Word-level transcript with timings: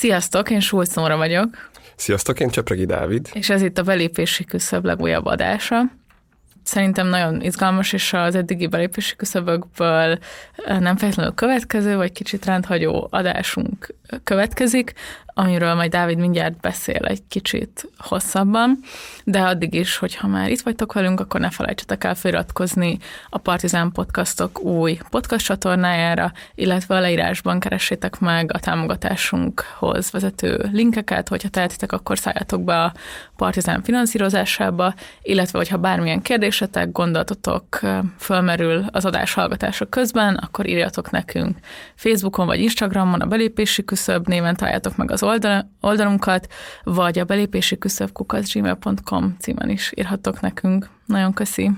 Sziasztok, 0.00 0.50
én 0.50 0.60
Sulc 0.60 0.94
Nóra 0.94 1.16
vagyok. 1.16 1.70
Sziasztok, 1.96 2.40
én 2.40 2.48
Csepregi 2.48 2.84
Dávid. 2.84 3.28
És 3.32 3.50
ez 3.50 3.62
itt 3.62 3.78
a 3.78 3.82
belépési 3.82 4.44
küszöb 4.44 4.84
legújabb 4.84 5.24
adása. 5.24 5.82
Szerintem 6.62 7.06
nagyon 7.06 7.40
izgalmas, 7.40 7.92
és 7.92 8.12
az 8.12 8.34
eddigi 8.34 8.66
belépési 8.66 9.16
küszöbökből 9.16 10.18
nem 10.66 10.96
feltétlenül 10.96 11.34
következő, 11.34 11.96
vagy 11.96 12.12
kicsit 12.12 12.44
rendhagyó 12.44 13.08
adásunk 13.10 13.94
következik, 14.24 14.92
amiről 15.34 15.74
majd 15.74 15.90
Dávid 15.90 16.18
mindjárt 16.18 16.60
beszél 16.60 17.04
egy 17.04 17.22
kicsit 17.28 17.88
hosszabban, 17.98 18.78
de 19.24 19.40
addig 19.40 19.74
is, 19.74 19.96
hogyha 19.96 20.28
már 20.28 20.50
itt 20.50 20.60
vagytok 20.60 20.92
velünk, 20.92 21.20
akkor 21.20 21.40
ne 21.40 21.50
felejtsetek 21.50 22.04
el 22.04 22.14
feliratkozni 22.14 22.98
a 23.28 23.38
Partizán 23.38 23.92
Podcastok 23.92 24.60
új 24.60 24.98
podcast 25.10 25.44
csatornájára, 25.44 26.32
illetve 26.54 26.96
a 26.96 27.00
leírásban 27.00 27.60
keressétek 27.60 28.18
meg 28.18 28.52
a 28.52 28.58
támogatásunkhoz 28.58 30.10
vezető 30.10 30.68
linkeket, 30.72 31.28
hogyha 31.28 31.48
tehetitek, 31.48 31.92
akkor 31.92 32.18
szálljatok 32.18 32.64
be 32.64 32.82
a 32.82 32.92
Partizán 33.36 33.82
finanszírozásába, 33.82 34.94
illetve 35.22 35.58
hogyha 35.58 35.76
bármilyen 35.76 36.22
kérdésetek, 36.22 36.92
gondolatotok 36.92 37.80
fölmerül 38.18 38.84
az 38.90 39.04
adás 39.04 39.34
hallgatása 39.34 39.86
közben, 39.86 40.34
akkor 40.34 40.66
írjatok 40.66 41.10
nekünk 41.10 41.58
Facebookon 41.94 42.46
vagy 42.46 42.60
Instagramon 42.60 43.20
a 43.20 43.26
belépési 43.26 43.84
küszöb 43.84 44.28
néven 44.28 44.56
találjátok 44.56 44.96
meg 44.96 45.10
az 45.10 45.22
oldal, 45.30 45.70
oldalunkat, 45.80 46.46
vagy 46.82 47.18
a 47.18 47.24
belépési 47.24 47.78
küszöb 47.78 48.10
gmail.com 48.52 49.36
címen 49.38 49.68
is 49.68 49.92
írhattok 49.96 50.40
nekünk. 50.40 50.88
Nagyon 51.06 51.32
köszi! 51.32 51.70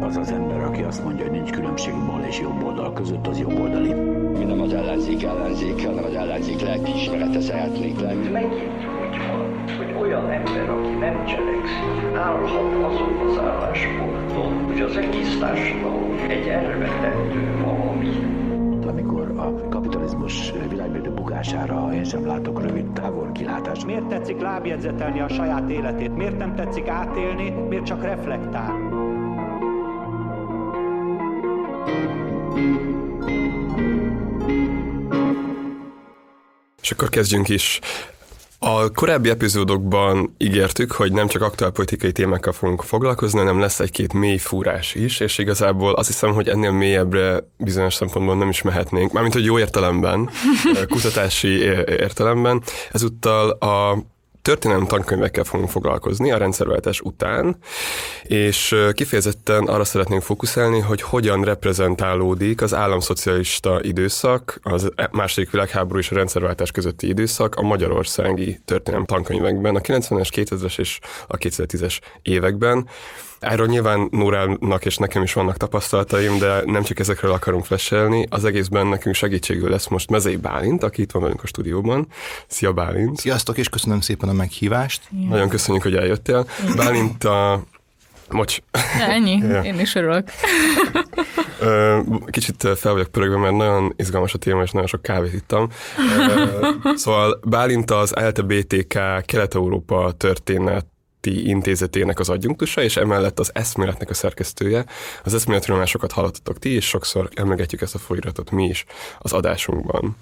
Az 0.00 0.16
az 0.16 0.30
ember, 0.30 0.64
aki 0.64 0.82
azt 0.82 1.04
mondja, 1.04 1.24
hogy 1.24 1.32
nincs 1.32 1.50
különbség 1.50 1.94
bal 2.06 2.24
és 2.28 2.40
jobb 2.40 2.62
oldal 2.62 2.92
között, 2.92 3.26
az 3.26 3.38
jobb 3.38 3.58
oldali. 3.60 3.92
Mi 4.38 4.44
nem 4.44 4.60
az 4.60 4.72
ellenzék 4.72 5.22
ellenzék, 5.22 5.86
hanem 5.86 6.04
az 6.04 6.14
ellenzék 6.14 6.60
lelkiismerete 6.60 7.40
szeretnék 7.40 8.00
lenni. 8.00 8.28
Megint 8.28 8.52
úgy 8.52 9.18
van, 9.26 9.76
hogy 9.76 9.94
olyan 10.00 10.30
ember, 10.30 10.68
aki 10.68 10.88
nem 10.88 11.24
cselekszik, 11.26 12.16
állhat 12.16 12.92
azon 12.92 13.28
az 13.28 13.38
állásponton, 13.38 14.64
hogy 14.64 14.80
az 14.80 14.96
egész 14.96 15.38
társadalom 15.38 16.16
egy 16.28 16.48
elvetendő 16.48 17.62
valami 17.64 18.28
amikor 18.88 19.34
a 19.36 19.67
kapitalizmus 20.28 20.70
világbérdő 20.70 21.10
bukására 21.10 21.94
én 21.94 22.04
sem 22.04 22.26
látok 22.26 22.62
rövid 22.62 22.92
távol 22.92 23.32
kilátást. 23.32 23.84
Miért 23.84 24.06
tetszik 24.06 24.40
lábjegyzetelni 24.40 25.20
a 25.20 25.28
saját 25.28 25.70
életét? 25.70 26.16
Miért 26.16 26.38
nem 26.38 26.54
tetszik 26.54 26.88
átélni? 26.88 27.50
Miért 27.50 27.84
csak 27.84 28.02
reflektál? 28.02 28.74
És 36.82 36.90
akkor 36.90 37.08
kezdjünk 37.08 37.48
is. 37.48 37.80
A 38.60 38.90
korábbi 38.90 39.28
epizódokban 39.28 40.34
ígértük, 40.38 40.92
hogy 40.92 41.12
nem 41.12 41.28
csak 41.28 41.42
aktuálpolitikai 41.42 42.12
témákkal 42.12 42.52
fogunk 42.52 42.82
foglalkozni, 42.82 43.38
hanem 43.38 43.60
lesz 43.60 43.80
egy-két 43.80 44.12
mély 44.12 44.38
fúrás 44.38 44.94
is, 44.94 45.20
és 45.20 45.38
igazából 45.38 45.92
azt 45.94 46.06
hiszem, 46.06 46.32
hogy 46.32 46.48
ennél 46.48 46.70
mélyebbre 46.70 47.48
bizonyos 47.56 47.94
szempontból 47.94 48.36
nem 48.36 48.48
is 48.48 48.62
mehetnénk, 48.62 49.12
mármint 49.12 49.34
hogy 49.34 49.44
jó 49.44 49.58
értelemben, 49.58 50.30
kutatási 50.88 51.48
értelemben. 51.86 52.62
Ezúttal 52.92 53.50
a 53.50 53.98
történelmi 54.48 54.86
tankönyvekkel 54.86 55.44
fogunk 55.44 55.68
foglalkozni 55.70 56.30
a 56.30 56.36
rendszerváltás 56.36 57.00
után, 57.00 57.56
és 58.22 58.74
kifejezetten 58.92 59.64
arra 59.64 59.84
szeretnénk 59.84 60.22
fókuszálni, 60.22 60.78
hogy 60.80 61.02
hogyan 61.02 61.42
reprezentálódik 61.42 62.62
az 62.62 62.74
államszocialista 62.74 63.78
időszak, 63.82 64.60
az 64.62 64.92
e- 64.94 65.08
második 65.12 65.50
világháború 65.50 65.98
és 65.98 66.10
a 66.10 66.14
rendszerváltás 66.14 66.70
közötti 66.70 67.08
időszak 67.08 67.54
a 67.54 67.62
magyarországi 67.62 68.58
történelmi 68.64 69.06
tankönyvekben, 69.06 69.76
a 69.76 69.80
90-es, 69.80 70.28
2000-es 70.34 70.78
és 70.78 70.98
a 71.26 71.36
2010-es 71.36 71.98
években. 72.22 72.88
Erről 73.40 73.66
nyilván 73.66 74.08
Nórának 74.10 74.84
és 74.84 74.96
nekem 74.96 75.22
is 75.22 75.32
vannak 75.32 75.56
tapasztalataim, 75.56 76.38
de 76.38 76.62
nem 76.64 76.82
csak 76.82 76.98
ezekről 76.98 77.32
akarunk 77.32 77.64
fleselni. 77.64 78.26
Az 78.30 78.44
egészben 78.44 78.86
nekünk 78.86 79.14
segítségül 79.14 79.70
lesz 79.70 79.86
most 79.86 80.10
Mezei 80.10 80.36
Bálint, 80.36 80.82
aki 80.82 81.02
itt 81.02 81.10
van 81.10 81.22
velünk 81.22 81.42
a 81.42 81.46
stúdióban. 81.46 82.06
Szia 82.46 82.72
Bálint! 82.72 83.16
Sziasztok, 83.16 83.58
és 83.58 83.68
köszönöm 83.68 84.00
szépen 84.00 84.28
a 84.28 84.32
meghívást. 84.32 85.02
Ja. 85.10 85.28
Nagyon 85.28 85.48
köszönjük, 85.48 85.82
hogy 85.82 85.94
eljöttél. 85.94 86.46
Bálint 86.76 87.24
a 87.24 87.62
Mocs. 88.30 88.58
Ennyi, 89.08 89.36
ja. 89.36 89.62
én 89.62 89.80
is 89.80 89.94
örülök. 89.94 90.28
Kicsit 92.26 92.68
fel 92.76 92.92
vagyok 92.92 93.08
pörögve, 93.08 93.36
mert 93.36 93.56
nagyon 93.56 93.94
izgalmas 93.96 94.34
a 94.34 94.38
téma, 94.38 94.62
és 94.62 94.70
nagyon 94.70 94.88
sok 94.88 95.02
kávét 95.02 95.32
ittam. 95.32 95.68
Szóval 96.94 97.40
Bálint 97.44 97.90
az 97.90 98.16
ELTE 98.16 98.42
BTK 98.42 98.98
Kelet-Európa 99.24 100.12
történet 100.16 100.86
Intézetének 101.26 102.18
az 102.18 102.28
adjunktusa, 102.28 102.82
és 102.82 102.96
emellett 102.96 103.38
az 103.38 103.50
eszméletnek 103.54 104.10
a 104.10 104.14
szerkesztője. 104.14 104.84
Az 105.24 105.34
eszméletről 105.34 105.76
már 105.76 105.86
sokat 105.86 106.12
hallottatok 106.12 106.58
ti, 106.58 106.70
és 106.70 106.88
sokszor 106.88 107.28
emlegetjük 107.34 107.80
ezt 107.80 107.94
a 107.94 107.98
folyiratot 107.98 108.50
mi 108.50 108.64
is 108.64 108.84
az 109.18 109.32
adásunkban. 109.32 110.16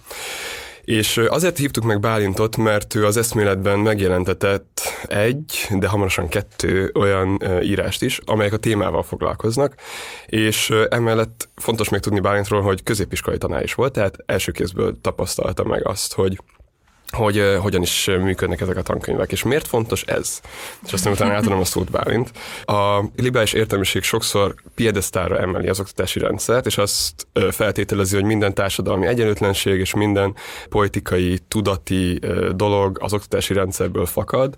És 0.84 1.16
azért 1.16 1.58
hívtuk 1.58 1.84
meg 1.84 2.00
Bálintot, 2.00 2.56
mert 2.56 2.94
ő 2.94 3.06
az 3.06 3.16
eszméletben 3.16 3.78
megjelentetett 3.78 4.80
egy, 5.06 5.68
de 5.70 5.88
hamarosan 5.88 6.28
kettő 6.28 6.92
olyan 6.94 7.42
írást 7.62 8.02
is, 8.02 8.20
amelyek 8.24 8.52
a 8.52 8.56
témával 8.56 9.02
foglalkoznak, 9.02 9.74
és 10.26 10.72
emellett 10.88 11.48
fontos 11.56 11.88
még 11.88 12.00
tudni 12.00 12.20
Bálintról, 12.20 12.62
hogy 12.62 12.82
középiskolai 12.82 13.38
tanár 13.38 13.62
is 13.62 13.74
volt, 13.74 13.92
tehát 13.92 14.16
első 14.26 14.52
kézből 14.52 15.00
tapasztalta 15.00 15.64
meg 15.64 15.86
azt, 15.86 16.14
hogy 16.14 16.38
hogy 17.12 17.38
uh, 17.38 17.54
hogyan 17.54 17.82
is 17.82 18.10
működnek 18.20 18.60
ezek 18.60 18.76
a 18.76 18.82
tankönyvek, 18.82 19.32
és 19.32 19.42
miért 19.42 19.66
fontos 19.66 20.02
ez? 20.02 20.40
És 20.86 20.92
aztán 20.92 21.12
utána 21.12 21.32
átadom 21.32 21.60
a 21.60 21.64
szót 21.64 21.90
Bálint. 21.90 22.30
A 22.64 23.04
liberális 23.16 23.52
értelmiség 23.52 24.02
sokszor 24.02 24.54
piedesztára 24.74 25.38
emeli 25.38 25.68
az 25.68 25.80
oktatási 25.80 26.18
rendszert, 26.18 26.66
és 26.66 26.78
azt 26.78 27.26
uh, 27.34 27.50
feltételezi, 27.50 28.14
hogy 28.14 28.24
minden 28.24 28.54
társadalmi 28.54 29.06
egyenlőtlenség 29.06 29.78
és 29.78 29.94
minden 29.94 30.34
politikai, 30.68 31.38
tudati 31.48 32.18
uh, 32.22 32.48
dolog 32.48 32.98
az 33.00 33.12
oktatási 33.12 33.54
rendszerből 33.54 34.06
fakad. 34.06 34.54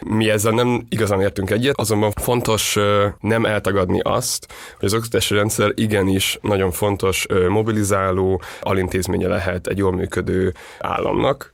Mi 0.00 0.30
ezzel 0.30 0.52
nem 0.52 0.86
igazán 0.88 1.20
értünk 1.20 1.50
egyet, 1.50 1.78
azonban 1.78 2.10
fontos 2.10 2.76
nem 3.20 3.44
eltagadni 3.44 4.00
azt, 4.02 4.46
hogy 4.78 4.86
az 4.86 4.94
oktatási 4.94 5.34
rendszer 5.34 5.72
igenis 5.74 6.38
nagyon 6.42 6.70
fontos 6.70 7.26
mobilizáló 7.48 8.42
alintézménye 8.60 9.28
lehet 9.28 9.66
egy 9.66 9.78
jól 9.78 9.92
működő 9.92 10.54
államnak. 10.78 11.52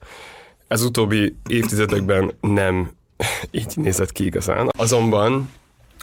Ez 0.74 0.82
utóbbi 0.82 1.36
évtizedekben 1.48 2.32
nem 2.40 2.90
így 3.50 3.72
nézett 3.76 4.12
ki 4.12 4.24
igazán. 4.24 4.68
Azonban 4.78 5.50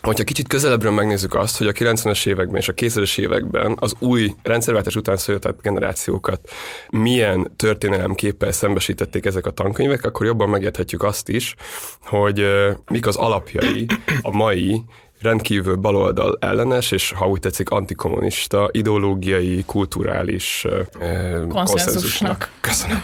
Hogyha 0.02 0.24
kicsit 0.24 0.48
közelebbről 0.48 0.92
megnézzük 0.92 1.36
azt, 1.36 1.58
hogy 1.58 1.68
a 1.68 1.72
90-es 1.72 2.28
években 2.28 2.56
és 2.56 2.68
a 2.68 2.74
2000-es 2.74 3.20
években 3.20 3.78
az 3.80 3.96
új 4.00 4.34
rendszerváltás 4.44 4.96
után 4.96 5.18
született 5.18 5.62
generációkat 5.62 6.50
milyen 6.90 7.52
történelemképpel 7.56 8.52
szembesítették 8.52 9.26
ezek 9.26 9.46
a 9.46 9.52
tankönyvek, 9.52 10.06
akkor 10.06 10.26
jobban 10.26 10.50
megérthetjük 10.50 11.04
azt 11.04 11.30
is, 11.30 11.56
hogy 12.02 12.46
mik 12.92 13.08
az 13.08 13.16
alapjai 13.16 13.86
a 14.22 14.36
mai 14.36 14.84
rendkívül 15.22 15.76
baloldal 15.76 16.38
ellenes, 16.40 16.92
és 16.92 17.12
ha 17.12 17.28
úgy 17.28 17.40
tetszik, 17.40 17.70
antikommunista, 17.70 18.70
ideológiai, 18.72 19.64
kulturális 19.66 20.66
uh, 21.00 21.48
konszenzusnak. 21.48 22.52
Köszönöm. 22.62 23.02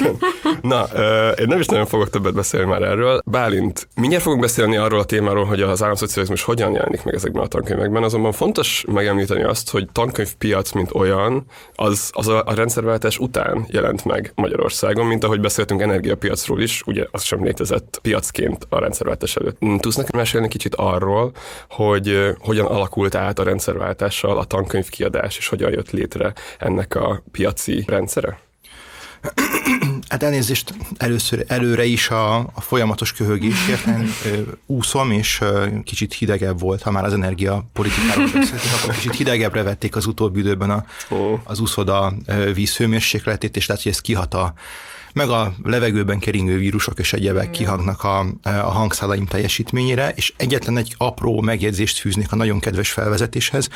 Na, 0.62 0.84
uh, 0.92 1.40
én 1.40 1.46
nem 1.46 1.58
is 1.58 1.66
nagyon 1.66 1.86
fogok 1.86 2.10
többet 2.10 2.34
beszélni 2.34 2.66
már 2.66 2.82
erről. 2.82 3.20
Bálint, 3.24 3.88
mindjárt 3.94 4.22
fogunk 4.22 4.42
beszélni 4.42 4.76
arról 4.76 5.00
a 5.00 5.04
témáról, 5.04 5.44
hogy 5.44 5.60
az 5.60 5.82
államszocializmus 5.82 6.42
hogyan 6.42 6.72
jelenik 6.72 7.04
meg 7.04 7.14
ezekben 7.14 7.42
a 7.42 7.46
tankönyvekben, 7.46 8.02
azonban 8.02 8.32
fontos 8.32 8.84
megemlíteni 8.92 9.42
azt, 9.42 9.70
hogy 9.70 9.88
tankönyvpiac, 9.92 10.72
mint 10.72 10.94
olyan, 10.94 11.44
az, 11.74 12.10
az 12.12 12.28
a, 12.28 12.42
a 12.46 12.54
rendszerváltás 12.54 13.18
után 13.18 13.66
jelent 13.70 14.04
meg 14.04 14.32
Magyarországon, 14.34 15.06
mint 15.06 15.24
ahogy 15.24 15.40
beszéltünk 15.40 15.80
energiapiacról 15.80 16.60
is, 16.60 16.82
ugye 16.86 17.06
az 17.10 17.22
sem 17.22 17.44
létezett 17.44 17.98
piacként 18.02 18.66
a 18.68 18.78
rendszerváltás 18.78 19.36
előtt. 19.36 19.58
Tudsz 19.80 19.96
nekem 19.96 20.18
mesélni 20.18 20.48
kicsit 20.48 20.74
arról, 20.74 21.27
hogy 21.68 22.34
hogyan 22.38 22.66
alakult 22.66 23.14
át 23.14 23.38
a 23.38 23.42
rendszerváltással 23.42 24.38
a 24.38 24.44
tankönyvkiadás, 24.44 25.38
és 25.38 25.48
hogyan 25.48 25.70
jött 25.70 25.90
létre 25.90 26.32
ennek 26.58 26.94
a 26.94 27.22
piaci 27.30 27.84
rendszere? 27.86 28.38
Hát 30.08 30.22
elnézést 30.22 30.74
először, 30.96 31.44
előre 31.46 31.84
is 31.84 32.08
a, 32.10 32.36
a 32.36 32.60
folyamatos 32.60 33.12
köhögésért 33.12 33.84
úszom, 34.66 35.10
és 35.10 35.40
kicsit 35.84 36.14
hidegebb 36.14 36.60
volt, 36.60 36.82
ha 36.82 36.90
már 36.90 37.04
az 37.04 37.12
energiapolitikáról 37.12 38.24
beszéltünk, 38.24 38.74
akkor 38.82 38.94
kicsit 38.94 39.14
hidegebbre 39.14 39.62
vették 39.62 39.96
az 39.96 40.06
utóbbi 40.06 40.40
időben 40.40 40.70
a, 40.70 40.84
az 41.44 41.60
úszoda 41.60 42.12
vízhőmérsékletét, 42.54 43.56
és 43.56 43.66
lehet, 43.66 43.82
hogy 43.82 43.92
ez 43.92 44.00
kihat 44.00 44.34
a 44.34 44.52
meg 45.18 45.28
a 45.28 45.54
levegőben 45.62 46.18
keringő 46.18 46.58
vírusok 46.58 46.98
és 46.98 47.12
egyebek 47.12 47.50
kihangnak 47.50 48.04
a, 48.04 48.26
a 48.42 48.48
hangszálaim 48.48 49.26
teljesítményére, 49.26 50.12
és 50.14 50.32
egyetlen 50.36 50.76
egy 50.76 50.94
apró 50.98 51.40
megjegyzést 51.40 51.98
fűznék 51.98 52.32
a 52.32 52.36
nagyon 52.36 52.60
kedves 52.60 52.90
felvezetéshez. 52.90 53.68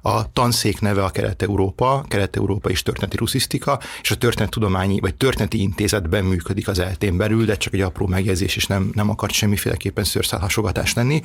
A 0.00 0.32
tanszék 0.32 0.80
neve 0.80 1.04
a 1.04 1.10
Kelet-Európa, 1.10 2.04
Kelet-Európa 2.08 2.70
és 2.70 2.82
Történeti 2.82 3.16
Ruszisztika, 3.16 3.80
és 4.02 4.10
a 4.10 4.16
Történettudományi 4.16 5.00
vagy 5.00 5.14
Történeti 5.14 5.60
Intézetben 5.60 6.24
működik 6.24 6.68
az 6.68 6.78
eltén 6.78 7.16
belül, 7.16 7.44
de 7.44 7.56
csak 7.56 7.72
egy 7.74 7.80
apró 7.80 8.06
megjegyzés, 8.06 8.56
és 8.56 8.66
nem, 8.66 8.90
nem 8.94 9.10
akart 9.10 9.32
semmiféleképpen 9.32 10.04
szőrszálhasogatás 10.04 10.94
lenni. 10.94 11.22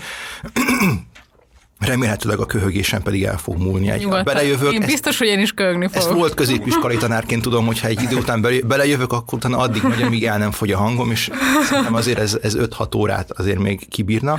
Remélhetőleg 1.79 2.39
a 2.39 2.45
köhögésen 2.45 3.01
pedig 3.01 3.23
el 3.23 3.37
fog 3.37 3.57
múlni 3.57 3.89
egy. 3.89 4.07
Belejövök, 4.23 4.73
Én 4.73 4.81
ezt- 4.81 4.91
biztos, 4.91 5.17
hogy 5.17 5.27
én 5.27 5.39
is 5.39 5.51
köhögni 5.51 5.85
ezt 5.85 6.03
fogok. 6.03 6.17
volt 6.17 6.33
középiskolai 6.33 6.97
tanárként 6.97 7.41
tudom, 7.41 7.65
hogy 7.65 7.79
ha 7.79 7.87
egy 7.87 8.01
idő 8.01 8.15
után 8.15 8.41
bele- 8.41 8.65
belejövök, 8.67 9.11
akkor 9.13 9.33
utána 9.37 9.57
addig 9.57 9.83
megy, 9.83 10.01
amíg 10.01 10.25
el 10.25 10.37
nem 10.37 10.51
fogy 10.51 10.71
a 10.71 10.77
hangom, 10.77 11.11
és 11.11 11.29
szerintem 11.63 11.93
azért 11.93 12.19
ez, 12.19 12.37
ez 12.41 12.55
5-6 12.55 12.95
órát 12.95 13.31
azért 13.31 13.59
még 13.59 13.87
kibírna. 13.89 14.37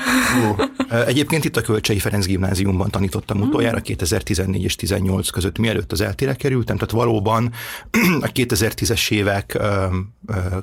Egyébként 1.07 1.45
itt 1.45 1.57
a 1.57 1.61
Kölcsei 1.61 1.99
Ferenc 1.99 2.27
gimnáziumban 2.27 2.91
tanítottam 2.91 3.41
utoljára 3.41 3.81
2014 3.81 4.63
és 4.63 4.75
18 4.77 5.31
között, 5.31 5.59
mielőtt 5.59 5.93
az 5.93 6.01
eltére 6.01 6.35
kerültem, 6.35 6.77
tehát 6.77 6.91
valóban 6.95 7.53
a 8.21 8.27
2010-es 8.33 9.11
évek 9.11 9.59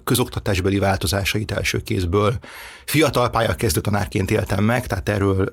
közoktatásbeli 0.04 0.78
változásait 0.78 1.52
első 1.52 1.78
kézből 1.80 2.34
fiatal 2.92 3.30
pályakezdő 3.30 3.82
tanárként 3.82 4.32
éltem 4.32 4.64
meg, 4.64 4.88
tehát 4.88 5.10
erről 5.10 5.52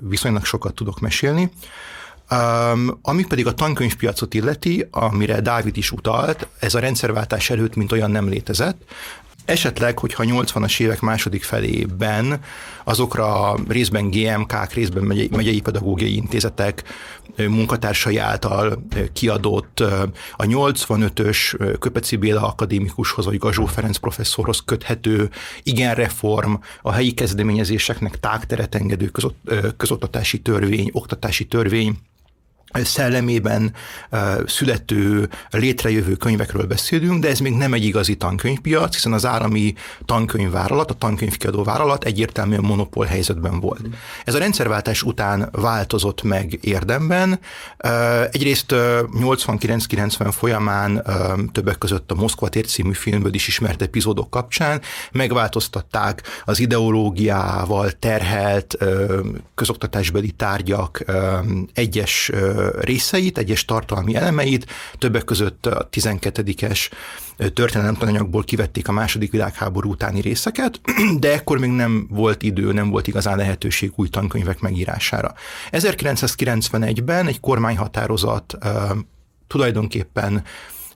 viszonylag 0.00 0.44
sokat 0.44 0.74
tudok 0.74 1.00
mesélni. 1.00 1.50
Um, 2.30 2.98
ami 3.02 3.24
pedig 3.26 3.46
a 3.46 3.54
tankönyvpiacot 3.54 4.34
illeti, 4.34 4.88
amire 4.90 5.40
Dávid 5.40 5.76
is 5.76 5.90
utalt, 5.90 6.46
ez 6.58 6.74
a 6.74 6.78
rendszerváltás 6.78 7.50
előtt 7.50 7.74
mint 7.74 7.92
olyan 7.92 8.10
nem 8.10 8.28
létezett. 8.28 8.82
Esetleg, 9.50 9.98
hogyha 9.98 10.22
a 10.22 10.26
80-as 10.26 10.80
évek 10.80 11.00
második 11.00 11.42
felében 11.42 12.40
azokra 12.84 13.54
részben 13.68 14.10
GMK-k, 14.10 14.72
részben 14.72 15.02
megyei, 15.02 15.28
megyei 15.32 15.60
pedagógiai 15.60 16.16
intézetek 16.16 16.82
munkatársai 17.36 18.16
által 18.16 18.82
kiadott 19.12 19.80
a 20.36 20.44
85-ös 20.44 21.58
ö, 21.58 21.78
Köpeci 21.78 22.16
Béla 22.16 22.46
akadémikushoz 22.46 23.24
vagy 23.24 23.38
Gazsó 23.38 23.66
Ferenc 23.66 23.96
professzorhoz 23.96 24.62
köthető 24.64 25.30
igen 25.62 25.94
reform, 25.94 26.54
a 26.82 26.92
helyi 26.92 27.12
kezdeményezéseknek 27.12 28.20
tágteret 28.20 28.74
engedő 28.74 29.06
közot, 29.06 29.34
közoktatási 29.76 30.40
törvény, 30.40 30.90
oktatási 30.92 31.44
törvény, 31.46 31.98
szellemében 32.72 33.74
születő, 34.46 35.28
létrejövő 35.50 36.14
könyvekről 36.14 36.66
beszélünk, 36.66 37.22
de 37.22 37.28
ez 37.28 37.38
még 37.38 37.52
nem 37.52 37.72
egy 37.72 37.84
igazi 37.84 38.16
tankönyvpiac, 38.16 38.94
hiszen 38.94 39.12
az 39.12 39.26
állami 39.26 39.74
tankönyvvállalat, 40.04 40.90
a 40.90 40.94
tankönyvkiadó 40.94 41.64
vállalat 41.64 42.04
egyértelműen 42.04 42.60
monopól 42.60 43.04
helyzetben 43.04 43.60
volt. 43.60 43.80
Ez 44.24 44.34
a 44.34 44.38
rendszerváltás 44.38 45.02
után 45.02 45.48
változott 45.52 46.22
meg 46.22 46.58
érdemben. 46.60 47.40
Egyrészt 48.30 48.72
uh, 48.72 48.78
89-90 49.12 50.32
folyamán 50.36 51.02
többek 51.52 51.78
között 51.78 52.10
a 52.10 52.14
Moszkva 52.14 52.48
tér 52.48 52.66
című 52.66 52.92
filmből 52.92 53.34
is 53.34 53.48
ismert 53.48 53.82
epizódok 53.82 54.30
kapcsán 54.30 54.80
megváltoztatták 55.12 56.22
az 56.44 56.58
ideológiával 56.58 57.90
terhelt 57.90 58.76
közoktatásbeli 59.54 60.30
tárgyak 60.30 61.04
egyes 61.74 62.30
részeit, 62.80 63.38
egyes 63.38 63.64
tartalmi 63.64 64.14
elemeit, 64.14 64.66
többek 64.98 65.24
között 65.24 65.66
a 65.66 65.88
12-es 65.92 66.90
történelemtananyagból 67.54 68.44
kivették 68.44 68.88
a 68.88 68.92
második 68.92 69.30
világháború 69.30 69.90
utáni 69.90 70.20
részeket, 70.20 70.80
de 71.20 71.32
ekkor 71.32 71.58
még 71.58 71.70
nem 71.70 72.06
volt 72.10 72.42
idő, 72.42 72.72
nem 72.72 72.90
volt 72.90 73.06
igazán 73.06 73.36
lehetőség 73.36 73.92
új 73.94 74.08
tankönyvek 74.08 74.60
megírására. 74.60 75.34
1991-ben 75.70 77.26
egy 77.26 77.40
kormányhatározat 77.40 78.58
tulajdonképpen 79.46 80.44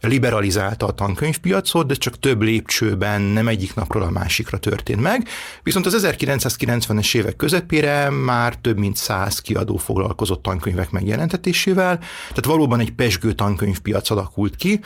liberalizálta 0.07 0.87
a 0.87 0.93
tankönyvpiacot, 0.93 1.87
de 1.87 1.95
csak 1.95 2.19
több 2.19 2.43
lépcsőben 2.43 3.21
nem 3.21 3.49
egyik 3.49 3.75
napról 3.75 4.03
a 4.03 4.11
másikra 4.11 4.59
történt 4.59 5.01
meg. 5.01 5.29
Viszont 5.63 5.87
az 5.87 6.07
1990-es 6.07 7.17
évek 7.17 7.37
közepére 7.37 8.11
már 8.11 8.57
több 8.57 8.79
mint 8.79 8.97
száz 8.97 9.39
kiadó 9.39 9.77
foglalkozott 9.77 10.43
tankönyvek 10.43 10.91
megjelentetésével, 10.91 11.99
tehát 12.29 12.45
valóban 12.45 12.81
egy 12.81 12.93
pesgő 12.93 13.33
tankönyvpiac 13.33 14.11
alakult 14.11 14.57
ki, 14.57 14.81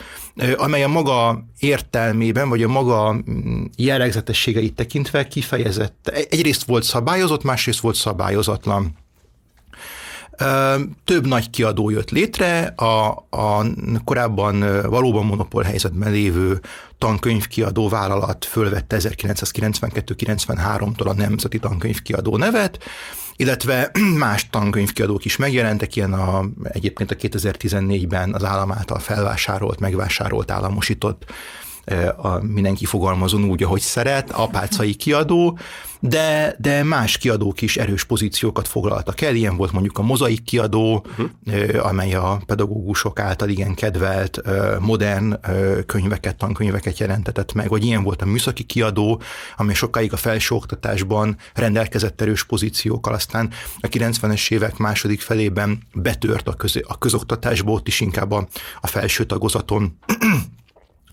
amely 0.55 0.83
a 0.83 0.87
maga 0.87 1.45
értelmében, 1.59 2.49
vagy 2.49 2.63
a 2.63 2.67
maga 2.67 3.13
mm, 3.13 3.63
jellegzetességeit 3.77 4.75
tekintve 4.75 5.27
kifejezett. 5.27 6.07
Egyrészt 6.29 6.63
volt 6.63 6.83
szabályozott, 6.83 7.43
másrészt 7.43 7.79
volt 7.79 7.95
szabályozatlan. 7.95 8.95
Több 11.05 11.27
nagy 11.27 11.49
kiadó 11.49 11.89
jött 11.89 12.09
létre, 12.09 12.73
a, 12.75 13.07
a 13.29 13.65
korábban 14.03 14.81
valóban 14.89 15.25
monopól 15.25 15.63
helyzetben 15.63 16.11
lévő 16.11 16.61
tankönyvkiadó 16.97 17.89
vállalat 17.89 18.45
fölvette 18.45 18.97
1992-93-tól 18.99 21.07
a 21.07 21.13
Nemzeti 21.13 21.59
Tankönyvkiadó 21.59 22.37
nevet, 22.37 22.83
illetve 23.35 23.91
más 24.17 24.49
tankönyvkiadók 24.49 25.25
is 25.25 25.37
megjelentek, 25.37 25.95
ilyen 25.95 26.13
a, 26.13 26.45
egyébként 26.63 27.11
a 27.11 27.15
2014-ben 27.15 28.33
az 28.33 28.43
állam 28.43 28.71
által 28.71 28.99
felvásárolt, 28.99 29.79
megvásárolt, 29.79 30.51
államosított 30.51 31.25
a 32.17 32.39
mindenki 32.41 32.85
fogalmazon 32.85 33.43
úgy, 33.43 33.63
ahogy 33.63 33.81
szeret, 33.81 34.31
apácai 34.31 34.93
kiadó, 34.93 35.57
de, 35.99 36.55
de 36.59 36.83
más 36.83 37.17
kiadók 37.17 37.61
is 37.61 37.77
erős 37.77 38.03
pozíciókat 38.03 38.67
foglaltak 38.67 39.21
el, 39.21 39.35
ilyen 39.35 39.57
volt 39.57 39.71
mondjuk 39.71 39.97
a 39.97 40.01
mozaik 40.01 40.43
kiadó, 40.43 41.05
uh-huh. 41.09 41.85
amely 41.85 42.13
a 42.13 42.41
pedagógusok 42.45 43.19
által 43.19 43.49
igen 43.49 43.73
kedvelt 43.73 44.41
modern 44.79 45.39
könyveket, 45.85 46.35
tankönyveket 46.35 46.99
jelentetett 46.99 47.53
meg, 47.53 47.69
vagy 47.69 47.85
ilyen 47.85 48.03
volt 48.03 48.21
a 48.21 48.25
műszaki 48.25 48.63
kiadó, 48.63 49.21
amely 49.57 49.75
sokáig 49.75 50.13
a 50.13 50.17
felsőoktatásban 50.17 51.37
rendelkezett 51.53 52.21
erős 52.21 52.43
pozíciókkal, 52.43 53.13
aztán 53.13 53.49
a 53.79 53.87
90-es 53.87 54.51
évek 54.51 54.77
második 54.77 55.21
felében 55.21 55.79
betört 55.93 56.47
a, 56.47 56.53
köz, 56.53 56.79
a 56.87 56.97
közoktatásba, 56.97 57.71
ott 57.71 57.87
is 57.87 57.99
inkább 57.99 58.31
a, 58.31 58.47
a 58.81 58.87
felső 58.87 59.23
tagozaton 59.23 59.97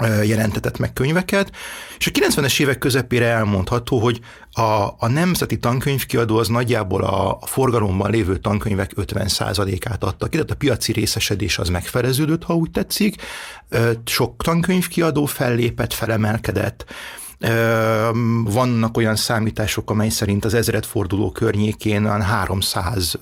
jelentetett 0.05 0.79
meg 0.79 0.93
könyveket, 0.93 1.51
és 1.99 2.07
a 2.07 2.11
90-es 2.11 2.61
évek 2.61 2.79
közepére 2.79 3.27
elmondható, 3.27 3.99
hogy 3.99 4.21
a, 4.53 4.87
a 4.99 5.09
nemzeti 5.09 5.59
tankönyvkiadó 5.59 6.37
az 6.37 6.49
nagyjából 6.49 7.05
a, 7.05 7.39
a 7.41 7.47
forgalomban 7.47 8.11
lévő 8.11 8.37
tankönyvek 8.37 8.93
50%-át 8.97 10.05
adta 10.05 10.27
ki, 10.27 10.33
tehát 10.33 10.51
a 10.51 10.57
piaci 10.57 10.93
részesedés 10.93 11.59
az 11.59 11.69
megfeleződött, 11.69 12.45
ha 12.45 12.55
úgy 12.55 12.71
tetszik. 12.71 13.23
Sok 14.05 14.43
tankönyvkiadó 14.43 15.25
fellépett, 15.25 15.93
felemelkedett, 15.93 16.85
vannak 18.45 18.97
olyan 18.97 19.17
számítások, 19.17 19.91
amely 19.91 20.09
szerint 20.09 20.45
az 20.45 20.55
ezredforduló 20.55 21.31
környékén 21.31 22.05
olyan 22.05 22.23
300 22.23 23.19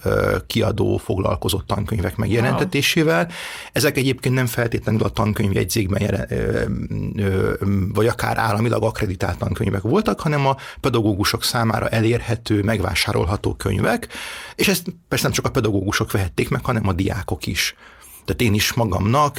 kiadó 0.47 0.97
foglalkozott 0.97 1.66
tankönyvek 1.66 2.16
megjelentetésével. 2.16 3.28
Ezek 3.73 3.97
egyébként 3.97 4.35
nem 4.35 4.47
feltétlenül 4.47 5.02
a 5.02 5.09
tankönyvjegyzékben 5.09 6.02
jelen, 6.02 6.28
vagy 7.94 8.06
akár 8.06 8.38
államilag 8.38 8.83
akreditált 8.83 9.38
tankönyvek 9.38 9.83
voltak, 9.83 10.21
hanem 10.21 10.47
a 10.47 10.56
pedagógusok 10.80 11.44
számára 11.44 11.88
elérhető, 11.88 12.62
megvásárolható 12.62 13.54
könyvek, 13.54 14.09
és 14.54 14.68
ezt 14.68 14.87
persze 15.09 15.25
nem 15.25 15.35
csak 15.35 15.47
a 15.47 15.50
pedagógusok 15.50 16.12
vehették 16.12 16.49
meg, 16.49 16.64
hanem 16.64 16.88
a 16.88 16.92
diákok 16.92 17.47
is. 17.47 17.75
Tehát 18.25 18.40
én 18.40 18.54
is 18.54 18.73
magamnak 18.73 19.38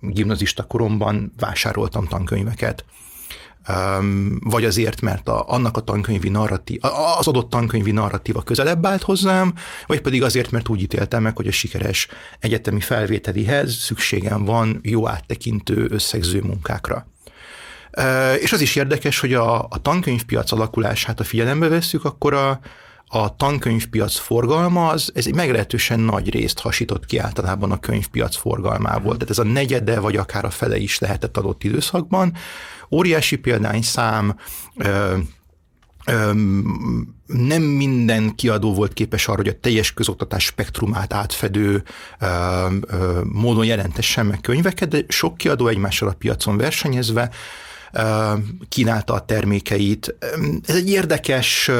gimnazista 0.00 0.62
koromban 0.62 1.32
vásároltam 1.38 2.06
tankönyveket 2.06 2.84
vagy 4.40 4.64
azért, 4.64 5.00
mert 5.00 5.28
a, 5.28 5.44
annak 5.48 5.76
a 5.76 5.80
tankönyvi 5.80 6.28
narratív, 6.28 6.78
az 7.18 7.26
adott 7.26 7.50
tankönyvi 7.50 7.90
narratíva 7.90 8.42
közelebb 8.42 8.86
állt 8.86 9.02
hozzám, 9.02 9.54
vagy 9.86 10.00
pedig 10.00 10.22
azért, 10.22 10.50
mert 10.50 10.68
úgy 10.68 10.82
ítéltem 10.82 11.22
meg, 11.22 11.36
hogy 11.36 11.46
a 11.46 11.52
sikeres 11.52 12.08
egyetemi 12.40 12.80
felvételihez 12.80 13.74
szükségem 13.74 14.44
van 14.44 14.80
jó 14.82 15.08
áttekintő 15.08 15.86
összegző 15.90 16.40
munkákra. 16.40 17.06
És 18.40 18.52
az 18.52 18.60
is 18.60 18.76
érdekes, 18.76 19.20
hogy 19.20 19.34
a, 19.34 19.62
a 19.62 19.78
tankönyvpiac 19.82 20.52
alakulását, 20.52 21.20
a 21.20 21.24
figyelembe 21.24 21.68
vesszük, 21.68 22.04
akkor 22.04 22.34
a, 22.34 22.60
a 23.14 23.36
tankönyvpiac 23.36 24.16
forgalma 24.16 24.88
az 24.88 25.10
ez 25.14 25.26
egy 25.26 25.34
meglehetősen 25.34 26.00
nagy 26.00 26.30
részt 26.30 26.58
hasított 26.58 27.06
ki 27.06 27.18
általában 27.18 27.72
a 27.72 27.80
könyvpiac 27.80 28.36
forgalmából. 28.36 29.12
Tehát 29.12 29.30
ez 29.30 29.38
a 29.38 29.44
negyede, 29.44 30.00
vagy 30.00 30.16
akár 30.16 30.44
a 30.44 30.50
fele 30.50 30.76
is 30.76 30.98
lehetett 30.98 31.36
adott 31.36 31.64
időszakban. 31.64 32.32
Óriási 32.92 33.36
példányszám, 33.36 34.36
nem 37.26 37.62
minden 37.62 38.34
kiadó 38.34 38.74
volt 38.74 38.92
képes 38.92 39.28
arra, 39.28 39.36
hogy 39.36 39.48
a 39.48 39.60
teljes 39.60 39.92
közoktatás 39.94 40.44
spektrumát 40.44 41.12
átfedő 41.12 41.82
módon 43.22 43.64
jelentessen 43.64 44.26
meg 44.26 44.40
könyveket, 44.40 44.88
de 44.88 45.04
sok 45.08 45.36
kiadó 45.36 45.66
egymással 45.66 46.08
a 46.08 46.14
piacon 46.18 46.56
versenyezve 46.56 47.30
kínálta 48.68 49.14
a 49.14 49.24
termékeit. 49.24 50.14
Ez 50.66 50.74
egy 50.74 50.90
érdekes, 50.90 51.70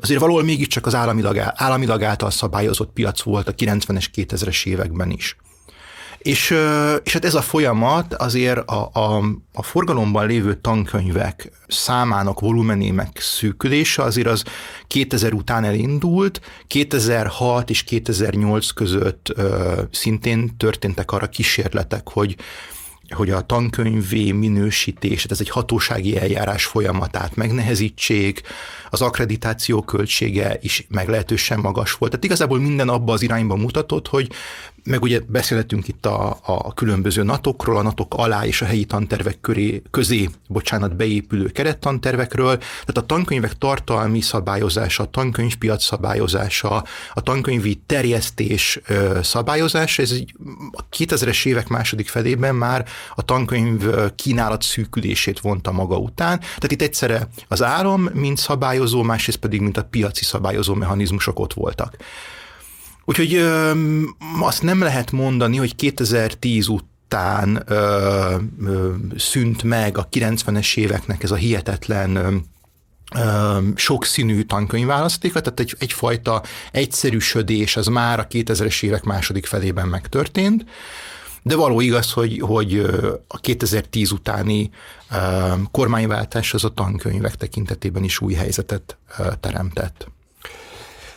azért 0.00 0.20
valahol 0.20 0.42
mégiscsak 0.42 0.86
az 0.86 0.94
államilag, 0.94 1.38
államilag 1.38 2.02
által 2.02 2.30
szabályozott 2.30 2.92
piac 2.92 3.22
volt 3.22 3.48
a 3.48 3.54
90-es, 3.54 4.06
2000-es 4.14 4.66
években 4.66 5.10
is. 5.10 5.36
És, 6.18 6.50
és 7.02 7.12
hát 7.12 7.24
ez 7.24 7.34
a 7.34 7.40
folyamat 7.40 8.14
azért 8.14 8.70
a, 8.70 8.90
a, 8.92 9.22
a 9.52 9.62
forgalomban 9.62 10.26
lévő 10.26 10.54
tankönyvek 10.54 11.50
számának 11.68 12.40
volumenének 12.40 13.18
szűkülése 13.20 14.02
azért 14.02 14.26
az 14.26 14.44
2000 14.86 15.32
után 15.32 15.64
elindult, 15.64 16.40
2006 16.66 17.70
és 17.70 17.82
2008 17.82 18.70
között 18.70 19.32
ö, 19.34 19.82
szintén 19.90 20.56
történtek 20.56 21.10
arra 21.10 21.26
kísérletek, 21.26 22.08
hogy 22.08 22.36
hogy 23.08 23.30
a 23.30 23.40
tankönyvé 23.40 24.32
minősítését, 24.32 25.30
ez 25.30 25.40
egy 25.40 25.48
hatósági 25.48 26.18
eljárás 26.18 26.64
folyamatát 26.64 27.36
megnehezítsék, 27.36 28.42
az 28.90 29.02
akkreditáció 29.02 29.82
költsége 29.82 30.58
is 30.60 30.86
meglehetősen 30.88 31.58
magas 31.58 31.92
volt. 31.92 32.10
Tehát 32.10 32.26
igazából 32.26 32.58
minden 32.58 32.88
abba 32.88 33.12
az 33.12 33.22
irányba 33.22 33.56
mutatott, 33.56 34.08
hogy 34.08 34.30
meg 34.84 35.02
ugye 35.02 35.20
beszélhetünk 35.26 35.88
itt 35.88 36.06
a, 36.06 36.38
a 36.42 36.74
különböző 36.74 37.22
natokról, 37.22 37.76
a 37.76 37.82
natok 37.82 38.14
alá 38.14 38.44
és 38.44 38.62
a 38.62 38.64
helyi 38.64 38.84
tantervek 38.84 39.40
köré, 39.40 39.82
közé, 39.90 40.28
bocsánat, 40.48 40.96
beépülő 40.96 41.46
kerettantervekről, 41.46 42.56
tehát 42.58 42.96
a 42.96 43.06
tankönyvek 43.06 43.58
tartalmi 43.58 44.20
szabályozása, 44.20 45.02
a 45.02 45.10
tankönyvpiac 45.10 45.84
szabályozása, 45.84 46.84
a 47.14 47.20
tankönyvi 47.20 47.80
terjesztés 47.86 48.80
szabályozása, 49.22 50.02
ez 50.02 50.14
a 50.72 50.88
2000-es 50.96 51.46
évek 51.46 51.68
második 51.68 52.08
felében 52.08 52.54
már 52.54 52.86
a 53.14 53.22
tankönyv 53.22 53.84
kínálat 54.16 54.62
szűkülését 54.62 55.40
vonta 55.40 55.72
maga 55.72 55.96
után. 55.96 56.38
Tehát 56.38 56.72
itt 56.72 56.82
egyszerre 56.82 57.28
az 57.48 57.62
állam, 57.62 58.08
mint 58.12 58.38
szabályozó, 58.38 59.02
másrészt 59.02 59.38
pedig, 59.38 59.60
mint 59.60 59.76
a 59.76 59.84
piaci 59.84 60.24
szabályozó 60.24 60.74
mechanizmusok 60.74 61.38
ott 61.38 61.52
voltak. 61.52 61.96
Úgyhogy 63.08 63.34
ö, 63.34 63.72
azt 64.40 64.62
nem 64.62 64.82
lehet 64.82 65.10
mondani, 65.10 65.56
hogy 65.56 65.76
2010 65.76 66.68
után 66.68 67.62
ö, 67.66 68.34
ö, 68.64 68.92
szűnt 69.16 69.62
meg 69.62 69.98
a 69.98 70.08
90-es 70.08 70.76
éveknek 70.76 71.22
ez 71.22 71.30
a 71.30 71.34
hihetetlen 71.34 72.16
ö, 72.16 72.36
sokszínű 73.74 74.42
tankönyvválasztéka, 74.42 75.40
tehát 75.40 75.60
egy, 75.60 75.74
egyfajta 75.78 76.42
egyszerűsödés 76.72 77.76
az 77.76 77.86
már 77.86 78.18
a 78.18 78.26
2000-es 78.26 78.82
évek 78.82 79.04
második 79.04 79.46
felében 79.46 79.88
megtörtént, 79.88 80.64
de 81.46 81.56
való 81.56 81.80
igaz, 81.80 82.12
hogy, 82.12 82.40
hogy 82.40 82.78
a 83.26 83.38
2010 83.38 84.10
utáni 84.12 84.70
kormányváltás 85.70 86.54
az 86.54 86.64
a 86.64 86.68
tankönyvek 86.68 87.34
tekintetében 87.34 88.04
is 88.04 88.20
új 88.20 88.34
helyzetet 88.34 88.96
teremtett. 89.40 90.08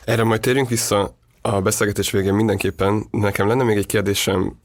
Erre 0.03 0.23
majd 0.23 0.41
térjünk 0.41 0.69
vissza 0.69 1.15
a 1.41 1.61
beszélgetés 1.61 2.11
végén 2.11 2.33
mindenképpen. 2.33 3.07
Nekem 3.11 3.47
lenne 3.47 3.63
még 3.63 3.77
egy 3.77 3.85
kérdésem 3.85 4.59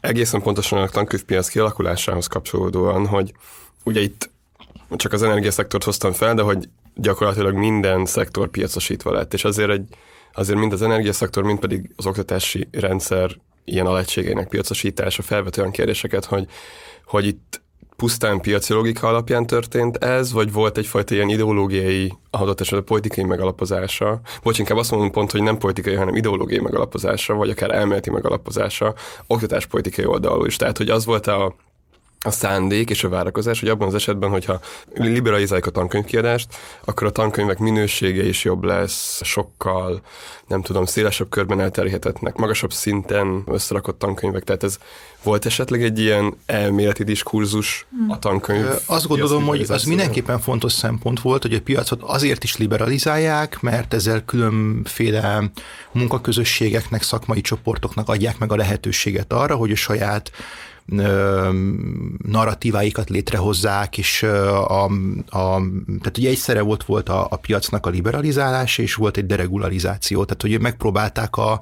egészen 0.00 0.42
pontosan 0.42 0.78
a 0.78 0.88
tankönyvpiac 0.88 1.48
kialakulásához 1.48 2.26
kapcsolódóan, 2.26 3.06
hogy 3.06 3.32
ugye 3.84 4.00
itt 4.00 4.30
csak 4.96 5.12
az 5.12 5.22
energiaszektort 5.22 5.84
hoztam 5.84 6.12
fel, 6.12 6.34
de 6.34 6.42
hogy 6.42 6.68
gyakorlatilag 6.94 7.54
minden 7.54 8.06
szektor 8.06 8.48
piacosítva 8.48 9.12
lett, 9.12 9.34
és 9.34 9.44
azért, 9.44 9.70
egy, 9.70 9.88
azért 10.32 10.58
mind 10.58 10.72
az 10.72 10.82
energiaszektor, 10.82 11.42
mind 11.42 11.58
pedig 11.58 11.90
az 11.96 12.06
oktatási 12.06 12.68
rendszer 12.70 13.36
ilyen 13.72 13.86
alegységeinek 13.86 14.48
piacosítása 14.48 15.22
felvet 15.22 15.56
olyan 15.56 15.70
kérdéseket, 15.70 16.24
hogy, 16.24 16.46
hogy 17.04 17.26
itt 17.26 17.60
pusztán 17.98 18.40
piaci 18.40 18.72
logika 18.72 19.08
alapján 19.08 19.46
történt 19.46 19.96
ez, 19.96 20.32
vagy 20.32 20.52
volt 20.52 20.78
egyfajta 20.78 21.14
ilyen 21.14 21.28
ideológiai, 21.28 22.12
adott 22.30 22.60
esetben 22.60 22.84
politikai 22.84 23.24
megalapozása, 23.24 24.20
vagy 24.42 24.58
inkább 24.58 24.78
azt 24.78 24.90
mondom 24.90 25.10
pont, 25.10 25.30
hogy 25.30 25.42
nem 25.42 25.58
politikai, 25.58 25.94
hanem 25.94 26.14
ideológiai 26.14 26.60
megalapozása, 26.60 27.34
vagy 27.34 27.50
akár 27.50 27.70
elméleti 27.70 28.10
megalapozása, 28.10 28.94
oktatáspolitikai 29.26 30.04
oldalról 30.04 30.46
is. 30.46 30.56
Tehát, 30.56 30.76
hogy 30.76 30.88
az 30.88 31.04
volt 31.04 31.26
a, 31.26 31.54
a 32.28 32.30
szándék 32.30 32.90
és 32.90 33.04
a 33.04 33.08
várakozás, 33.08 33.60
hogy 33.60 33.68
abban 33.68 33.88
az 33.88 33.94
esetben, 33.94 34.30
hogyha 34.30 34.60
liberalizáljuk 34.94 35.66
a 35.66 35.70
tankönyvkiadást, 35.70 36.54
akkor 36.84 37.06
a 37.06 37.10
tankönyvek 37.10 37.58
minősége 37.58 38.24
is 38.24 38.44
jobb 38.44 38.64
lesz, 38.64 39.20
sokkal, 39.24 40.00
nem 40.46 40.62
tudom, 40.62 40.84
szélesebb 40.84 41.28
körben 41.28 41.60
elterjedhetnek, 41.60 42.36
magasabb 42.36 42.72
szinten 42.72 43.42
összerakott 43.46 43.98
tankönyvek, 43.98 44.44
tehát 44.44 44.62
ez 44.62 44.78
volt 45.22 45.46
esetleg 45.46 45.82
egy 45.82 45.98
ilyen 45.98 46.34
elméleti 46.46 47.04
diskurzus 47.04 47.86
a 48.08 48.18
tankönyv? 48.18 48.66
Azt 48.86 49.06
gondolom, 49.06 49.44
hogy 49.46 49.66
az 49.68 49.84
mindenképpen 49.84 50.40
fontos 50.40 50.72
szempont 50.72 51.20
volt, 51.20 51.42
hogy 51.42 51.54
a 51.54 51.60
piacot 51.60 52.02
azért 52.02 52.44
is 52.44 52.56
liberalizálják, 52.56 53.60
mert 53.60 53.94
ezzel 53.94 54.24
különféle 54.24 55.50
munkaközösségeknek, 55.92 57.02
szakmai 57.02 57.40
csoportoknak 57.40 58.08
adják 58.08 58.38
meg 58.38 58.52
a 58.52 58.56
lehetőséget 58.56 59.32
arra, 59.32 59.56
hogy 59.56 59.70
a 59.70 59.76
saját 59.76 60.30
narratíváikat 62.24 63.10
létrehozzák, 63.10 63.98
és 63.98 64.22
a, 64.22 64.84
a, 64.84 65.60
tehát 65.86 66.18
ugye 66.18 66.28
egyszerre 66.28 66.60
volt, 66.60 66.84
volt 66.84 67.08
a, 67.08 67.26
a 67.30 67.36
piacnak 67.36 67.86
a 67.86 67.90
liberalizálás, 67.90 68.78
és 68.78 68.94
volt 68.94 69.16
egy 69.16 69.26
deregularizáció, 69.26 70.24
tehát 70.24 70.42
hogy 70.42 70.60
megpróbálták 70.60 71.36
a, 71.36 71.60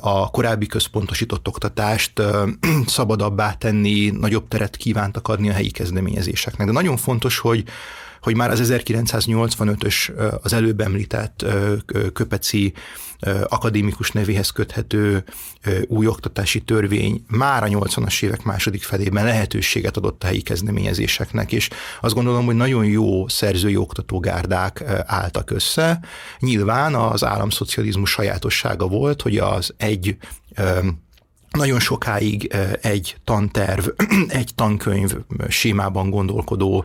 a 0.00 0.30
korábbi 0.30 0.66
központosított 0.66 1.48
oktatást 1.48 2.22
szabadabbá 2.86 3.52
tenni, 3.52 4.10
nagyobb 4.10 4.48
teret 4.48 4.76
kívántak 4.76 5.28
adni 5.28 5.48
a 5.48 5.52
helyi 5.52 5.70
kezdeményezéseknek. 5.70 6.66
De 6.66 6.72
nagyon 6.72 6.96
fontos, 6.96 7.38
hogy 7.38 7.64
hogy 8.20 8.36
már 8.36 8.50
az 8.50 8.72
1985-ös 8.72 10.12
az 10.42 10.52
előbb 10.52 10.80
említett 10.80 11.44
köpeci 12.12 12.72
akadémikus 13.48 14.10
nevéhez 14.10 14.50
köthető 14.50 15.24
új 15.86 16.06
oktatási 16.06 16.60
törvény 16.60 17.24
már 17.28 17.62
a 17.62 17.66
80-as 17.66 18.22
évek 18.22 18.42
második 18.42 18.82
felében 18.82 19.24
lehetőséget 19.24 19.96
adott 19.96 20.22
a 20.22 20.26
helyi 20.26 20.40
kezdeményezéseknek, 20.40 21.52
és 21.52 21.68
azt 22.00 22.14
gondolom, 22.14 22.44
hogy 22.44 22.54
nagyon 22.54 22.84
jó 22.84 23.28
szerzői 23.28 23.76
oktatógárdák 23.76 24.84
álltak 25.06 25.50
össze. 25.50 26.00
Nyilván 26.38 26.94
az 26.94 27.24
államszocializmus 27.24 28.10
sajátossága 28.10 28.86
volt, 28.86 29.22
hogy 29.22 29.36
az 29.36 29.74
egy 29.76 30.16
nagyon 31.50 31.80
sokáig 31.80 32.54
egy 32.80 33.16
tanterv, 33.24 33.86
egy 34.28 34.50
tankönyv 34.54 35.16
sémában 35.48 36.10
gondolkodó 36.10 36.84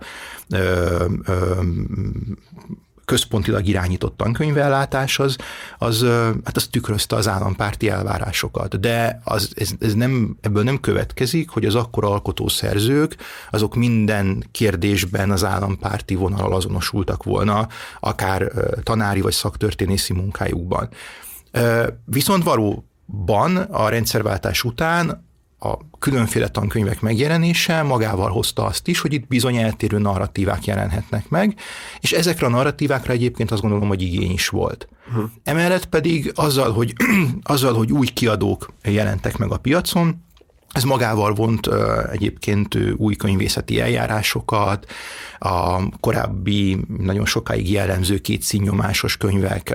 központilag 3.08 3.68
irányított 3.68 4.18
tankönyvellátás, 4.18 5.20
az, 5.20 5.36
az, 5.78 6.06
hát 6.44 6.56
az 6.56 6.68
tükrözte 6.68 7.16
az 7.16 7.28
állampárti 7.28 7.90
elvárásokat. 7.90 8.80
De 8.80 9.22
az, 9.24 9.52
ez, 9.56 9.70
ez 9.80 9.94
nem, 9.94 10.38
ebből 10.42 10.64
nem 10.64 10.80
következik, 10.80 11.50
hogy 11.50 11.66
az 11.66 11.76
akkor 11.76 12.06
alkotó 12.06 12.48
szerzők, 12.48 13.16
azok 13.52 13.76
minden 13.76 14.44
kérdésben 14.52 15.32
az 15.32 15.44
állampárti 15.44 16.16
vonalal 16.16 16.54
azonosultak 16.54 17.24
volna, 17.24 17.68
akár 18.00 18.52
tanári 18.84 19.22
vagy 19.22 19.34
szaktörténészi 19.34 20.14
munkájukban. 20.14 20.90
Viszont 22.06 22.44
valóban 22.44 23.56
a 23.56 23.90
rendszerváltás 23.90 24.64
után 24.64 25.27
a 25.60 25.78
különféle 26.00 26.48
tankönyvek 26.48 27.02
megjelenése 27.02 27.82
magával 27.82 28.30
hozta 28.30 28.66
azt 28.66 28.88
is, 28.88 29.00
hogy 29.00 29.14
itt 29.14 29.28
bizony 29.28 29.56
eltérő 29.56 29.98
narratívák 29.98 30.66
jelenhetnek 30.66 31.30
meg, 31.30 31.56
és 32.00 32.12
ezekre 32.12 32.46
a 32.46 32.50
narratívákra 32.50 33.14
egyébként 33.14 33.52
azt 33.52 33.62
gondolom, 33.62 33.88
hogy 33.88 34.02
igény 34.02 34.32
is 34.32 34.48
volt. 34.48 34.88
Uh-huh. 35.08 35.30
Emellett 35.44 35.86
pedig 35.86 36.32
azzal 36.36 36.72
hogy, 36.72 36.94
azzal, 37.44 37.74
hogy 37.74 37.92
új 37.92 38.08
kiadók 38.08 38.74
jelentek 38.84 39.38
meg 39.38 39.52
a 39.52 39.58
piacon, 39.58 40.26
ez 40.78 40.84
magával 40.84 41.34
vont 41.34 41.70
egyébként 42.12 42.78
új 42.98 43.16
könyvészeti 43.16 43.82
eljárásokat, 43.82 44.92
a 45.40 45.90
korábbi 46.00 46.78
nagyon 46.98 47.26
sokáig 47.26 47.72
jellemző 47.72 48.18
két 48.18 48.42
színnyomásos 48.42 49.18
könyvek 49.18 49.74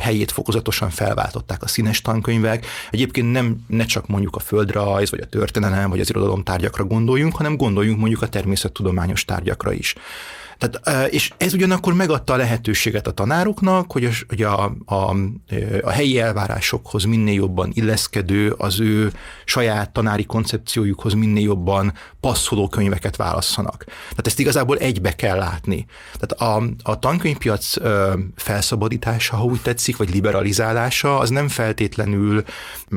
helyét 0.00 0.30
fokozatosan 0.30 0.90
felváltották 0.90 1.62
a 1.62 1.68
színes 1.68 2.02
tankönyvek. 2.02 2.66
Egyébként 2.90 3.32
nem 3.32 3.56
ne 3.66 3.84
csak 3.84 4.06
mondjuk 4.06 4.36
a 4.36 4.40
földrajz, 4.40 5.10
vagy 5.10 5.20
a 5.20 5.26
történelem, 5.26 5.90
vagy 5.90 6.00
az 6.00 6.08
irodalom 6.08 6.42
tárgyakra 6.42 6.84
gondoljunk, 6.84 7.36
hanem 7.36 7.56
gondoljunk 7.56 7.98
mondjuk 7.98 8.22
a 8.22 8.28
természettudományos 8.28 9.24
tárgyakra 9.24 9.72
is. 9.72 9.94
Tehát, 10.58 11.08
és 11.12 11.32
ez 11.36 11.54
ugyanakkor 11.54 11.94
megadta 11.94 12.32
a 12.32 12.36
lehetőséget 12.36 13.06
a 13.06 13.10
tanároknak, 13.10 13.92
hogy 13.92 14.04
a, 14.04 14.10
hogy 14.28 14.42
a, 14.42 14.76
a, 14.84 15.16
a 15.82 15.90
helyi 15.90 16.20
elvárásokhoz 16.20 17.04
minél 17.04 17.34
jobban 17.34 17.70
illeszkedő, 17.74 18.50
az 18.50 18.80
ő 18.80 19.12
saját 19.44 19.90
tanári 19.90 20.24
koncepciójukhoz 20.24 21.12
minél 21.12 21.42
jobban 21.42 21.92
passzoló 22.20 22.68
könyveket 22.68 23.16
válasszanak. 23.16 23.84
Tehát 23.86 24.26
ezt 24.26 24.38
igazából 24.38 24.76
egybe 24.76 25.14
kell 25.14 25.36
látni. 25.36 25.86
Tehát 26.18 26.56
a, 26.56 26.72
a 26.90 26.98
tankönyvpiac 26.98 27.74
felszabadítása, 28.36 29.36
ha 29.36 29.44
úgy 29.44 29.60
tetszik, 29.62 29.96
vagy 29.96 30.10
liberalizálása, 30.10 31.18
az 31.18 31.30
nem 31.30 31.48
feltétlenül, 31.48 32.44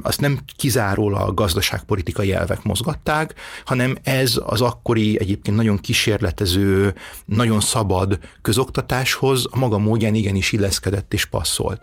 azt 0.02 0.22
nem 0.22 0.40
kizárólag 0.58 1.34
gazdaságpolitikai 1.34 2.34
elvek 2.34 2.64
mozgatták, 2.64 3.34
hanem 3.66 3.98
ez 4.04 4.40
az 4.46 4.62
akkori 4.62 5.20
egyébként 5.20 5.58
nagyon 5.58 5.78
kísérletező, 5.78 6.94
nagyon 7.26 7.49
szabad 7.60 8.20
közoktatáshoz 8.42 9.48
a 9.52 9.58
maga 9.58 9.78
módján 9.78 10.14
igenis 10.14 10.52
illeszkedett 10.52 11.14
és 11.14 11.26
passzolt. 11.26 11.82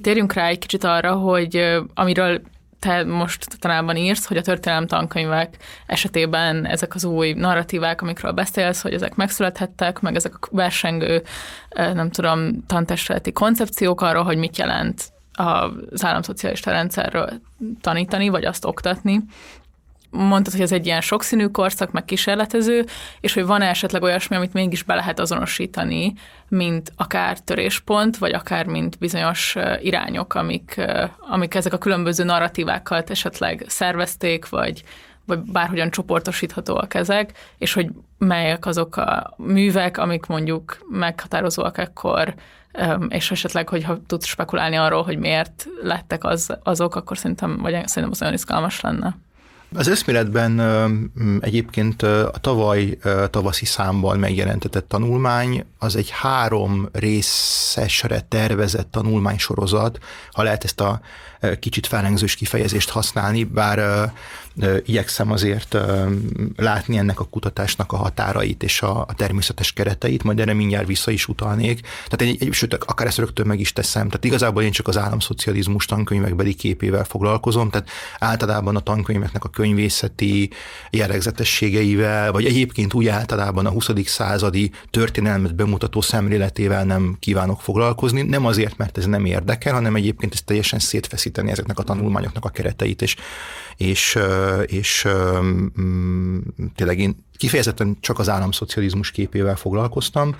Térjünk 0.00 0.32
rá 0.32 0.46
egy 0.46 0.58
kicsit 0.58 0.84
arra, 0.84 1.14
hogy 1.14 1.80
amiről 1.94 2.42
te 2.82 3.04
most 3.04 3.58
tanában 3.58 3.96
írsz, 3.96 4.26
hogy 4.26 4.36
a 4.36 4.42
történelem 4.42 4.86
tankönyvek 4.86 5.56
esetében 5.86 6.66
ezek 6.66 6.94
az 6.94 7.04
új 7.04 7.32
narratívák, 7.32 8.02
amikről 8.02 8.32
beszélsz, 8.32 8.82
hogy 8.82 8.94
ezek 8.94 9.14
megszülethettek, 9.14 10.00
meg 10.00 10.14
ezek 10.14 10.34
a 10.34 10.48
versengő, 10.50 11.22
nem 11.74 12.10
tudom, 12.10 12.66
tantestületi 12.66 13.32
koncepciók 13.32 14.00
arról, 14.00 14.22
hogy 14.22 14.36
mit 14.36 14.58
jelent 14.58 15.11
az 15.32 16.04
államszocialista 16.04 16.70
rendszerről 16.70 17.28
tanítani, 17.80 18.28
vagy 18.28 18.44
azt 18.44 18.64
oktatni, 18.64 19.24
mondtad, 20.12 20.52
hogy 20.52 20.62
ez 20.62 20.72
egy 20.72 20.86
ilyen 20.86 21.00
sokszínű 21.00 21.46
korszak, 21.46 21.90
meg 21.90 22.04
kísérletező, 22.04 22.84
és 23.20 23.34
hogy 23.34 23.46
van-e 23.46 23.68
esetleg 23.68 24.02
olyasmi, 24.02 24.36
amit 24.36 24.52
mégis 24.52 24.82
be 24.82 24.94
lehet 24.94 25.18
azonosítani, 25.18 26.12
mint 26.48 26.92
akár 26.96 27.38
töréspont, 27.38 28.16
vagy 28.16 28.32
akár 28.32 28.66
mint 28.66 28.98
bizonyos 28.98 29.56
irányok, 29.82 30.34
amik, 30.34 30.80
amik 31.18 31.54
ezek 31.54 31.72
a 31.72 31.78
különböző 31.78 32.24
narratívákat 32.24 33.10
esetleg 33.10 33.64
szervezték, 33.68 34.48
vagy, 34.48 34.82
vagy 35.24 35.38
bárhogyan 35.38 35.90
csoportosíthatóak 35.90 36.94
ezek, 36.94 37.32
és 37.58 37.72
hogy 37.72 37.88
melyek 38.18 38.66
azok 38.66 38.96
a 38.96 39.34
művek, 39.36 39.98
amik 39.98 40.26
mondjuk 40.26 40.86
meghatározóak 40.90 41.78
ekkor, 41.78 42.34
és 43.08 43.30
esetleg, 43.30 43.68
hogyha 43.68 44.00
tudsz 44.06 44.26
spekulálni 44.26 44.76
arról, 44.76 45.02
hogy 45.02 45.18
miért 45.18 45.66
lettek 45.82 46.24
az, 46.24 46.56
azok, 46.62 46.94
akkor 46.94 47.18
szerintem, 47.18 47.58
vagy 47.58 47.72
szerintem 47.72 48.10
az 48.10 48.22
olyan 48.22 48.34
izgalmas 48.34 48.80
lenne. 48.80 49.16
Az 49.74 49.88
eszméletben 49.88 50.60
egyébként 51.40 52.02
a 52.02 52.38
tavaly 52.40 52.98
tavaszi 53.30 53.64
számban 53.64 54.18
megjelentetett 54.18 54.88
tanulmány, 54.88 55.64
az 55.78 55.96
egy 55.96 56.10
három 56.10 56.88
részesre 56.92 58.20
tervezett 58.20 58.90
tanulmánysorozat, 58.90 59.98
ha 60.32 60.42
lehet 60.42 60.64
ezt 60.64 60.80
a 60.80 61.00
kicsit 61.58 61.86
felengzős 61.86 62.34
kifejezést 62.34 62.90
használni, 62.90 63.44
bár 63.44 64.10
igyekszem 64.84 65.30
azért 65.30 65.76
látni 66.56 66.96
ennek 66.96 67.20
a 67.20 67.24
kutatásnak 67.24 67.92
a 67.92 67.96
határait 67.96 68.62
és 68.62 68.82
a, 68.82 69.06
természetes 69.16 69.72
kereteit, 69.72 70.22
majd 70.22 70.40
erre 70.40 70.52
mindjárt 70.52 70.86
vissza 70.86 71.10
is 71.10 71.28
utalnék. 71.28 71.80
Tehát 72.08 72.34
egy, 72.34 72.42
egy, 72.42 72.52
sőt, 72.52 72.74
akár 72.74 73.06
ezt 73.06 73.18
rögtön 73.18 73.46
meg 73.46 73.60
is 73.60 73.72
teszem. 73.72 74.06
Tehát 74.06 74.24
igazából 74.24 74.62
én 74.62 74.70
csak 74.70 74.88
az 74.88 74.98
államszocializmus 74.98 75.86
tankönyvekbeli 75.86 76.54
képével 76.54 77.04
foglalkozom, 77.04 77.70
tehát 77.70 77.88
általában 78.18 78.76
a 78.76 78.80
tankönyveknek 78.80 79.44
a 79.44 79.48
könyvészeti 79.48 80.50
jellegzetességeivel, 80.90 82.32
vagy 82.32 82.44
egyébként 82.44 82.94
úgy 82.94 83.06
általában 83.06 83.66
a 83.66 83.70
20. 83.70 83.88
századi 84.04 84.70
történelmet 84.90 85.54
bemutató 85.54 86.00
szemléletével 86.00 86.84
nem 86.84 87.16
kívánok 87.20 87.60
foglalkozni. 87.60 88.22
Nem 88.22 88.46
azért, 88.46 88.76
mert 88.76 88.98
ez 88.98 89.06
nem 89.06 89.24
érdekel, 89.24 89.72
hanem 89.72 89.96
egyébként 89.96 90.32
ez 90.32 90.42
teljesen 90.42 90.78
szétfeszíteni 91.32 91.50
ezeknek 91.50 91.78
a 91.78 91.82
tanulmányoknak 91.82 92.44
a 92.44 92.48
kereteit, 92.48 93.02
és, 93.02 93.16
és, 93.76 94.18
és 94.66 95.08
mm, 95.80 96.38
tényleg 96.74 96.98
én 96.98 97.24
kifejezetten 97.36 97.96
csak 98.00 98.18
az 98.18 98.28
államszocializmus 98.28 99.10
képével 99.10 99.56
foglalkoztam. 99.56 100.36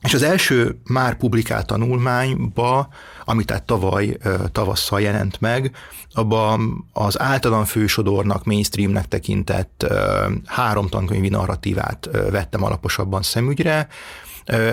És 0.00 0.14
az 0.14 0.22
első 0.22 0.80
már 0.84 1.16
publikált 1.16 1.66
tanulmányba, 1.66 2.88
amit 3.24 3.46
tehát 3.46 3.62
tavaly 3.62 4.16
tavasszal 4.52 5.00
jelent 5.00 5.40
meg, 5.40 5.74
abban 6.12 6.88
az 6.92 7.20
általam 7.20 7.64
fősodornak, 7.64 8.44
mainstreamnek 8.44 9.08
tekintett 9.08 9.86
három 10.46 10.88
tankönyvi 10.88 11.28
narratívát 11.28 12.08
vettem 12.30 12.62
alaposabban 12.64 13.22
szemügyre, 13.22 13.88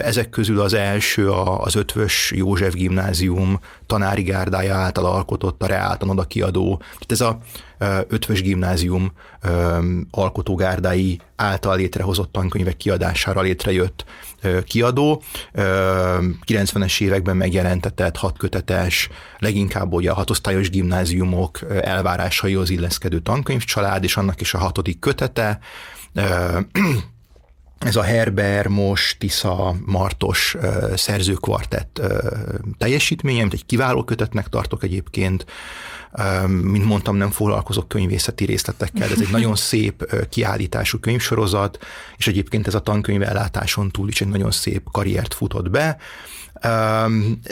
ezek 0.04 0.30
közül 0.30 0.60
az 0.60 0.74
első 0.74 1.30
az 1.32 1.76
Ötvös 1.76 2.32
József 2.36 2.74
Gimnázium 2.74 3.60
tanári 3.86 4.24
gárdája 4.24 4.76
által 4.76 5.06
alkotott 5.06 5.64
a 5.64 5.66
Reáltan 5.68 6.26
kiadó. 6.28 6.78
Tehát 6.78 7.12
ez 7.12 7.22
a 7.22 7.40
Ötvös 8.08 8.42
Gimnázium 8.42 9.12
alkotógárdái 10.12 11.20
által 11.36 11.78
létrehozott 11.78 12.32
tankönyvek 12.32 12.78
kiadására 12.78 13.42
létrejött 13.42 14.06
kiadó. 14.64 15.22
90-es 15.54 17.02
években 17.02 17.38
megjelentetett 17.38 18.18
hatkötetes, 18.18 19.10
leginkább 19.38 19.94
ugye 19.94 20.12
a 20.12 20.16
hatosztályos 20.16 20.70
gimnáziumok 20.70 21.60
elvárásaihoz 21.82 22.70
illeszkedő 22.70 23.20
tankönyvcsalád, 23.20 24.04
és 24.04 24.18
annak 24.18 24.42
is 24.42 24.54
a 24.54 24.58
hatodik 24.58 25.00
kötete 25.00 25.60
ez 27.80 27.96
a 27.96 28.02
Herber, 28.02 28.68
Mos, 28.68 29.16
Tisza, 29.20 29.76
Martos 29.86 30.56
szerzőkvartett 30.96 32.02
teljesítménye, 32.78 33.42
amit 33.42 33.54
egy 33.54 33.66
kiváló 33.66 34.04
kötetnek 34.04 34.48
tartok 34.48 34.84
egyébként. 34.84 35.46
Mint 36.48 36.86
mondtam, 36.86 37.16
nem 37.16 37.32
foglalkozok 37.32 37.88
könyvészeti 37.88 38.46
részletekkel, 38.46 39.12
ez 39.12 39.22
egy 39.22 39.32
nagyon 39.38 39.56
szép 39.56 40.28
kiállítású 40.30 41.00
könyvsorozat, 41.00 41.78
és 42.18 42.28
egyébként 42.28 42.68
ez 42.68 42.76
a 42.76 42.80
tankönyv 42.80 43.22
ellátáson 43.22 43.92
túl 43.92 44.08
is 44.08 44.22
egy 44.22 44.28
nagyon 44.28 44.52
szép 44.52 44.84
karriert 44.92 45.34
futott 45.34 45.70
be. 45.70 45.98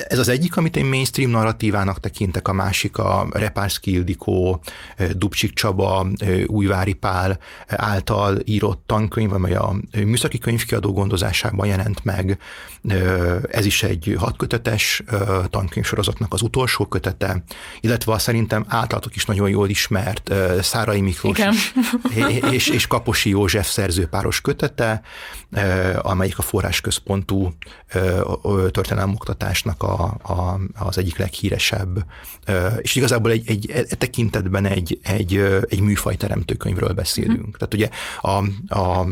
Ez 0.08 0.20
az 0.20 0.28
egyik, 0.28 0.58
amit 0.58 0.76
én 0.76 0.86
mainstream 0.86 1.32
narratívának 1.32 2.00
tekintek, 2.00 2.48
a 2.48 2.54
másik 2.54 2.98
a 2.98 3.28
Repárszki 3.32 3.92
Ildikó, 3.92 4.62
Dubcsik 5.12 5.54
Csaba, 5.54 6.08
Újvári 6.46 6.94
Pál 6.94 7.40
által 7.68 8.38
írott 8.44 8.84
tankönyv, 8.86 9.34
amely 9.34 9.56
a 9.56 9.76
műszaki 9.92 10.38
könyvkiadó 10.38 10.94
gondozásában 10.94 11.68
jelent 11.68 12.04
meg. 12.04 12.40
Ez 13.48 13.66
is 13.66 13.84
egy 13.84 14.16
hatkötetes 14.18 15.04
tankönyvsorozatnak 15.50 16.34
az 16.34 16.42
utolsó 16.42 16.86
kötete, 16.86 17.44
illetve 17.80 18.14
a 18.14 18.18
szerintem 18.18 18.66
általatok 18.68 19.16
is 19.16 19.26
nagyon 19.26 19.50
jól 19.50 19.70
ismert 19.70 20.34
Szárai 20.62 21.02
Miklós 21.02 21.40
és, 22.10 22.40
és, 22.52 22.68
és 22.68 22.88
Kaposi 22.88 23.30
József 23.30 23.70
szerzőpáros 23.70 24.42
kötete, 24.42 25.02
amelyik 26.02 26.38
a 26.38 26.42
forrásközpontú 26.42 27.54
történelemoktatásnak 28.72 29.84
a, 29.84 30.04
a, 30.24 30.60
az 30.74 30.98
egyik 30.98 31.18
leghíresebb, 31.18 32.06
és 32.78 32.96
igazából 32.96 33.32
egy, 33.32 33.50
egy 33.50 33.70
e 33.72 33.96
tekintetben 33.96 34.66
egy, 34.66 35.00
egy, 35.04 35.36
egy 35.70 35.80
műfajteremtő 35.80 36.56
könyvről 36.56 36.94
beszélünk. 36.94 37.48
Mm. 37.48 37.52
Tehát 37.58 37.74
ugye 37.74 37.90
a, 38.22 38.44
a 38.80 39.08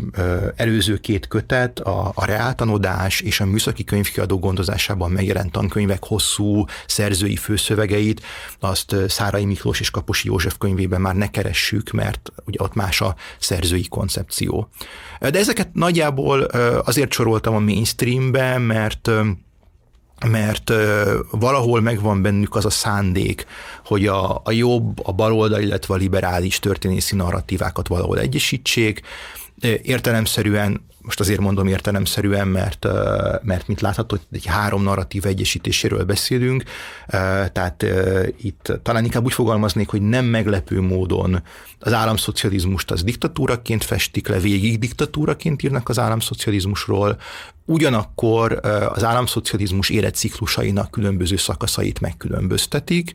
előző 0.56 0.98
két 0.98 1.28
kötet, 1.28 1.80
a, 1.80 2.12
a 2.16 2.26
reáltanodás 2.26 3.20
és 3.20 3.40
a 3.40 3.46
műszaki 3.64 3.84
könyvkiadó 3.84 4.40
gondozásában 4.40 5.12
megjelent 5.12 5.52
tankönyvek 5.52 6.04
hosszú 6.06 6.66
szerzői 6.88 7.36
főszövegeit, 7.36 8.22
azt 8.60 8.96
Szárai 9.08 9.46
Miklós 9.46 9.80
és 9.80 9.90
Kaposi 9.90 10.28
József 10.28 10.58
könyvében 10.58 11.02
már 11.02 11.16
ne 11.16 11.30
keressük, 11.30 11.92
mert 11.92 12.32
ugye 12.46 12.58
ott 12.62 12.74
más 12.74 13.02
a 13.02 13.16
szerzői 13.40 13.88
koncepció. 13.88 14.70
De 15.20 15.40
ezeket 15.40 15.74
nagyjából 15.74 16.42
azért 16.86 17.12
soroltam 17.12 17.56
a 17.56 17.60
mainstreambe, 17.60 18.58
mert 18.58 19.12
mert 20.28 20.72
valahol 21.32 21.82
megvan 21.82 22.22
bennük 22.22 22.56
az 22.56 22.66
a 22.66 22.70
szándék, 22.70 23.46
hogy 23.86 24.08
a, 24.08 24.42
a 24.44 24.52
jobb, 24.52 25.08
a 25.08 25.12
baloldal, 25.12 25.62
illetve 25.62 25.94
a 25.94 25.98
liberális 25.98 26.60
történészi 26.60 27.16
narratívákat 27.16 27.88
valahol 27.88 28.20
egyesítsék, 28.20 29.02
Értelemszerűen 29.82 30.86
most 31.04 31.20
azért 31.20 31.40
mondom 31.40 31.68
értelemszerűen, 31.68 32.48
mert, 32.48 32.88
mert 33.42 33.68
mint 33.68 33.82
látható, 33.82 34.18
egy 34.32 34.46
három 34.46 34.84
narratív 34.84 35.26
egyesítéséről 35.26 36.04
beszélünk, 36.04 36.64
tehát 37.52 37.86
itt 38.42 38.72
talán 38.82 39.04
inkább 39.04 39.26
úgy 39.26 39.34
fogalmaznék, 39.34 39.90
hogy 39.90 40.02
nem 40.02 40.26
meglepő 40.26 40.82
módon 40.82 41.44
az 41.80 41.94
államszocializmust 41.94 42.92
az 42.92 43.04
diktatúraként 43.04 43.84
festik 43.84 44.28
le, 44.28 44.40
végig 44.40 44.80
diktatúraként 44.80 45.64
írnak 45.64 45.90
az 45.90 46.00
államszocializmusról, 46.00 47.18
Ugyanakkor 47.66 48.60
az 48.94 49.04
államszocializmus 49.04 49.90
életciklusainak 49.90 50.92
különböző 50.92 51.36
szakaszait 51.36 52.00
megkülönböztetik, 52.00 53.14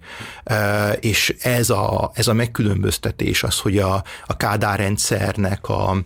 és 1.00 1.36
ez 1.42 1.70
a, 1.70 2.10
ez 2.14 2.28
a 2.28 2.32
megkülönböztetés 2.32 3.42
az, 3.42 3.58
hogy 3.58 3.78
a, 3.78 4.04
a 4.26 4.36
Kádár 4.36 4.78
rendszernek 4.78 5.68
a, 5.68 5.96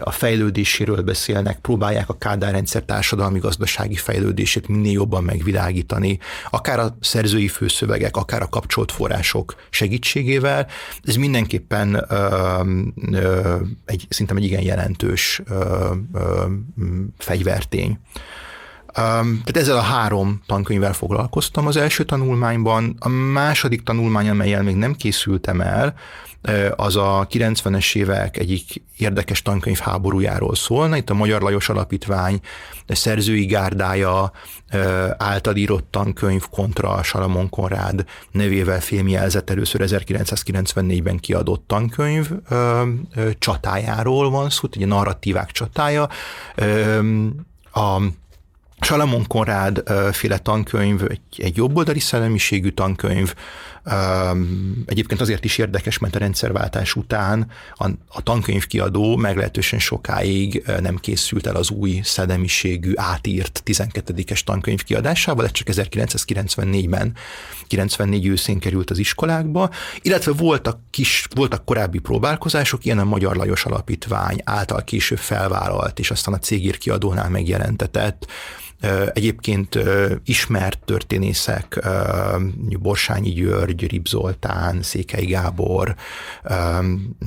a 0.00 0.10
fejlődéséről 0.10 0.97
beszélnek, 1.02 1.58
próbálják 1.58 2.08
a 2.08 2.18
Kádár 2.18 2.52
rendszer 2.52 2.82
társadalmi-gazdasági 2.82 3.96
fejlődését 3.96 4.68
minél 4.68 4.92
jobban 4.92 5.24
megvilágítani, 5.24 6.18
akár 6.50 6.78
a 6.78 6.96
szerzői 7.00 7.48
főszövegek, 7.48 8.16
akár 8.16 8.42
a 8.42 8.48
kapcsolt 8.48 8.92
források 8.92 9.54
segítségével. 9.70 10.66
Ez 11.02 11.16
mindenképpen 11.16 12.04
ö, 12.08 12.62
ö, 13.12 13.56
egy, 13.84 14.06
szerintem 14.08 14.36
egy 14.36 14.44
igen 14.44 14.62
jelentős 14.62 15.42
ö, 15.48 15.94
ö, 16.12 16.44
fegyver 17.18 17.64
tény. 17.64 17.98
Tehát 18.98 19.56
ezzel 19.56 19.76
a 19.76 19.80
három 19.80 20.42
tankönyvvel 20.46 20.92
foglalkoztam 20.92 21.66
az 21.66 21.76
első 21.76 22.04
tanulmányban. 22.04 22.96
A 22.98 23.08
második 23.08 23.82
tanulmány, 23.82 24.28
amelyel 24.28 24.62
még 24.62 24.76
nem 24.76 24.94
készültem 24.94 25.60
el, 25.60 25.94
az 26.76 26.96
a 26.96 27.26
90-es 27.30 27.96
évek 27.96 28.36
egyik 28.36 28.82
érdekes 28.96 29.42
tankönyv 29.42 29.78
háborújáról 29.78 30.54
szólna. 30.54 30.96
Itt 30.96 31.10
a 31.10 31.14
Magyar 31.14 31.42
Lajos 31.42 31.68
Alapítvány 31.68 32.40
szerzői 32.86 33.46
gárdája 33.46 34.32
által 35.16 35.56
írott 35.56 35.90
tankönyv 35.90 36.42
kontra 36.50 37.02
Salamon 37.02 37.48
Konrád 37.48 38.04
nevével 38.30 38.80
filmjelzett 38.80 39.50
először 39.50 39.80
1994-ben 39.84 41.18
kiadott 41.18 41.64
tankönyv 41.66 42.30
csatájáról 43.38 44.30
van 44.30 44.50
szó, 44.50 44.68
egy 44.72 44.86
narratívák 44.86 45.50
csatája. 45.50 46.08
A 47.72 48.00
Salamon 48.80 49.26
Konrád 49.26 49.82
féle 50.12 50.38
tankönyv, 50.38 51.02
egy, 51.08 51.20
egy 51.36 51.56
jobboldali 51.56 52.00
szellemiségű 52.00 52.68
tankönyv, 52.68 53.34
Egyébként 54.86 55.20
azért 55.20 55.44
is 55.44 55.58
érdekes, 55.58 55.98
mert 55.98 56.16
a 56.16 56.18
rendszerváltás 56.18 56.94
után 56.94 57.46
a, 57.74 57.88
a 58.08 58.22
tankönyvkiadó 58.22 59.16
meglehetősen 59.16 59.78
sokáig 59.78 60.62
nem 60.80 60.96
készült 60.96 61.46
el 61.46 61.54
az 61.54 61.70
új 61.70 62.00
szedemiségű 62.04 62.92
átírt 62.94 63.62
12-es 63.64 64.40
tankönyv 64.40 64.82
ez 64.88 65.50
csak 65.52 65.66
1994-ben, 65.70 67.14
94 67.66 68.26
őszén 68.26 68.58
került 68.58 68.90
az 68.90 68.98
iskolákba, 68.98 69.70
illetve 70.02 70.32
voltak, 70.32 70.80
kis, 70.90 71.26
voltak 71.34 71.64
korábbi 71.64 71.98
próbálkozások, 71.98 72.84
ilyen 72.84 72.98
a 72.98 73.04
Magyar 73.04 73.36
Lajos 73.36 73.64
Alapítvány 73.64 74.40
által 74.44 74.84
később 74.84 75.18
felvállalt, 75.18 75.98
és 75.98 76.10
aztán 76.10 76.34
a 76.34 76.38
cégír 76.38 76.78
kiadónál 76.78 77.28
megjelentetett 77.28 78.26
Egyébként 79.12 79.78
ismert 80.24 80.78
történészek, 80.84 81.88
Borsányi 82.78 83.30
György, 83.30 83.86
Rib 83.90 84.08
Zoltán, 84.08 84.82
Székely 84.82 85.24
Gábor, 85.24 85.94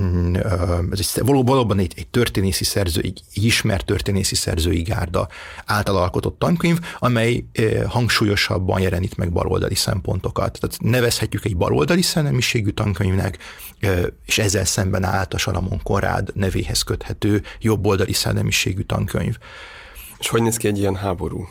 mm, 0.02 0.34
ez 0.90 0.98
egy, 0.98 1.22
valóban 1.24 1.78
egy, 1.78 1.92
egy 1.96 2.06
történészi 2.06 2.64
szerző, 2.64 3.00
egy, 3.00 3.22
egy 3.34 3.44
ismert 3.44 3.84
történészi 3.84 4.34
szerzői 4.34 4.82
gárda 4.82 5.28
által 5.64 5.96
alkotott 5.96 6.38
tankönyv, 6.38 6.78
amely 6.98 7.44
hangsúlyosabban 7.86 8.80
jelenít 8.80 9.16
meg 9.16 9.32
baloldali 9.32 9.74
szempontokat. 9.74 10.58
Tehát 10.60 10.76
nevezhetjük 10.80 11.44
egy 11.44 11.56
baloldali 11.56 12.02
szellemiségű 12.02 12.70
tankönyvnek, 12.70 13.38
és 14.26 14.38
ezzel 14.38 14.64
szemben 14.64 15.04
állt 15.04 15.34
a 15.34 15.38
Salamon 15.38 15.82
Konrád 15.82 16.30
nevéhez 16.34 16.82
köthető 16.82 17.42
jobboldali 17.60 18.12
szellemiségű 18.12 18.82
tankönyv. 18.82 19.38
És 20.22 20.28
hogy 20.28 20.42
néz 20.42 20.56
ki 20.56 20.68
egy 20.68 20.78
ilyen 20.78 20.96
háború? 20.96 21.48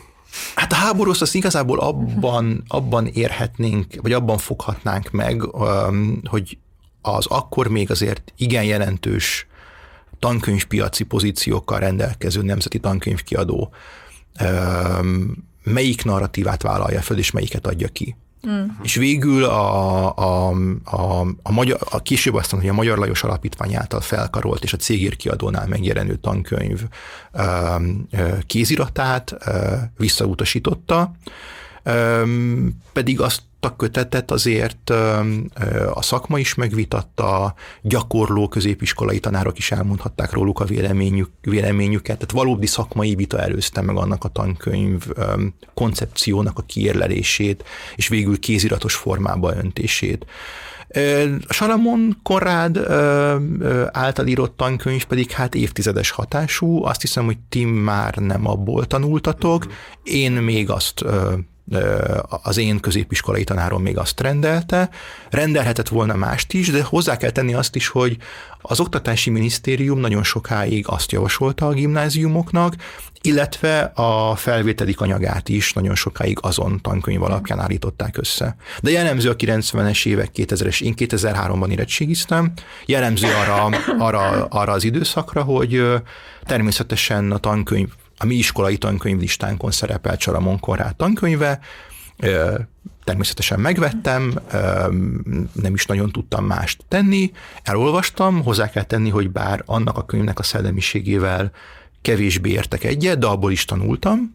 Hát 0.54 0.72
a 0.72 0.74
háború 0.74 1.10
azt 1.10 1.34
igazából 1.34 1.80
abban, 1.80 2.62
abban 2.68 3.06
érhetnénk, 3.06 3.86
vagy 4.02 4.12
abban 4.12 4.38
foghatnánk 4.38 5.10
meg, 5.10 5.42
hogy 6.24 6.58
az 7.02 7.26
akkor 7.26 7.68
még 7.68 7.90
azért 7.90 8.32
igen 8.36 8.64
jelentős 8.64 9.46
tankönyvpiaci 10.18 11.04
pozíciókkal 11.04 11.78
rendelkező 11.78 12.42
nemzeti 12.42 12.78
tankönyvkiadó 12.78 13.74
melyik 15.62 16.04
narratívát 16.04 16.62
vállalja 16.62 17.00
föl, 17.00 17.18
és 17.18 17.30
melyiket 17.30 17.66
adja 17.66 17.88
ki. 17.88 18.16
Mm. 18.48 18.64
És 18.82 18.94
végül 18.94 19.44
a, 19.44 20.16
a, 20.16 20.54
a, 20.84 21.26
a, 21.42 21.52
magyar, 21.52 21.78
a 21.90 22.02
később 22.02 22.34
azt 22.34 22.52
mondom, 22.52 22.70
hogy 22.70 22.78
a 22.78 22.82
Magyar 22.82 22.98
Lajos 22.98 23.22
Alapítvány 23.22 23.74
által 23.74 24.00
felkarolt 24.00 24.64
és 24.64 24.72
a 24.72 24.76
cégír 24.76 25.16
kiadónál 25.16 25.66
megjelenő 25.66 26.16
tankönyv 26.16 26.82
kéziratát 28.46 29.36
visszautasította, 29.96 31.12
pedig 32.92 33.20
azt 33.20 33.42
a 33.64 33.76
kötetet 33.76 34.30
azért 34.30 34.90
a 35.94 36.02
szakma 36.02 36.38
is 36.38 36.54
megvitatta, 36.54 37.54
gyakorló 37.82 38.48
középiskolai 38.48 39.20
tanárok 39.20 39.58
is 39.58 39.70
elmondhatták 39.70 40.32
róluk 40.32 40.60
a 40.60 40.64
véleményük, 40.64 41.30
véleményüket, 41.40 42.16
tehát 42.18 42.32
valódi 42.32 42.66
szakmai 42.66 43.14
vita 43.14 43.38
előzte 43.38 43.80
meg 43.80 43.96
annak 43.96 44.24
a 44.24 44.28
tankönyv 44.28 45.06
koncepciónak 45.74 46.58
a 46.58 46.62
kiérlelését, 46.62 47.64
és 47.96 48.08
végül 48.08 48.38
kéziratos 48.38 48.94
formába 48.94 49.54
öntését. 49.56 50.26
Salamon 51.48 52.18
Konrád 52.22 52.78
által 53.92 54.26
írott 54.26 54.56
tankönyv 54.56 55.04
pedig 55.04 55.30
hát 55.30 55.54
évtizedes 55.54 56.10
hatású, 56.10 56.84
azt 56.84 57.00
hiszem, 57.00 57.24
hogy 57.24 57.38
ti 57.48 57.64
már 57.64 58.14
nem 58.14 58.46
abból 58.46 58.86
tanultatok, 58.86 59.66
én 60.02 60.32
még 60.32 60.70
azt 60.70 61.04
az 62.42 62.56
én 62.56 62.80
középiskolai 62.80 63.44
tanárom 63.44 63.82
még 63.82 63.98
azt 63.98 64.20
rendelte, 64.20 64.90
rendelhetett 65.30 65.88
volna 65.88 66.14
mást 66.14 66.52
is, 66.52 66.70
de 66.70 66.82
hozzá 66.82 67.16
kell 67.16 67.30
tenni 67.30 67.54
azt 67.54 67.76
is, 67.76 67.88
hogy 67.88 68.16
az 68.62 68.80
Oktatási 68.80 69.30
Minisztérium 69.30 69.98
nagyon 69.98 70.22
sokáig 70.22 70.84
azt 70.88 71.12
javasolta 71.12 71.66
a 71.66 71.72
gimnáziumoknak, 71.72 72.74
illetve 73.22 73.80
a 73.94 74.34
felvételi 74.36 74.94
anyagát 74.98 75.48
is 75.48 75.72
nagyon 75.72 75.94
sokáig 75.94 76.38
azon 76.40 76.80
tankönyv 76.80 77.22
alapján 77.22 77.60
állították 77.60 78.16
össze. 78.16 78.56
De 78.80 78.90
jellemző 78.90 79.30
a 79.30 79.36
90-es 79.36 80.06
évek 80.06 80.30
2000-es, 80.34 80.82
én 80.82 80.94
2003-ban 80.96 81.70
érettségiztem, 81.70 82.52
jellemző 82.86 83.26
arra, 83.26 83.64
arra, 83.98 84.44
arra 84.44 84.72
az 84.72 84.84
időszakra, 84.84 85.42
hogy 85.42 85.84
természetesen 86.44 87.32
a 87.32 87.38
tankönyv 87.38 87.88
a 88.22 88.26
mi 88.26 88.34
iskolai 88.34 88.76
tankönyvlistánkon 88.76 89.70
szerepelt 89.70 90.18
Csaramon 90.18 90.60
Konrád 90.60 90.96
tankönyve, 90.96 91.60
természetesen 93.04 93.60
megvettem, 93.60 94.34
nem 95.52 95.74
is 95.74 95.86
nagyon 95.86 96.10
tudtam 96.10 96.44
mást 96.44 96.84
tenni, 96.88 97.32
elolvastam, 97.62 98.42
hozzá 98.42 98.70
kell 98.70 98.82
tenni, 98.82 99.10
hogy 99.10 99.30
bár 99.30 99.62
annak 99.66 99.98
a 99.98 100.04
könyvnek 100.04 100.38
a 100.38 100.42
szellemiségével 100.42 101.50
kevésbé 102.02 102.50
értek 102.50 102.84
egyet, 102.84 103.18
de 103.18 103.26
abból 103.26 103.52
is 103.52 103.64
tanultam, 103.64 104.34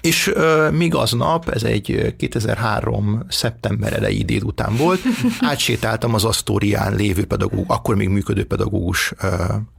és 0.00 0.26
uh, 0.26 0.70
még 0.70 0.94
aznap, 0.94 1.48
ez 1.48 1.62
egy 1.62 2.14
2003. 2.18 3.24
szeptember 3.28 3.92
elejé 3.92 4.22
délután 4.22 4.76
volt, 4.76 5.00
átsétáltam 5.40 6.14
az 6.14 6.24
Asztórián 6.24 6.94
lévő 6.94 7.24
pedagógus, 7.24 7.68
akkor 7.68 7.96
még 7.96 8.08
működő 8.08 8.44
pedagógus 8.44 9.12
uh, 9.22 9.30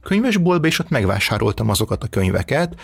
könyvesboltba, 0.02 0.66
és 0.66 0.78
ott 0.78 0.88
megvásároltam 0.88 1.68
azokat 1.68 2.02
a 2.02 2.06
könyveket, 2.06 2.74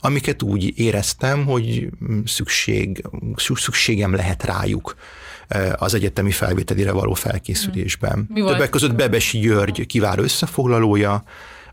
amiket 0.00 0.42
úgy 0.42 0.78
éreztem, 0.78 1.44
hogy 1.44 1.88
szükség, 2.24 3.04
szükségem 3.36 4.14
lehet 4.14 4.44
rájuk 4.44 4.96
az 5.76 5.94
egyetemi 5.94 6.30
felvételire 6.30 6.92
való 6.92 7.14
felkészülésben. 7.14 8.26
Mi 8.34 8.40
Többek 8.40 8.70
között 8.70 8.94
Bebesi 8.94 9.38
György 9.38 9.86
kiváló 9.86 10.22
összefoglalója, 10.22 11.22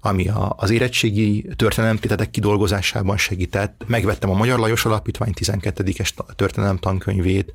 ami 0.05 0.27
a, 0.27 0.53
az 0.57 0.69
érettségi 0.69 1.45
történelemtétetek 1.55 2.31
kidolgozásában 2.31 3.17
segített. 3.17 3.83
Megvettem 3.87 4.29
a 4.29 4.33
Magyar 4.33 4.59
Lajos 4.59 4.85
Alapítvány 4.85 5.33
12-es 5.35 6.09
történelem 6.35 6.77
tankönyvét, 6.77 7.53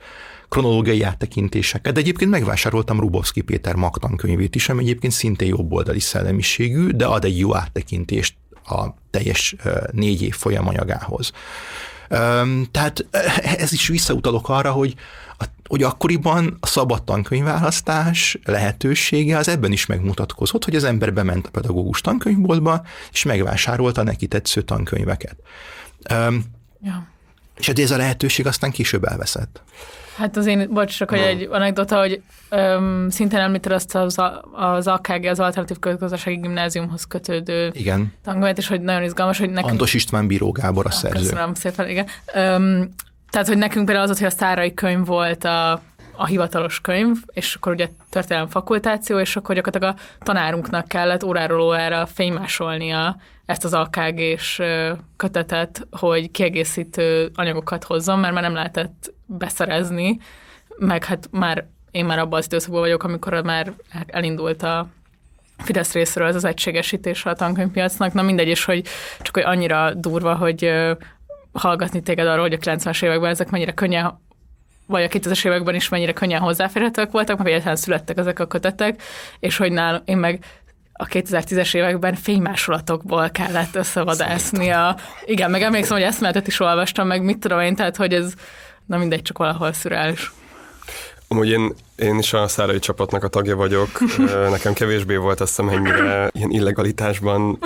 kronológiai 0.49 1.03
áttekintéseket, 1.03 1.95
de 1.95 2.01
egyébként 2.01 2.31
megvásároltam 2.31 3.01
Rubovszki 3.01 3.41
Péter 3.41 3.75
Mag 3.75 3.99
tankönyvét 3.99 4.55
is, 4.55 4.69
ami 4.69 4.83
egyébként 4.83 5.13
szintén 5.13 5.49
jobboldali 5.49 6.01
szellemiségű, 6.01 6.89
de 6.89 7.07
ad 7.07 7.25
egy 7.25 7.39
jó 7.39 7.57
áttekintést 7.57 8.35
a 8.65 8.87
teljes 9.11 9.57
négy 9.91 10.23
év 10.23 10.35
folyamanyagához. 10.35 11.33
Tehát 12.71 13.07
ez 13.57 13.73
is 13.73 13.89
visszautalok 13.89 14.49
arra, 14.49 14.71
hogy 14.71 14.95
hogy 15.69 15.83
akkoriban 15.83 16.57
a 16.61 16.67
szabad 16.67 17.03
tankönyvválasztás 17.03 18.39
lehetősége 18.45 19.37
az 19.37 19.49
ebben 19.49 19.73
is 19.73 19.87
megmutatkozott, 19.87 20.65
hogy 20.65 20.75
az 20.75 20.85
ember 20.85 21.13
bement 21.13 21.47
a 21.47 21.51
pedagógus 21.51 22.01
tankönyvboltba, 22.01 22.83
és 23.13 23.25
megvásárolta 23.25 24.03
neki 24.03 24.27
tetsző 24.27 24.63
tankönyveket. 24.63 25.37
Um, 26.11 26.45
ja. 26.83 27.07
És 27.59 27.67
hát 27.67 27.79
ez 27.79 27.91
a 27.91 27.97
lehetőség 27.97 28.47
aztán 28.47 28.71
később 28.71 29.05
elveszett. 29.05 29.63
Hát 30.17 30.37
az 30.37 30.47
én, 30.47 30.69
bocs, 30.73 30.97
csak 30.97 31.11
hogy 31.11 31.19
egy 31.19 31.49
anekdota, 31.51 31.99
hogy 31.99 32.23
öm, 32.49 33.07
szintén 33.11 33.39
említed 33.39 33.73
azt 33.73 33.95
az, 33.95 34.17
az 34.53 34.87
AKG, 34.87 35.25
az 35.25 35.41
Alternatív 35.41 35.79
Közgazdasági 35.79 36.37
Gimnáziumhoz 36.37 37.05
kötődő 37.05 37.71
igen. 37.75 38.13
tankönyvet, 38.25 38.59
és 38.59 38.67
hogy 38.67 38.81
nagyon 38.81 39.03
izgalmas, 39.03 39.39
hogy 39.39 39.51
nekünk... 39.51 39.73
Antos 39.73 39.95
István 39.95 40.27
Bíró 40.27 40.51
Gábor 40.51 40.87
a 40.87 40.91
szerző. 40.91 41.19
Köszönöm 41.19 41.55
szépen, 41.55 41.89
igen. 41.89 42.07
Öm, 42.35 42.91
tehát, 43.31 43.47
hogy 43.47 43.59
nekünk 43.59 43.85
például 43.85 44.09
az, 44.09 44.19
hogy 44.19 44.27
a 44.27 44.31
szárai 44.31 44.75
könyv 44.75 45.07
volt 45.07 45.45
a, 45.45 45.73
a 46.17 46.27
hivatalos 46.27 46.81
könyv, 46.81 47.17
és 47.33 47.55
akkor 47.55 47.73
ugye 47.73 47.89
történelem 48.11 48.49
fakultáció, 48.49 49.19
és 49.19 49.37
akkor 49.37 49.55
gyakorlatilag 49.55 49.95
a 49.97 50.25
tanárunknak 50.25 50.89
kellett 50.89 51.25
óráról 51.25 51.61
órára 51.61 52.07
fénymásolnia 52.07 53.17
ezt 53.47 53.65
az 53.65 53.75
AKG-s 53.75 54.63
kötetet, 55.17 55.87
hogy 55.91 56.31
kiegészítő 56.31 57.31
anyagokat 57.35 57.85
hozzon, 57.85 58.19
mert 58.19 58.35
már 58.35 58.43
nem 58.43 58.55
lehetett 58.55 59.13
beszerezni, 59.27 60.19
meg 60.79 61.05
hát 61.05 61.29
már 61.31 61.67
én 61.91 62.05
már 62.05 62.19
abban 62.19 62.39
az 62.39 62.45
időszakban 62.45 62.81
vagyok, 62.81 63.03
amikor 63.03 63.43
már 63.43 63.73
elindult 64.07 64.63
a 64.63 64.89
Fidesz 65.63 65.93
részéről 65.93 66.29
ez 66.29 66.35
az 66.35 66.45
egységesítés 66.45 67.25
a 67.25 67.35
tankönyvpiacnak. 67.35 68.13
Na 68.13 68.23
mindegy 68.23 68.49
is, 68.49 68.65
hogy 68.65 68.87
csak 69.21 69.35
hogy 69.35 69.43
annyira 69.43 69.95
durva, 69.95 70.35
hogy 70.35 70.73
hallgatni 71.53 72.03
téged 72.03 72.27
arról, 72.27 72.43
hogy 72.43 72.53
a 72.53 72.57
90-es 72.57 73.05
években 73.05 73.31
ezek 73.31 73.51
mennyire 73.51 73.73
könnyen 73.73 74.19
vagy 74.87 75.03
a 75.03 75.09
2000-es 75.09 75.47
években 75.47 75.75
is 75.75 75.89
mennyire 75.89 76.13
könnyen 76.13 76.41
hozzáférhetőek 76.41 77.11
voltak, 77.11 77.37
mert 77.37 77.49
egyáltalán 77.49 77.77
születtek 77.77 78.19
ezek 78.19 78.39
a 78.39 78.47
kötetek, 78.47 79.03
és 79.39 79.57
hogy 79.57 79.73
nál, 79.73 80.03
én 80.05 80.17
meg 80.17 80.45
a 80.93 81.07
2010-es 81.07 81.75
években 81.75 82.15
fénymásolatokból 82.15 83.31
kellett 83.31 83.75
összevadászni 83.75 84.71
a... 84.71 84.97
Igen, 85.25 85.51
meg 85.51 85.63
emlékszem, 85.63 85.97
hogy 85.97 86.07
eszméletet 86.07 86.47
is 86.47 86.61
olvastam, 86.61 87.07
meg 87.07 87.23
mit 87.23 87.39
tudom 87.39 87.61
én, 87.61 87.75
tehát 87.75 87.97
hogy 87.97 88.15
ez, 88.15 88.33
na 88.87 88.97
mindegy, 88.97 89.23
csak 89.23 89.39
valahol 89.39 89.73
szürreális. 89.73 90.33
Amúgy 91.33 91.49
én, 91.49 91.75
én 91.97 92.19
is 92.19 92.33
a 92.33 92.49
szárai 92.49 92.79
csapatnak 92.79 93.25
a 93.25 93.29
tagja 93.29 93.57
vagyok. 93.57 93.89
Nekem 94.51 94.73
kevésbé 94.73 95.17
volt 95.17 95.41
azt 95.41 95.57
hiszem 95.57 95.69
ennyire 95.69 96.31
ilyen 96.33 96.51
illegalitásban 96.51 97.59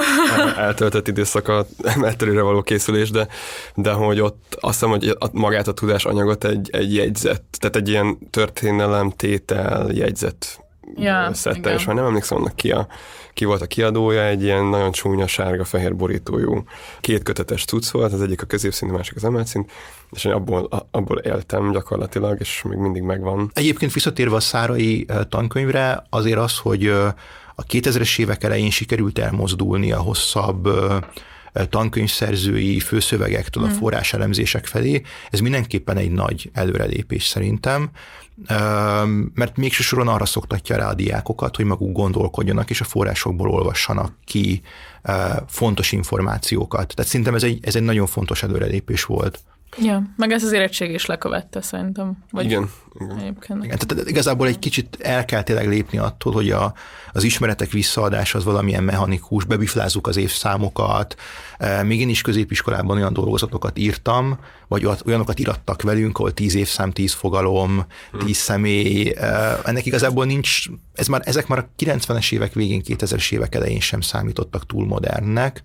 eltöltött 0.56 1.08
időszak 1.08 1.48
a 1.48 1.66
emeltelőre 1.82 2.40
való 2.40 2.62
készülés, 2.62 3.10
de, 3.10 3.28
de 3.74 3.92
hogy 3.92 4.20
ott 4.20 4.56
azt 4.60 4.74
hiszem, 4.74 4.88
hogy 4.88 5.16
magát 5.32 5.68
a 5.68 5.72
tudás 5.72 6.04
anyagot 6.04 6.44
egy, 6.44 6.68
egy 6.72 6.94
jegyzet, 6.94 7.42
tehát 7.58 7.76
egy 7.76 7.88
ilyen 7.88 8.18
történelem 8.30 9.10
tétel 9.10 9.90
jegyzet 9.92 10.63
ja, 10.96 11.30
szedte, 11.32 11.74
és 11.74 11.84
már 11.84 11.96
nem 11.96 12.04
emlékszem 12.04 12.38
annak 12.38 12.56
ki, 12.56 12.70
a, 12.70 12.86
ki 13.32 13.44
volt 13.44 13.62
a 13.62 13.66
kiadója, 13.66 14.24
egy 14.24 14.42
ilyen 14.42 14.64
nagyon 14.64 14.92
csúnya 14.92 15.26
sárga-fehér 15.26 15.96
borítójú 15.96 16.64
két 17.00 17.22
kötetes 17.22 17.64
cucc 17.64 17.90
volt, 17.90 18.12
az 18.12 18.22
egyik 18.22 18.42
a 18.42 18.46
középszint, 18.46 18.90
a 18.90 18.94
másik 18.94 19.16
az 19.16 19.24
emelszint, 19.24 19.70
és 20.10 20.24
én 20.24 20.32
abból, 20.32 20.86
abból 20.90 21.18
éltem 21.18 21.72
gyakorlatilag, 21.72 22.40
és 22.40 22.62
még 22.68 22.78
mindig 22.78 23.02
megvan. 23.02 23.50
Egyébként 23.54 23.92
visszatérve 23.92 24.36
a 24.36 24.40
szárai 24.40 25.06
tankönyvre, 25.28 26.06
azért 26.10 26.38
az, 26.38 26.58
hogy 26.58 26.86
a 27.54 27.64
2000-es 27.68 28.18
évek 28.18 28.44
elején 28.44 28.70
sikerült 28.70 29.18
elmozdulni 29.18 29.92
a 29.92 29.98
hosszabb 29.98 30.68
tankönyvszerzői 31.68 32.80
főszövegektől 32.80 33.64
a 33.64 33.66
hmm. 33.66 33.76
forráselemzések 33.76 34.66
felé, 34.66 35.02
ez 35.30 35.40
mindenképpen 35.40 35.96
egy 35.96 36.10
nagy 36.10 36.50
előrelépés 36.52 37.26
szerintem, 37.26 37.90
mert 39.34 39.56
mégső 39.56 39.82
soron 39.82 40.08
arra 40.08 40.24
szoktatja 40.24 40.76
rá 40.76 40.88
a 40.88 40.94
diákokat, 40.94 41.56
hogy 41.56 41.64
maguk 41.64 41.92
gondolkodjanak, 41.92 42.70
és 42.70 42.80
a 42.80 42.84
forrásokból 42.84 43.50
olvassanak 43.50 44.12
ki 44.24 44.62
fontos 45.46 45.92
információkat. 45.92 46.94
Tehát 46.94 47.10
szerintem 47.10 47.34
ez 47.34 47.42
egy, 47.42 47.58
ez 47.62 47.76
egy 47.76 47.82
nagyon 47.82 48.06
fontos 48.06 48.42
előrelépés 48.42 49.04
volt. 49.04 49.38
Ja, 49.78 50.02
meg 50.16 50.32
ez 50.32 50.44
az 50.44 50.52
érettség 50.52 50.90
is 50.90 51.06
lekövette 51.06 51.62
szerintem. 51.62 52.24
Vagy 52.30 52.44
igen. 52.44 52.70
Igen. 53.00 53.34
igen. 53.62 53.78
Tehát 53.78 54.08
igazából 54.08 54.46
egy 54.46 54.58
kicsit 54.58 54.98
el 55.00 55.24
kell 55.24 55.42
tényleg 55.42 55.68
lépni 55.68 55.98
attól, 55.98 56.32
hogy 56.32 56.50
a, 56.50 56.74
az 57.12 57.22
ismeretek 57.22 57.70
visszaadása 57.70 58.38
az 58.38 58.44
valamilyen 58.44 58.84
mechanikus, 58.84 59.44
bebiflázzuk 59.44 60.06
az 60.06 60.16
évszámokat. 60.16 61.16
E, 61.58 61.82
még 61.82 62.00
én 62.00 62.08
is 62.08 62.20
középiskolában 62.20 62.96
olyan 62.96 63.12
dolgozatokat 63.12 63.78
írtam, 63.78 64.38
vagy 64.68 64.88
olyanokat 65.06 65.38
irattak 65.38 65.82
velünk, 65.82 66.18
ahol 66.18 66.34
tíz 66.34 66.54
évszám, 66.54 66.90
tíz 66.90 67.12
fogalom, 67.12 67.86
tíz 68.24 68.36
személy. 68.36 69.14
E, 69.16 69.58
ennek 69.64 69.86
igazából 69.86 70.24
nincs, 70.24 70.64
ez 70.94 71.06
már, 71.06 71.22
ezek 71.24 71.46
már 71.46 71.58
a 71.58 71.68
90-es 71.78 72.32
évek 72.32 72.52
végén, 72.52 72.82
2000-es 72.86 73.32
évek 73.32 73.54
elején 73.54 73.80
sem 73.80 74.00
számítottak 74.00 74.66
túl 74.66 74.86
modernnek 74.86 75.62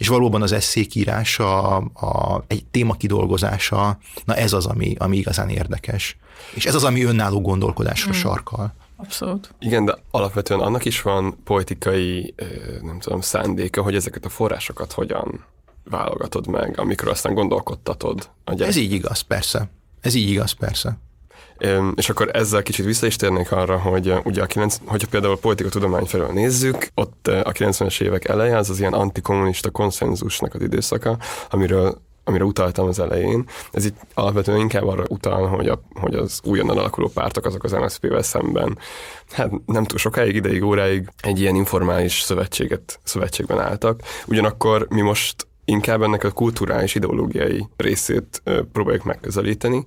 és 0.00 0.08
valóban 0.08 0.42
az 0.42 0.52
eszék 0.52 0.94
írása, 0.94 1.76
a, 1.76 2.44
egy 2.46 2.64
téma 2.64 2.94
kidolgozása, 2.94 3.98
na 4.24 4.34
ez 4.34 4.52
az, 4.52 4.66
ami, 4.66 4.94
ami 4.98 5.16
igazán 5.16 5.48
érdekes. 5.48 6.16
És 6.54 6.66
ez 6.66 6.74
az, 6.74 6.84
ami 6.84 7.04
önálló 7.04 7.40
gondolkodásra 7.40 8.10
mm. 8.10 8.14
sarkal. 8.14 8.74
Abszolút. 8.96 9.54
Igen, 9.58 9.84
de 9.84 9.96
alapvetően 10.10 10.60
annak 10.60 10.84
is 10.84 11.02
van 11.02 11.36
poetikai, 11.44 12.34
nem 12.82 12.98
tudom, 12.98 13.20
szándéka, 13.20 13.82
hogy 13.82 13.94
ezeket 13.94 14.24
a 14.24 14.28
forrásokat 14.28 14.92
hogyan 14.92 15.44
válogatod 15.84 16.46
meg, 16.46 16.78
amikor 16.78 17.08
aztán 17.08 17.34
gondolkodtatod. 17.34 18.30
A 18.44 18.62
Ez 18.62 18.76
így 18.76 18.92
igaz, 18.92 19.20
persze. 19.20 19.70
Ez 20.00 20.14
így 20.14 20.28
igaz, 20.28 20.52
persze. 20.52 20.98
És 21.94 22.08
akkor 22.08 22.30
ezzel 22.32 22.62
kicsit 22.62 22.84
vissza 22.84 23.06
is 23.06 23.16
térnék 23.16 23.52
arra, 23.52 23.78
hogy 23.78 24.14
ugye 24.24 24.42
a 24.42 24.46
9, 24.46 24.76
hogyha 24.86 25.08
például 25.10 25.32
a 25.32 25.36
politika 25.36 25.68
tudomány 25.68 26.04
felől 26.04 26.32
nézzük, 26.32 26.88
ott 26.94 27.26
a 27.26 27.52
90-es 27.52 28.00
évek 28.00 28.28
eleje 28.28 28.56
az 28.56 28.70
az 28.70 28.78
ilyen 28.78 28.92
antikommunista 28.92 29.70
konszenzusnak 29.70 30.54
az 30.54 30.62
időszaka, 30.62 31.18
amiről 31.50 32.00
amire 32.30 32.44
utaltam 32.44 32.88
az 32.88 32.98
elején. 32.98 33.44
Ez 33.72 33.84
itt 33.84 33.96
alapvetően 34.14 34.58
inkább 34.58 34.86
arra 34.86 35.04
utal, 35.08 35.46
hogy, 35.46 35.68
a, 35.68 35.82
hogy 35.94 36.14
az 36.14 36.40
újonnan 36.44 36.78
alakuló 36.78 37.08
pártok 37.08 37.44
azok 37.44 37.64
az 37.64 37.72
MSZP-vel 37.72 38.22
szemben, 38.22 38.78
hát 39.30 39.50
nem 39.66 39.84
túl 39.84 39.98
sokáig, 39.98 40.34
ideig, 40.34 40.62
óráig 40.62 41.08
egy 41.22 41.40
ilyen 41.40 41.54
informális 41.54 42.20
szövetséget, 42.20 43.00
szövetségben 43.04 43.60
álltak. 43.60 44.00
Ugyanakkor 44.26 44.86
mi 44.90 45.00
most 45.00 45.46
inkább 45.64 46.02
ennek 46.02 46.24
a 46.24 46.30
kulturális, 46.30 46.94
ideológiai 46.94 47.68
részét 47.76 48.42
próbáljuk 48.72 49.04
megközelíteni 49.04 49.86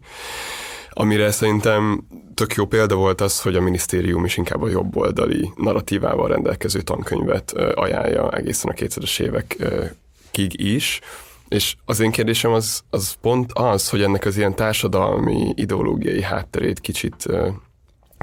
amire 0.93 1.31
szerintem 1.31 2.07
tök 2.33 2.53
jó 2.53 2.65
példa 2.65 2.95
volt 2.95 3.21
az, 3.21 3.41
hogy 3.41 3.55
a 3.55 3.61
minisztérium 3.61 4.25
is 4.25 4.37
inkább 4.37 4.61
a 4.61 4.69
jobboldali 4.69 5.51
narratívával 5.55 6.27
rendelkező 6.27 6.81
tankönyvet 6.81 7.51
ajánlja 7.51 8.31
egészen 8.31 8.71
a 8.71 8.73
2000-es 8.73 9.19
évekig 9.19 10.61
is. 10.61 10.99
És 11.47 11.75
az 11.85 11.99
én 11.99 12.11
kérdésem 12.11 12.51
az, 12.51 12.83
az 12.89 13.15
pont 13.21 13.51
az, 13.53 13.89
hogy 13.89 14.01
ennek 14.01 14.25
az 14.25 14.37
ilyen 14.37 14.55
társadalmi, 14.55 15.53
ideológiai 15.55 16.21
hátterét 16.21 16.79
kicsit 16.79 17.27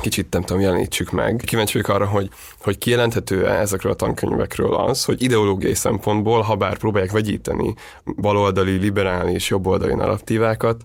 kicsit 0.00 0.32
nem 0.32 0.42
tudom, 0.42 0.62
jelenítsük 0.62 1.10
meg. 1.10 1.42
Kíváncsi 1.46 1.72
vagyok 1.72 1.96
arra, 1.96 2.06
hogy, 2.06 2.28
hogy 2.60 2.78
kijelenthető-e 2.78 3.50
ezekről 3.50 3.92
a 3.92 3.94
tankönyvekről 3.94 4.74
az, 4.74 5.04
hogy 5.04 5.22
ideológiai 5.22 5.74
szempontból, 5.74 6.40
ha 6.40 6.56
bár 6.56 6.78
próbálják 6.78 7.10
vegyíteni 7.10 7.74
baloldali, 8.16 8.76
liberális, 8.76 9.48
jobboldali 9.50 9.94
narratívákat, 9.94 10.82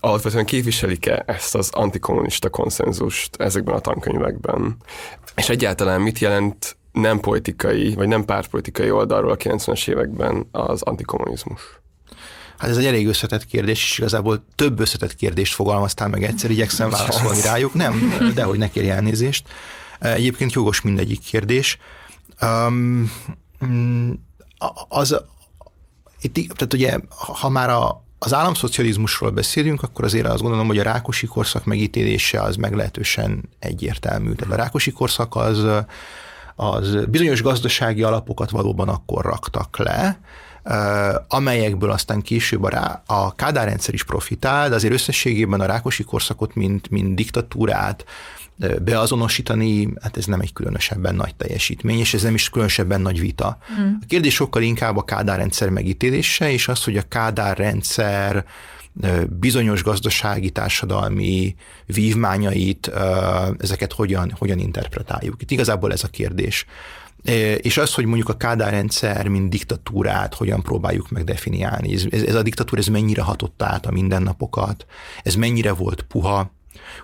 alapvetően 0.00 0.44
képviselik-e 0.44 1.22
ezt 1.26 1.54
az 1.54 1.70
antikommunista 1.72 2.48
konszenzust 2.48 3.36
ezekben 3.36 3.74
a 3.74 3.80
tankönyvekben? 3.80 4.76
És 5.36 5.48
egyáltalán 5.48 6.00
mit 6.00 6.18
jelent 6.18 6.76
nem 6.92 7.20
politikai, 7.20 7.94
vagy 7.94 8.08
nem 8.08 8.24
pártpolitikai 8.24 8.90
oldalról 8.90 9.30
a 9.30 9.36
90-es 9.36 9.88
években 9.88 10.48
az 10.50 10.82
antikommunizmus? 10.82 11.60
Hát 12.58 12.70
ez 12.70 12.76
egy 12.76 12.86
elég 12.86 13.06
összetett 13.06 13.44
kérdés, 13.44 13.82
és 13.82 13.98
igazából 13.98 14.44
több 14.54 14.80
összetett 14.80 15.14
kérdést 15.14 15.54
fogalmaztál 15.54 16.08
meg 16.08 16.22
egyszer, 16.22 16.50
igyekszem 16.50 16.90
válaszolni 16.90 17.40
rájuk. 17.40 17.74
Nem, 17.74 18.14
de 18.34 18.42
hogy 18.42 18.58
ne 18.58 18.70
kérj 18.70 18.90
elnézést. 18.90 19.48
Egyébként 19.98 20.52
jogos 20.52 20.80
mindegyik 20.80 21.20
kérdés. 21.20 21.78
Um, 22.40 23.12
az, 24.88 25.24
itt, 26.20 26.34
tehát 26.34 26.74
ugye, 26.74 26.98
ha 27.10 27.48
már 27.48 27.70
a, 27.70 28.04
az 28.18 28.34
államszocializmusról 28.34 29.30
beszélünk, 29.30 29.82
akkor 29.82 30.04
azért 30.04 30.26
azt 30.26 30.42
gondolom, 30.42 30.66
hogy 30.66 30.78
a 30.78 30.82
Rákosi 30.82 31.26
korszak 31.26 31.64
megítélése 31.64 32.42
az 32.42 32.56
meglehetősen 32.56 33.48
egyértelmű. 33.58 34.32
Tehát 34.32 34.54
a 34.54 34.56
Rákosi 34.56 34.90
korszak 34.90 35.36
az, 35.36 35.66
az 36.56 37.04
bizonyos 37.08 37.42
gazdasági 37.42 38.02
alapokat 38.02 38.50
valóban 38.50 38.88
akkor 38.88 39.24
raktak 39.24 39.78
le, 39.78 40.20
amelyekből 41.28 41.90
aztán 41.90 42.20
később 42.20 42.62
a, 42.62 42.68
rá, 42.68 43.02
a 43.06 43.34
Kádár 43.34 43.66
rendszer 43.66 43.94
is 43.94 44.04
profitál, 44.04 44.68
de 44.68 44.74
azért 44.74 44.92
összességében 44.92 45.60
a 45.60 45.66
Rákosi 45.66 46.02
korszakot, 46.02 46.54
mint, 46.54 46.90
mint 46.90 47.14
diktatúrát, 47.14 48.04
beazonosítani, 48.82 49.88
hát 50.02 50.16
ez 50.16 50.24
nem 50.24 50.40
egy 50.40 50.52
különösebben 50.52 51.14
nagy 51.14 51.34
teljesítmény, 51.34 51.98
és 51.98 52.14
ez 52.14 52.22
nem 52.22 52.34
is 52.34 52.50
különösebben 52.50 53.00
nagy 53.00 53.20
vita. 53.20 53.58
Mm. 53.80 53.92
A 54.00 54.04
kérdés 54.06 54.34
sokkal 54.34 54.62
inkább 54.62 54.96
a 54.96 55.04
Kádár 55.04 55.38
rendszer 55.38 55.68
megítélése, 55.68 56.50
és 56.50 56.68
az, 56.68 56.84
hogy 56.84 56.96
a 56.96 57.08
Kádár 57.08 57.56
rendszer 57.56 58.44
bizonyos 59.28 59.82
gazdasági, 59.82 60.50
társadalmi 60.50 61.54
vívmányait, 61.86 62.90
ezeket 63.58 63.92
hogyan, 63.92 64.34
hogyan 64.38 64.58
interpretáljuk. 64.58 65.42
Itt 65.42 65.50
igazából 65.50 65.92
ez 65.92 66.04
a 66.04 66.08
kérdés. 66.08 66.66
És 67.56 67.76
az, 67.76 67.94
hogy 67.94 68.04
mondjuk 68.04 68.28
a 68.28 68.36
Kádár 68.36 68.70
rendszer, 68.70 69.28
mint 69.28 69.50
diktatúrát 69.50 70.34
hogyan 70.34 70.62
próbáljuk 70.62 71.10
megdefiniálni. 71.10 71.94
Ez, 71.94 72.06
ez 72.10 72.34
a 72.34 72.42
diktatúra, 72.42 72.80
ez 72.80 72.86
mennyire 72.86 73.22
hatott 73.22 73.62
át 73.62 73.86
a 73.86 73.90
mindennapokat, 73.90 74.86
ez 75.22 75.34
mennyire 75.34 75.72
volt 75.72 76.02
puha, 76.02 76.50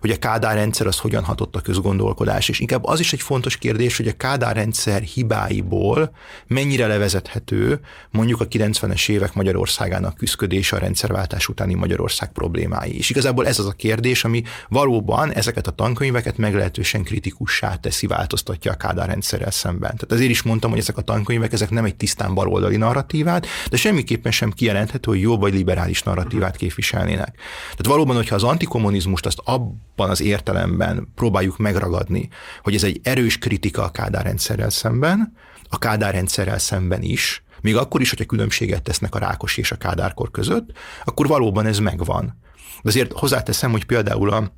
hogy 0.00 0.10
a 0.10 0.18
Kádár 0.18 0.54
rendszer 0.54 0.86
az 0.86 0.98
hogyan 0.98 1.24
hatott 1.24 1.56
a 1.56 1.60
közgondolkodás, 1.60 2.48
és 2.48 2.60
inkább 2.60 2.84
az 2.84 3.00
is 3.00 3.12
egy 3.12 3.20
fontos 3.20 3.56
kérdés, 3.56 3.96
hogy 3.96 4.08
a 4.08 4.16
Kádár 4.16 4.56
rendszer 4.56 5.02
hibáiból 5.02 6.10
mennyire 6.46 6.86
levezethető 6.86 7.80
mondjuk 8.10 8.40
a 8.40 8.48
90-es 8.48 9.08
évek 9.08 9.34
Magyarországának 9.34 10.16
küzdködése 10.16 10.76
a 10.76 10.78
rendszerváltás 10.78 11.48
utáni 11.48 11.74
Magyarország 11.74 12.32
problémái. 12.32 12.96
És 12.96 13.10
igazából 13.10 13.46
ez 13.46 13.58
az 13.58 13.66
a 13.66 13.72
kérdés, 13.72 14.24
ami 14.24 14.42
valóban 14.68 15.32
ezeket 15.32 15.66
a 15.66 15.70
tankönyveket 15.70 16.36
meglehetősen 16.36 17.02
kritikussá 17.02 17.74
teszi, 17.74 18.06
változtatja 18.06 18.72
a 18.72 18.76
Kádár 18.76 19.08
rendszerrel 19.08 19.50
szemben. 19.50 19.96
Tehát 19.96 20.12
azért 20.12 20.30
is 20.30 20.42
mondtam, 20.42 20.70
hogy 20.70 20.78
ezek 20.78 20.96
a 20.96 21.02
tankönyvek, 21.02 21.52
ezek 21.52 21.70
nem 21.70 21.84
egy 21.84 21.96
tisztán 21.96 22.34
baloldali 22.34 22.76
narratívát, 22.76 23.46
de 23.70 23.76
semmiképpen 23.76 24.32
sem 24.32 24.50
kijelenthető, 24.50 25.10
hogy 25.10 25.20
jobb 25.20 25.40
vagy 25.40 25.54
liberális 25.54 26.02
narratívát 26.02 26.56
képviselnének. 26.56 27.34
Tehát 27.70 27.86
valóban, 27.86 28.16
hogyha 28.16 28.34
az 28.34 28.42
antikommunizmust 28.42 29.26
azt 29.26 29.40
abban 29.58 30.10
az 30.10 30.20
értelemben 30.20 31.08
próbáljuk 31.14 31.58
megragadni, 31.58 32.28
hogy 32.62 32.74
ez 32.74 32.84
egy 32.84 33.00
erős 33.02 33.38
kritika 33.38 33.82
a 33.82 33.90
Kádár 33.90 34.24
rendszerrel 34.24 34.70
szemben, 34.70 35.32
a 35.68 35.78
Kádár 35.78 36.14
rendszerrel 36.14 36.58
szemben 36.58 37.02
is, 37.02 37.42
még 37.60 37.76
akkor 37.76 38.00
is, 38.00 38.08
hogyha 38.08 38.24
különbséget 38.24 38.82
tesznek 38.82 39.14
a 39.14 39.18
Rákosi 39.18 39.60
és 39.60 39.72
a 39.72 39.76
Kádárkor 39.76 40.30
között, 40.30 40.72
akkor 41.04 41.26
valóban 41.26 41.66
ez 41.66 41.78
megvan. 41.78 42.38
De 42.82 42.88
azért 42.88 43.12
hozzáteszem, 43.12 43.70
hogy 43.70 43.84
például 43.84 44.30
a 44.30 44.52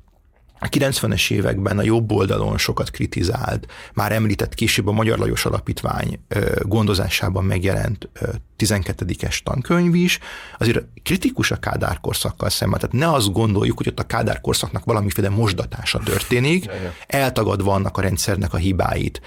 a 0.63 0.69
90-es 0.69 1.31
években 1.31 1.77
a 1.77 1.83
jobb 1.83 2.11
oldalon 2.11 2.57
sokat 2.57 2.91
kritizált, 2.91 3.71
már 3.93 4.11
említett 4.11 4.53
később 4.53 4.87
a 4.87 4.91
Magyar 4.91 5.19
Lajos 5.19 5.45
Alapítvány 5.45 6.19
gondozásában 6.61 7.43
megjelent 7.43 8.09
12-es 8.57 9.39
tankönyv 9.43 9.95
is, 9.95 10.19
azért 10.57 10.85
kritikus 11.03 11.51
a 11.51 11.55
Kádár 11.55 11.99
korszakkal 11.99 12.49
szemben. 12.49 12.79
Tehát 12.79 12.95
ne 12.95 13.13
azt 13.13 13.33
gondoljuk, 13.33 13.77
hogy 13.77 13.87
ott 13.87 13.99
a 13.99 14.03
Kádár 14.03 14.41
korszaknak 14.41 14.85
valamiféle 14.85 15.29
mosdatása 15.29 15.99
történik, 15.99 16.69
eltagadva 17.07 17.73
annak 17.73 17.97
a 17.97 18.01
rendszernek 18.01 18.53
a 18.53 18.57
hibáit. 18.57 19.21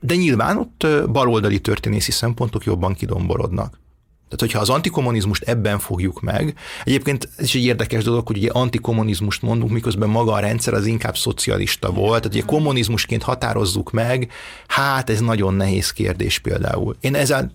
De 0.00 0.14
nyilván 0.14 0.56
ott 0.58 0.86
baloldali 1.10 1.60
történészi 1.60 2.10
szempontok 2.10 2.64
jobban 2.64 2.94
kidomborodnak. 2.94 3.80
Tehát, 4.32 4.52
hogyha 4.52 4.60
az 4.60 4.76
antikommunizmust 4.76 5.42
ebben 5.42 5.78
fogjuk 5.78 6.20
meg, 6.20 6.54
egyébként 6.84 7.28
ez 7.36 7.44
is 7.44 7.54
egy 7.54 7.64
érdekes 7.64 8.04
dolog, 8.04 8.26
hogy 8.26 8.36
ugye 8.36 8.50
antikommunizmust 8.50 9.42
mondunk, 9.42 9.72
miközben 9.72 10.08
maga 10.08 10.32
a 10.32 10.38
rendszer 10.38 10.74
az 10.74 10.86
inkább 10.86 11.16
szocialista 11.16 11.90
volt, 11.90 12.22
tehát 12.22 12.36
ugye 12.36 12.44
kommunizmusként 12.46 13.22
határozzuk 13.22 13.90
meg, 13.90 14.30
hát 14.66 15.10
ez 15.10 15.20
nagyon 15.20 15.54
nehéz 15.54 15.90
kérdés 15.90 16.38
például. 16.38 16.96
Én 17.00 17.14
ezzel 17.14 17.52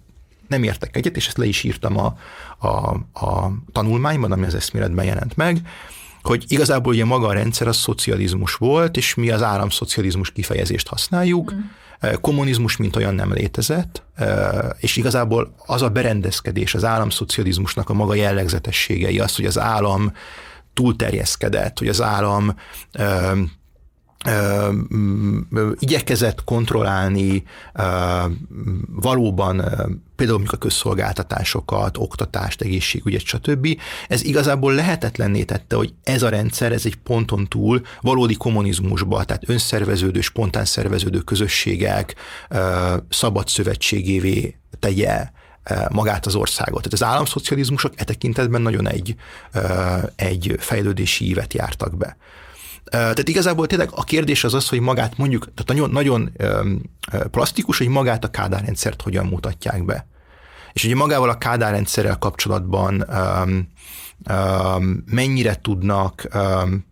nem 0.47 0.63
értek 0.63 0.95
egyet, 0.95 1.15
és 1.15 1.27
ezt 1.27 1.37
le 1.37 1.45
is 1.45 1.63
írtam 1.63 1.97
a, 1.97 2.17
a, 2.67 2.89
a 3.25 3.51
tanulmányban, 3.71 4.31
ami 4.31 4.45
az 4.45 4.55
eszméletben 4.55 5.05
jelent 5.05 5.35
meg, 5.35 5.61
hogy 6.21 6.43
igazából 6.47 6.93
ugye 6.93 7.05
maga 7.05 7.27
a 7.27 7.33
rendszer 7.33 7.67
az 7.67 7.77
szocializmus 7.77 8.53
volt, 8.53 8.97
és 8.97 9.15
mi 9.15 9.29
az 9.29 9.41
államszocializmus 9.41 10.31
kifejezést 10.31 10.87
használjuk, 10.87 11.53
mm 11.53 11.59
kommunizmus 12.21 12.77
mint 12.77 12.95
olyan 12.95 13.15
nem 13.15 13.33
létezett, 13.33 14.03
és 14.77 14.95
igazából 14.97 15.55
az 15.65 15.81
a 15.81 15.89
berendezkedés, 15.89 16.73
az 16.73 16.83
államszocializmusnak 16.83 17.89
a 17.89 17.93
maga 17.93 18.13
jellegzetességei, 18.13 19.19
az, 19.19 19.35
hogy 19.35 19.45
az 19.45 19.59
állam 19.59 20.13
túlterjeszkedett, 20.73 21.79
hogy 21.79 21.87
az 21.87 22.01
állam 22.01 22.55
igyekezett 25.79 26.43
kontrollálni 26.43 27.43
valóban 28.87 29.63
például 30.15 30.43
a 30.47 30.57
közszolgáltatásokat, 30.57 31.97
oktatást, 31.97 32.61
egészségügyet, 32.61 33.21
stb. 33.21 33.67
Ez 34.07 34.23
igazából 34.23 34.73
lehetetlenné 34.73 35.43
tette, 35.43 35.75
hogy 35.75 35.93
ez 36.03 36.23
a 36.23 36.29
rendszer, 36.29 36.71
ez 36.71 36.85
egy 36.85 36.95
ponton 36.95 37.47
túl 37.47 37.81
valódi 38.01 38.35
kommunizmusba, 38.35 39.23
tehát 39.23 39.49
önszerveződő, 39.49 40.21
spontán 40.21 40.65
szerveződő 40.65 41.19
közösségek 41.19 42.15
szabad 43.09 43.47
szövetségévé 43.47 44.55
tegye 44.79 45.29
magát 45.89 46.25
az 46.25 46.35
országot. 46.35 46.77
Tehát 46.77 46.93
az 46.93 47.03
államszocializmusok 47.03 47.93
e 47.95 48.03
tekintetben 48.03 48.61
nagyon 48.61 48.87
egy, 48.87 49.15
egy 50.15 50.55
fejlődési 50.59 51.25
ívet 51.25 51.53
jártak 51.53 51.97
be. 51.97 52.17
Tehát 52.89 53.27
igazából 53.27 53.67
tényleg 53.67 53.89
a 53.91 54.03
kérdés 54.03 54.43
az 54.43 54.53
az, 54.53 54.69
hogy 54.69 54.79
magát 54.79 55.17
mondjuk, 55.17 55.41
tehát 55.53 55.67
nagyon, 55.67 55.89
nagyon 55.89 56.31
plastikus, 57.31 57.77
hogy 57.77 57.87
magát 57.87 58.23
a 58.23 58.29
Kádár 58.29 58.63
rendszert 58.63 59.01
hogyan 59.01 59.25
mutatják 59.25 59.85
be. 59.85 60.07
És 60.73 60.83
ugye 60.83 60.95
magával 60.95 61.29
a 61.29 61.37
Kádár 61.37 61.71
rendszerrel 61.71 62.17
kapcsolatban 62.17 63.05
um, 63.09 63.67
um, 64.29 65.03
mennyire 65.05 65.55
tudnak, 65.61 66.27
um, 66.33 66.85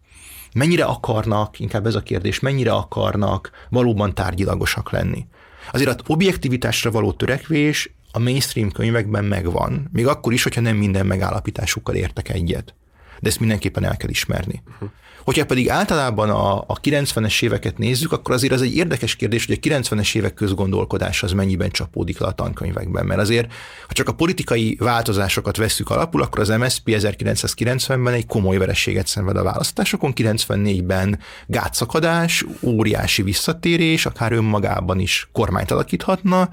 mennyire 0.54 0.84
akarnak, 0.84 1.60
inkább 1.60 1.86
ez 1.86 1.96
a 1.96 2.02
kérdés, 2.02 2.40
mennyire 2.40 2.72
akarnak 2.72 3.52
valóban 3.70 4.14
tárgyilagosak 4.14 4.92
lenni. 4.92 5.28
Azért 5.72 5.90
az 5.90 5.96
objektivitásra 6.08 6.92
való 6.92 7.12
törekvés 7.12 7.96
a 8.12 8.20
mainstream 8.20 8.72
könyvekben 8.72 9.26
megvan, 9.26 9.90
még 9.92 10.08
akkor 10.08 10.34
is, 10.34 10.44
hogyha 10.44 10.62
nem 10.62 10.76
minden 10.76 11.06
megállapításukkal 11.06 11.96
értek 11.96 12.30
egyet. 12.30 12.76
De 13.20 13.30
ezt 13.30 13.40
mindenképpen 13.40 13.84
el 13.84 13.98
kell 13.98 14.10
ismerni. 14.10 14.62
Uh-huh. 14.68 14.90
Hogyha 15.26 15.46
pedig 15.46 15.70
általában 15.70 16.30
a, 16.30 16.58
a 16.58 16.80
90-es 16.84 17.44
éveket 17.44 17.78
nézzük, 17.78 18.12
akkor 18.12 18.34
azért 18.34 18.54
az 18.54 18.62
egy 18.62 18.76
érdekes 18.76 19.16
kérdés, 19.16 19.46
hogy 19.46 19.60
a 19.62 19.68
90-es 19.68 20.16
évek 20.16 20.34
közgondolkodás 20.34 21.24
az 21.24 21.32
mennyiben 21.32 21.70
csapódik 21.70 22.20
le 22.20 22.28
a 22.28 22.32
tankönyvekben. 22.32 23.06
Mert 23.06 23.20
azért, 23.20 23.54
ha 23.88 23.94
csak 23.94 24.08
a 24.08 24.14
politikai 24.14 24.78
változásokat 24.80 25.58
vesszük 25.58 25.90
alapul, 25.90 26.22
akkor 26.22 26.40
az 26.40 26.50
MSZP 26.50 26.90
1990-ben 26.90 28.14
egy 28.14 28.26
komoly 28.26 28.58
verességet 28.58 29.08
szenved 29.08 29.38
a 29.38 29.44
választásokon, 29.44 30.14
94-ben 30.16 31.20
gátszakadás, 31.48 32.46
óriási 32.62 33.22
visszatérés, 33.22 34.06
akár 34.06 34.32
önmagában 34.32 35.00
is 35.00 35.30
kormányt 35.32 35.72
alakíthatna, 35.72 36.50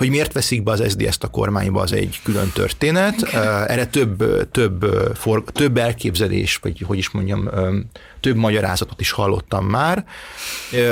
hogy 0.00 0.10
miért 0.10 0.32
veszik 0.32 0.62
be 0.62 0.70
az 0.70 0.82
SZDSZ-t 0.88 1.24
a 1.24 1.28
kormányba, 1.28 1.80
az 1.80 1.92
egy 1.92 2.20
külön 2.22 2.50
történet. 2.54 3.22
Erre 3.66 3.86
több, 3.86 4.50
több, 4.50 4.84
for, 5.14 5.44
több 5.52 5.76
elképzelés, 5.76 6.56
vagy 6.56 6.84
hogy 6.86 6.98
is 6.98 7.10
mondjam, 7.10 7.48
több 8.20 8.36
magyarázatot 8.36 9.00
is 9.00 9.10
hallottam 9.10 9.66
már. 9.66 10.04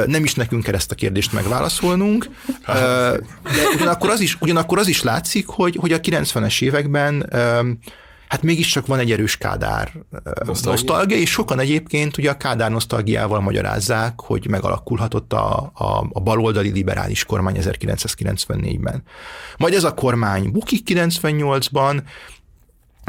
Nem 0.06 0.24
is 0.24 0.34
nekünk 0.34 0.62
kell 0.62 0.74
ezt 0.74 0.90
a 0.90 0.94
kérdést 0.94 1.32
megválaszolnunk, 1.32 2.28
de 2.66 3.62
ugyanakkor 3.74 4.10
az 4.10 4.20
is, 4.20 4.36
ugyanakkor 4.40 4.78
az 4.78 4.88
is 4.88 5.02
látszik, 5.02 5.46
hogy, 5.46 5.76
hogy 5.80 5.92
a 5.92 6.00
90-es 6.00 6.62
években 6.62 7.30
hát 8.28 8.42
mégiscsak 8.42 8.86
van 8.86 8.98
egy 8.98 9.10
erős 9.10 9.36
Kádár 9.36 9.92
nosztalgia. 10.22 10.70
nosztalgia, 10.70 11.16
és 11.16 11.30
sokan 11.30 11.58
egyébként 11.58 12.18
ugye 12.18 12.30
a 12.30 12.36
Kádár 12.36 12.70
nosztalgiával 12.70 13.40
magyarázzák, 13.40 14.20
hogy 14.20 14.48
megalakulhatott 14.48 15.32
a, 15.32 15.70
a, 15.74 16.06
a 16.12 16.20
baloldali 16.20 16.70
liberális 16.70 17.24
kormány 17.24 17.56
1994-ben. 17.60 19.02
Majd 19.56 19.74
ez 19.74 19.84
a 19.84 19.94
kormány 19.94 20.50
bukik 20.52 20.90
98-ban, 20.90 22.02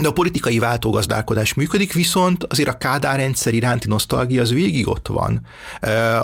de 0.02 0.08
a 0.08 0.12
politikai 0.12 0.60
váltógazdálkodás 0.60 1.54
működik, 1.54 1.94
viszont 1.94 2.44
azért 2.44 2.70
a 2.70 2.78
Kádár 2.78 3.20
rendszer 3.20 3.54
iránti 3.54 3.88
nosztalgia 3.88 4.42
az 4.42 4.54
végig 4.54 4.88
ott 4.88 5.08
van. 5.08 5.42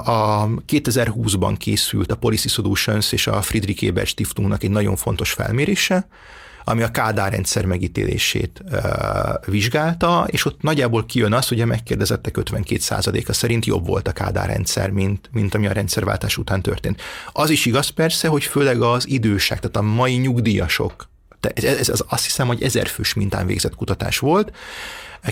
A 0.03 0.47
2020-ban 0.47 1.55
készült 1.57 2.11
a 2.11 2.15
Policy 2.15 2.47
Solutions 2.47 3.11
és 3.11 3.27
a 3.27 3.41
Friedrich 3.41 3.83
Ebert 3.83 4.07
Stiftungnak 4.07 4.63
egy 4.63 4.69
nagyon 4.69 4.95
fontos 4.95 5.31
felmérése, 5.31 6.07
ami 6.67 6.81
a 6.81 6.91
Kádár 6.91 7.31
rendszer 7.31 7.65
megítélését 7.65 8.63
vizsgálta, 9.45 10.27
és 10.29 10.45
ott 10.45 10.61
nagyjából 10.61 11.05
kijön 11.05 11.33
az, 11.33 11.47
hogy 11.47 11.61
a 11.61 11.65
megkérdezettek 11.65 12.35
52%-a 12.39 13.33
szerint 13.33 13.65
jobb 13.65 13.85
volt 13.87 14.07
a 14.07 14.11
Kádár 14.11 14.47
rendszer, 14.47 14.89
mint, 14.89 15.29
mint 15.31 15.55
ami 15.55 15.67
a 15.67 15.71
rendszerváltás 15.71 16.37
után 16.37 16.61
történt. 16.61 17.01
Az 17.31 17.49
is 17.49 17.65
igaz 17.65 17.89
persze, 17.89 18.27
hogy 18.27 18.43
főleg 18.43 18.81
az 18.81 19.07
idősek, 19.07 19.59
tehát 19.59 19.75
a 19.75 19.81
mai 19.81 20.15
nyugdíjasok 20.15 21.13
ez, 21.53 21.63
ez, 21.63 21.89
ez 21.89 21.99
azt 22.07 22.23
hiszem, 22.23 22.47
hogy 22.47 22.63
ezerfős 22.63 23.13
mintán 23.13 23.45
végzett 23.45 23.75
kutatás 23.75 24.19
volt, 24.19 24.51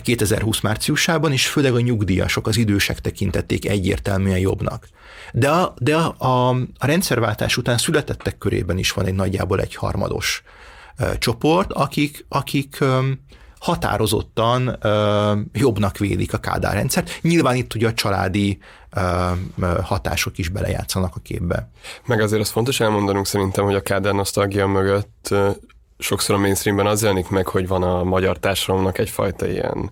2020 0.01 0.59
márciusában, 0.59 1.31
és 1.31 1.47
főleg 1.47 1.73
a 1.73 1.79
nyugdíjasok, 1.79 2.47
az 2.47 2.57
idősek 2.57 2.99
tekintették 2.99 3.69
egyértelműen 3.69 4.39
jobbnak. 4.39 4.87
De 5.33 5.49
a, 5.49 5.73
de 5.77 5.95
a, 5.95 6.15
a, 6.17 6.49
a 6.77 6.85
rendszerváltás 6.85 7.57
után 7.57 7.77
születettek 7.77 8.37
körében 8.37 8.77
is 8.77 8.91
van 8.91 9.05
egy 9.05 9.13
nagyjából 9.13 9.59
egy 9.59 9.75
harmados 9.75 10.43
csoport, 11.19 11.73
akik, 11.73 12.25
akik 12.29 12.77
határozottan 13.59 14.77
ö, 14.81 15.31
jobbnak 15.53 15.97
vélik 15.97 16.33
a 16.33 16.37
Kádár 16.37 16.73
rendszert. 16.73 17.19
Nyilván 17.21 17.55
itt 17.55 17.75
ugye 17.75 17.87
a 17.87 17.93
családi 17.93 18.57
ö, 18.95 19.69
hatások 19.83 20.37
is 20.37 20.49
belejátszanak 20.49 21.15
a 21.15 21.19
képbe. 21.19 21.69
Meg 22.05 22.21
azért 22.21 22.41
azt 22.41 22.51
fontos 22.51 22.79
elmondanunk 22.79 23.25
szerintem, 23.25 23.65
hogy 23.65 23.75
a 23.75 23.81
Kádár 23.81 24.13
nosztalgia 24.13 24.67
mögött 24.67 25.33
sokszor 25.97 26.35
a 26.35 26.39
mainstreamben 26.39 26.85
az 26.85 27.01
jelenik 27.01 27.29
meg, 27.29 27.47
hogy 27.47 27.67
van 27.67 27.83
a 27.83 28.03
magyar 28.03 28.39
társadalomnak 28.39 28.97
egyfajta 28.97 29.47
ilyen, 29.47 29.91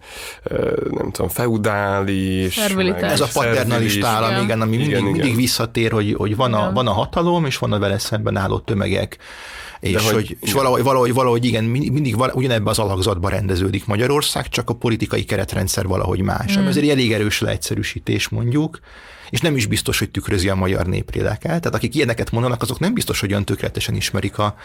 nem 0.89 1.11
tudom, 1.11 1.29
feudális... 1.29 2.57
Ez 2.57 3.21
a 3.21 3.27
paternalista 3.33 4.07
állam, 4.07 4.43
igen, 4.43 4.61
ami 4.61 4.73
igen, 4.73 4.87
mindig, 4.87 4.87
igen. 4.87 5.03
mindig 5.03 5.35
visszatér, 5.35 5.91
hogy, 5.91 6.13
hogy 6.13 6.35
van, 6.35 6.53
a, 6.53 6.71
van 6.71 6.87
a 6.87 6.91
hatalom, 6.91 7.45
és 7.45 7.57
van 7.57 7.71
a 7.71 7.79
vele 7.79 7.97
szemben 7.97 8.37
álló 8.37 8.59
tömegek, 8.59 9.17
és, 9.82 9.96
hogy, 9.96 10.13
hogy, 10.13 10.38
és 10.41 10.54
valahogy, 10.54 10.84
valahogy, 10.84 11.13
valahogy 11.13 11.46
igen, 11.46 11.63
mindig 11.63 12.17
vala, 12.17 12.34
ugyanebben 12.34 12.67
az 12.67 12.80
alakzatba 12.80 13.30
rendeződik 13.30 13.86
Magyarország, 13.86 14.50
csak 14.50 14.70
a 14.70 14.74
politikai 14.74 15.24
keretrendszer 15.24 15.88
valahogy 15.88 16.21
más. 16.21 16.58
Mm. 16.58 16.67
Ez 16.67 16.77
egy 16.77 16.90
elég 16.90 17.13
erős 17.13 17.42
leegyszerűsítés 17.42 18.29
mondjuk, 18.29 18.79
és 19.32 19.42
nem 19.42 19.56
is 19.56 19.65
biztos, 19.65 20.00
hogy 20.00 20.10
tükrözi 20.10 20.50
a 20.50 20.56
magyar 20.56 20.86
népléleket. 20.86 21.42
Tehát 21.42 21.75
akik 21.75 21.96
ilyeneket 21.96 22.32
mondanak, 22.32 22.62
azok 22.62 22.79
nem 22.79 22.94
biztos, 22.94 23.19
hogy 23.19 23.32
olyan 23.32 23.46
tökéletesen 23.46 23.96
ismerik 23.96 24.38
a, 24.38 24.56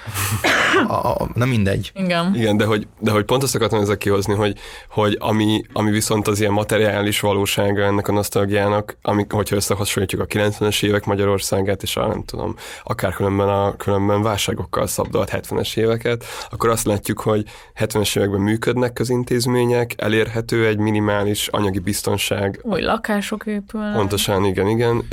a, 0.89 0.93
a 0.93 1.29
nem 1.35 1.49
mindegy. 1.49 1.93
Igen. 1.95 2.35
Igen, 2.35 2.57
de 2.57 2.65
hogy, 2.65 2.87
de 3.01 3.11
hogy 3.11 3.25
pont 3.25 3.43
azt 3.43 3.55
akartam 3.55 3.81
ezzel 3.81 3.97
kihozni, 3.97 4.35
hogy, 4.35 4.59
hogy 4.89 5.17
ami, 5.21 5.63
ami 5.73 5.91
viszont 5.91 6.29
az 6.29 6.41
ilyen 6.41 6.53
materiális 6.53 7.21
valósága 7.21 7.83
ennek 7.83 8.09
a 8.09 8.13
nosztalgiának, 8.13 8.97
ami, 9.03 9.27
hogyha 9.29 9.57
összehasonlítjuk 9.57 10.21
a 10.21 10.27
90-es 10.27 10.85
évek 10.85 11.05
Magyarországát, 11.05 11.83
és 11.83 11.97
a 11.97 12.07
nem 12.07 12.25
tudom, 12.25 12.57
akár 12.85 13.15
különben 13.15 13.49
a 13.49 13.77
különben 13.77 14.23
válságokkal 14.23 14.87
szabdalt 14.87 15.31
70-es 15.33 15.77
éveket, 15.77 16.25
akkor 16.51 16.69
azt 16.69 16.87
látjuk, 16.87 17.21
hogy 17.21 17.45
70-es 17.77 18.17
években 18.17 18.41
működnek 18.41 18.93
közintézmények, 18.93 19.95
elérhető 19.97 20.67
egy 20.67 20.79
minimális 20.79 21.49
anyagi 21.49 21.79
biztonság. 21.79 22.61
Új 22.63 22.81
lakások 22.81 23.47
épülnek. 23.47 23.95
Pontosan, 23.95 24.45
igen, 24.45 24.56
igen, 24.65 25.05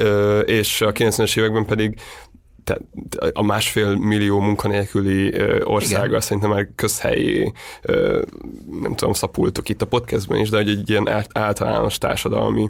és 0.45 0.81
a 0.81 0.91
90-es 0.91 1.37
években 1.37 1.65
pedig 1.65 1.99
te, 2.63 2.77
a 3.33 3.43
másfél 3.43 3.95
millió 3.95 4.39
munkanélküli 4.39 5.41
országgal 5.63 6.07
Igen. 6.07 6.21
szerintem 6.21 6.51
már 6.51 6.67
közhelyi, 6.75 7.53
nem 8.81 8.95
tudom, 8.95 9.13
szapultok 9.13 9.69
itt 9.69 9.81
a 9.81 9.87
podcastben 9.87 10.39
is, 10.39 10.49
de 10.49 10.57
hogy 10.57 10.69
egy 10.69 10.89
ilyen 10.89 11.09
általános 11.33 11.97
társadalmi 11.97 12.69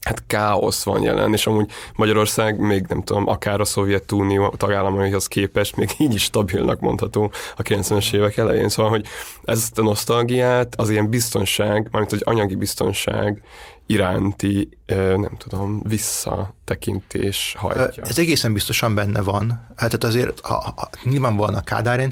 hát 0.00 0.26
káosz 0.26 0.84
van 0.84 1.02
jelen, 1.02 1.32
és 1.32 1.46
amúgy 1.46 1.70
Magyarország 1.96 2.58
még 2.58 2.84
nem 2.88 3.02
tudom, 3.02 3.28
akár 3.28 3.60
a 3.60 3.64
Szovjetunió 3.64 4.48
tagállamaihoz 4.56 5.26
képest 5.26 5.76
még 5.76 5.88
így 5.98 6.14
is 6.14 6.22
stabilnak 6.22 6.80
mondható 6.80 7.30
a 7.56 7.62
90-es 7.62 8.14
évek 8.14 8.36
elején. 8.36 8.68
Szóval, 8.68 8.90
hogy 8.90 9.06
ezt 9.44 9.78
a 9.78 9.82
nosztalgiát, 9.82 10.74
az 10.76 10.90
ilyen 10.90 11.10
biztonság, 11.10 11.88
mármint 11.90 12.10
hogy 12.10 12.22
anyagi 12.24 12.54
biztonság 12.54 13.42
iránti, 13.86 14.68
nem 15.16 15.36
tudom, 15.38 15.82
visszatekintés 15.82 17.54
hajtja. 17.58 18.04
Ez 18.04 18.18
egészen 18.18 18.52
biztosan 18.52 18.94
benne 18.94 19.22
van. 19.22 19.48
Hát 19.76 19.76
tehát 19.76 20.04
azért 20.04 20.40
a, 20.40 20.54
a, 20.54 20.90
nyilvánvalóan 21.04 21.54
a 21.54 21.62
Kádár 21.62 22.08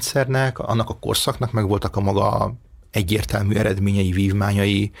annak 0.53 0.89
a 0.89 0.97
korszaknak 0.99 1.51
meg 1.51 1.67
voltak 1.67 1.95
a 1.95 2.01
maga 2.01 2.53
egyértelmű 2.95 3.55
eredményei, 3.55 4.11
vívmányai. 4.11 4.91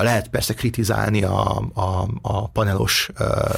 Lehet 0.00 0.28
persze 0.28 0.54
kritizálni 0.54 1.22
a, 1.22 1.62
a, 1.74 2.08
a 2.22 2.48
panelos 2.48 3.10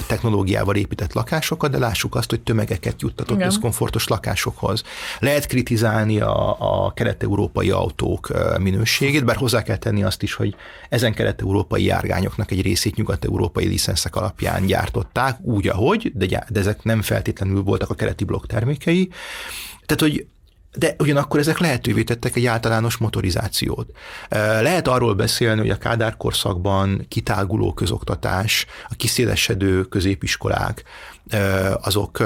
technológiával 0.06 0.76
épített 0.76 1.12
lakásokat, 1.12 1.70
de 1.70 1.78
lássuk 1.78 2.14
azt, 2.14 2.30
hogy 2.30 2.40
tömegeket 2.40 3.02
juttatott 3.02 3.36
Igen. 3.36 3.60
komfortos 3.60 4.08
lakásokhoz. 4.08 4.82
Lehet 5.18 5.46
kritizálni 5.46 6.20
a, 6.20 6.56
a 6.84 6.92
kelet-európai 6.92 7.70
autók 7.70 8.32
minőségét, 8.58 9.24
bár 9.24 9.36
hozzá 9.36 9.62
kell 9.62 9.76
tenni 9.76 10.02
azt 10.02 10.22
is, 10.22 10.34
hogy 10.34 10.54
ezen 10.88 11.14
kelet-európai 11.14 11.84
járgányoknak 11.84 12.50
egy 12.50 12.62
részét 12.62 12.96
nyugat-európai 12.96 13.66
licenszek 13.66 14.16
alapján 14.16 14.66
gyártották, 14.66 15.40
úgy, 15.40 15.68
ahogy, 15.68 16.12
de, 16.14 16.26
de 16.48 16.60
ezek 16.60 16.82
nem 16.82 17.02
feltétlenül 17.02 17.62
voltak 17.62 17.90
a 17.90 17.94
keleti 17.94 18.24
blokk 18.24 18.46
termékei. 18.46 19.10
Tehát, 19.86 20.02
hogy 20.02 20.26
de 20.76 20.94
ugyanakkor 20.98 21.40
ezek 21.40 21.58
lehetővé 21.58 22.02
tettek 22.02 22.36
egy 22.36 22.46
általános 22.46 22.96
motorizációt. 22.96 23.90
Lehet 24.60 24.88
arról 24.88 25.14
beszélni, 25.14 25.60
hogy 25.60 25.70
a 25.70 25.78
Kádár 25.78 26.16
korszakban 26.16 27.06
kitáguló 27.08 27.72
közoktatás, 27.72 28.66
a 28.88 28.94
kiszélesedő 28.94 29.82
középiskolák, 29.82 30.82
azok 31.82 32.18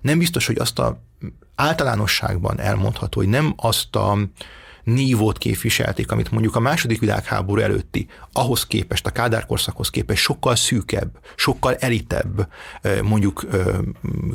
nem 0.00 0.18
biztos, 0.18 0.46
hogy 0.46 0.58
azt 0.58 0.78
a 0.78 1.02
általánosságban 1.54 2.60
elmondható, 2.60 3.20
hogy 3.20 3.28
nem 3.28 3.54
azt 3.56 3.96
a 3.96 4.18
nívót 4.84 5.38
képviselték, 5.38 6.10
amit 6.10 6.30
mondjuk 6.30 6.56
a 6.56 6.60
második 6.60 7.00
világháború 7.00 7.60
előtti, 7.60 8.06
ahhoz 8.32 8.66
képest, 8.66 9.06
a 9.06 9.10
Kádár 9.10 9.46
korszakhoz 9.46 9.90
képest 9.90 10.22
sokkal 10.22 10.56
szűkebb, 10.56 11.18
sokkal 11.36 11.74
elitebb 11.74 12.48
mondjuk 13.02 13.46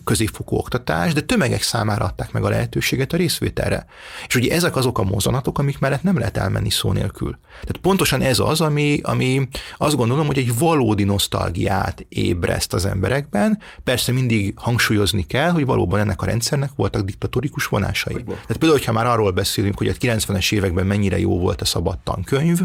középfokú 0.04 0.56
oktatás, 0.56 1.14
de 1.14 1.22
tömegek 1.22 1.62
számára 1.62 2.06
adták 2.06 2.32
meg 2.32 2.44
a 2.44 2.50
lehetőséget 2.50 3.14
a 3.14 3.18
részvételre. 3.18 3.86
És 4.28 4.36
ugye 4.36 4.54
ezek 4.54 4.76
azok 4.76 5.00
a 5.00 5.04
mozzanatok, 5.04 5.60
amik 5.60 5.80
mellett 5.80 6.04
nem 6.04 6.18
lehet 6.18 6.38
elmenni 6.38 6.70
szó 6.70 6.92
nélkül. 6.92 7.40
Tehát 7.62 7.78
pontosan 7.82 8.22
ez 8.22 8.40
az, 8.40 8.62
ami, 8.62 9.00
ami 9.04 9.48
azt 9.78 9.96
gondolom, 9.96 10.26
hogy 10.26 10.38
egy 10.38 10.58
valódi 10.58 11.04
nosztalgiát 11.04 12.06
ébreszt 12.10 12.74
az 12.74 12.86
emberekben. 12.86 13.60
Persze 13.84 14.12
mindig 14.12 14.54
hangsúlyozni 14.56 15.26
kell, 15.26 15.50
hogy 15.50 15.66
valóban 15.66 16.00
ennek 16.00 16.22
a 16.22 16.26
rendszernek 16.26 16.72
voltak 16.76 17.02
diktatórikus 17.02 17.66
vonásai. 17.66 18.24
Tehát 18.24 18.48
például, 18.48 18.72
hogyha 18.72 18.92
már 18.92 19.06
arról 19.06 19.32
beszélünk, 19.32 19.78
hogy 19.78 19.88
a 19.88 19.94
90 19.94 20.39
70-es 20.40 20.52
években 20.52 20.86
mennyire 20.86 21.20
jó 21.20 21.40
volt 21.40 21.62
a 21.62 21.66
szabad 21.66 22.00
tankönyv 22.00 22.60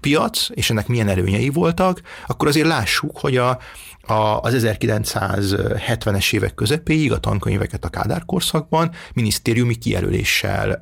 piac, 0.00 0.46
és 0.50 0.70
ennek 0.70 0.86
milyen 0.86 1.08
előnyei 1.08 1.48
voltak, 1.48 2.02
akkor 2.26 2.48
azért 2.48 2.66
lássuk, 2.66 3.18
hogy 3.18 3.36
a, 3.36 3.58
a, 4.00 4.40
az 4.40 4.64
1970-es 4.66 6.32
évek 6.32 6.54
közepéig 6.54 7.12
a 7.12 7.18
tankönyveket 7.18 7.84
a 7.84 7.88
Kádár 7.88 8.24
korszakban 8.24 8.90
minisztériumi 9.14 9.74
kijelöléssel 9.74 10.80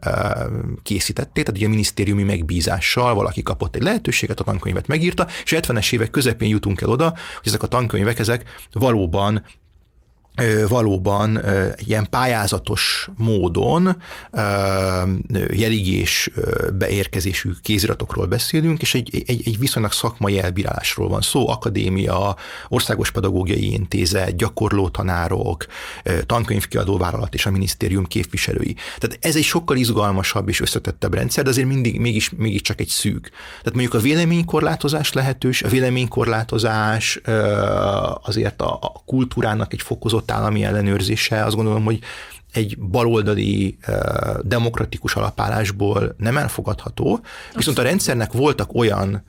készítették, 0.82 1.44
tehát 1.44 1.60
ugye 1.60 1.68
minisztériumi 1.68 2.22
megbízással 2.22 3.14
valaki 3.14 3.42
kapott 3.42 3.74
egy 3.74 3.82
lehetőséget, 3.82 4.40
a 4.40 4.44
tankönyvet 4.44 4.86
megírta, 4.86 5.26
és 5.44 5.54
70-es 5.56 5.92
évek 5.92 6.10
közepén 6.10 6.48
jutunk 6.48 6.80
el 6.80 6.88
oda, 6.88 7.04
hogy 7.08 7.46
ezek 7.46 7.62
a 7.62 7.66
tankönyvek 7.66 8.18
ezek 8.18 8.44
valóban 8.72 9.44
valóban 10.68 11.40
ilyen 11.76 12.06
pályázatos 12.10 13.10
módon 13.16 13.96
jeligés 15.50 16.30
beérkezésű 16.72 17.50
kéziratokról 17.62 18.26
beszélünk, 18.26 18.82
és 18.82 18.94
egy, 18.94 19.24
egy, 19.26 19.42
egy 19.46 19.58
viszonylag 19.58 19.92
szakmai 19.92 20.40
elbírálásról 20.40 21.08
van 21.08 21.20
szó, 21.20 21.48
akadémia, 21.48 22.36
országos 22.68 23.10
pedagógiai 23.10 23.72
intézet, 23.72 24.36
gyakorló 24.36 24.88
tanárok, 24.88 25.66
tankönyvkiadó 26.26 26.96
vállalat 26.96 27.34
és 27.34 27.46
a 27.46 27.50
minisztérium 27.50 28.04
képviselői. 28.04 28.76
Tehát 28.98 29.18
ez 29.20 29.36
egy 29.36 29.44
sokkal 29.44 29.76
izgalmasabb 29.76 30.48
és 30.48 30.60
összetettebb 30.60 31.14
rendszer, 31.14 31.44
de 31.44 31.50
azért 31.50 31.68
mindig, 31.68 32.00
mégis, 32.00 32.30
mégis 32.36 32.60
csak 32.60 32.80
egy 32.80 32.88
szűk. 32.88 33.30
Tehát 33.58 33.72
mondjuk 33.72 33.94
a 33.94 33.98
véleménykorlátozás 33.98 35.12
lehetős, 35.12 35.62
a 35.62 35.68
véleménykorlátozás 35.68 37.20
azért 38.22 38.62
a, 38.62 38.78
a 38.80 39.02
kultúrának 39.06 39.72
egy 39.72 39.82
fokozott 39.82 40.29
állami 40.30 40.64
ellenőrzése, 40.64 41.44
azt 41.44 41.56
gondolom, 41.56 41.84
hogy 41.84 41.98
egy 42.52 42.78
baloldali 42.78 43.78
demokratikus 44.42 45.14
alapállásból 45.14 46.14
nem 46.18 46.36
elfogadható, 46.36 47.20
viszont 47.54 47.78
a 47.78 47.82
rendszernek 47.82 48.32
voltak 48.32 48.74
olyan 48.74 49.24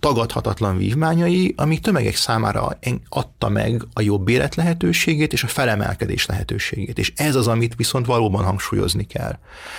tagadhatatlan 0.00 0.76
vívmányai, 0.76 1.54
amik 1.56 1.80
tömegek 1.80 2.16
számára 2.16 2.78
adta 3.08 3.48
meg 3.48 3.82
a 3.92 4.00
jobb 4.00 4.28
élet 4.28 4.54
lehetőségét 4.54 5.32
és 5.32 5.42
a 5.42 5.46
felemelkedés 5.46 6.26
lehetőségét. 6.26 6.98
És 6.98 7.12
ez 7.16 7.34
az, 7.34 7.48
amit 7.48 7.74
viszont 7.76 8.06
valóban 8.06 8.44
hangsúlyozni 8.44 9.04
kell. 9.04 9.38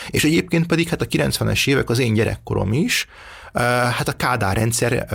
És 0.10 0.24
egyébként 0.24 0.66
pedig 0.66 0.88
hát 0.88 1.02
a 1.02 1.06
90-es 1.06 1.68
évek 1.68 1.90
az 1.90 2.00
én 2.00 2.14
gyerekkorom 2.14 2.74
is, 2.74 3.08
hát 3.64 4.08
a 4.08 4.14
Kádár 4.14 4.56
rendszer 4.56 5.08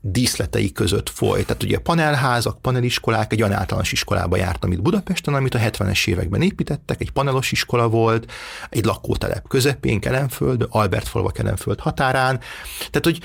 díszletei 0.00 0.72
között 0.72 1.08
folyt. 1.08 1.46
Tehát 1.46 1.62
ugye 1.62 1.78
panelházak, 1.78 2.60
paneliskolák, 2.60 3.32
egy 3.32 3.42
olyan 3.42 3.54
általános 3.54 3.92
iskolába 3.92 4.36
jártam 4.36 4.72
itt 4.72 4.82
Budapesten, 4.82 5.34
amit 5.34 5.54
a 5.54 5.58
70-es 5.58 6.06
években 6.06 6.42
építettek, 6.42 7.00
egy 7.00 7.10
panelos 7.10 7.52
iskola 7.52 7.88
volt, 7.88 8.30
egy 8.70 8.84
lakótelep 8.84 9.48
közepén, 9.48 10.00
Kelenföld, 10.00 10.66
Albertfalva 10.68 11.30
Kelenföld 11.30 11.80
határán. 11.80 12.40
Tehát, 12.78 13.04
hogy 13.04 13.20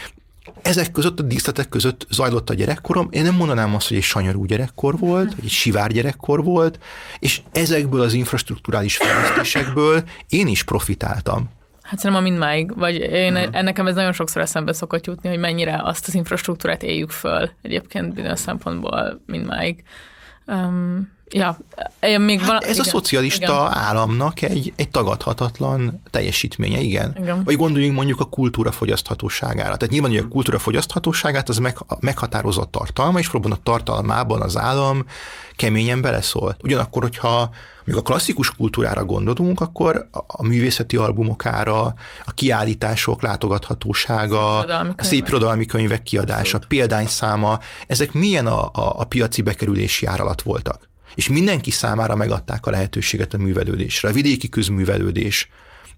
ezek 0.61 0.91
között, 0.91 1.19
a 1.19 1.23
díszletek 1.23 1.69
között 1.69 2.07
zajlott 2.09 2.49
a 2.49 2.53
gyerekkorom. 2.53 3.07
Én 3.11 3.23
nem 3.23 3.35
mondanám 3.35 3.75
azt, 3.75 3.87
hogy 3.87 3.97
egy 3.97 4.03
sanyarú 4.03 4.45
gyerekkor 4.45 4.97
volt, 4.97 5.35
egy 5.43 5.49
sivár 5.49 5.91
gyerekkor 5.91 6.43
volt, 6.43 6.79
és 7.19 7.41
ezekből 7.51 8.01
az 8.01 8.13
infrastruktúrális 8.13 8.97
fejlesztésekből 8.97 10.03
én 10.29 10.47
is 10.47 10.63
profitáltam. 10.63 11.49
Hát 11.87 11.99
szerintem 11.99 12.25
a 12.25 12.27
mindmáig, 12.29 12.77
vagy 12.77 12.95
én, 12.95 13.35
uh-huh. 13.35 13.61
nekem 13.61 13.87
ez 13.87 13.95
nagyon 13.95 14.13
sokszor 14.13 14.41
eszembe 14.41 14.73
szokott 14.73 15.05
jutni, 15.05 15.29
hogy 15.29 15.39
mennyire 15.39 15.79
azt 15.83 16.07
az 16.07 16.15
infrastruktúrát 16.15 16.83
éljük 16.83 17.09
föl 17.09 17.49
egyébként 17.61 18.13
bizonyos 18.13 18.39
szempontból 18.39 19.21
mindmáig. 19.25 19.83
Um, 20.45 21.16
Ja, 21.29 21.57
még 22.19 22.39
hát 22.39 22.49
van, 22.49 22.63
ez 22.63 22.69
igen, 22.69 22.79
a 22.79 22.83
szocialista 22.83 23.67
igen. 23.67 23.83
államnak 23.83 24.41
egy, 24.41 24.73
egy 24.75 24.89
tagadhatatlan 24.89 26.01
teljesítménye, 26.09 26.79
igen. 26.79 27.15
igen. 27.19 27.43
Vagy 27.43 27.55
gondoljunk 27.55 27.95
mondjuk 27.95 28.19
a 28.19 28.25
kultúra 28.25 28.71
fogyaszthatóságára. 28.71 29.77
Tehát 29.77 29.89
nyilván, 29.89 30.11
hogy 30.11 30.19
a 30.19 30.27
kultúra 30.27 30.59
fogyaszthatóságát 30.59 31.49
az 31.49 31.57
meg, 31.57 31.77
meghatározott 31.99 32.71
tartalma, 32.71 33.19
és 33.19 33.27
valóban 33.27 33.51
a 33.51 33.59
tartalmában 33.63 34.41
az 34.41 34.57
állam 34.57 35.05
keményen 35.55 36.01
beleszól. 36.01 36.57
Ugyanakkor, 36.63 37.01
hogyha 37.01 37.49
még 37.83 37.95
a 37.95 38.01
klasszikus 38.01 38.55
kultúrára 38.55 39.05
gondolunk, 39.05 39.61
akkor 39.61 40.07
a 40.27 40.43
művészeti 40.43 40.97
albumokára, 40.97 41.81
a 42.25 42.31
kiállítások 42.33 43.21
látogathatósága, 43.21 44.57
a 44.59 44.93
szép 44.97 45.27
irodalmi 45.27 45.65
könyvek 45.65 46.03
kiadása, 46.03 46.59
példányszáma, 46.67 47.59
ezek 47.87 48.13
milyen 48.13 48.47
a, 48.47 48.65
a, 48.65 48.71
a 48.73 49.03
piaci 49.03 49.41
bekerülési 49.41 50.05
áralat 50.05 50.41
voltak? 50.41 50.89
És 51.17 51.27
mindenki 51.27 51.71
számára 51.71 52.15
megadták 52.15 52.65
a 52.65 52.71
lehetőséget 52.71 53.33
a 53.33 53.37
művelődésre. 53.37 54.09
A 54.09 54.11
vidéki 54.11 54.49
közművelődés 54.49 55.49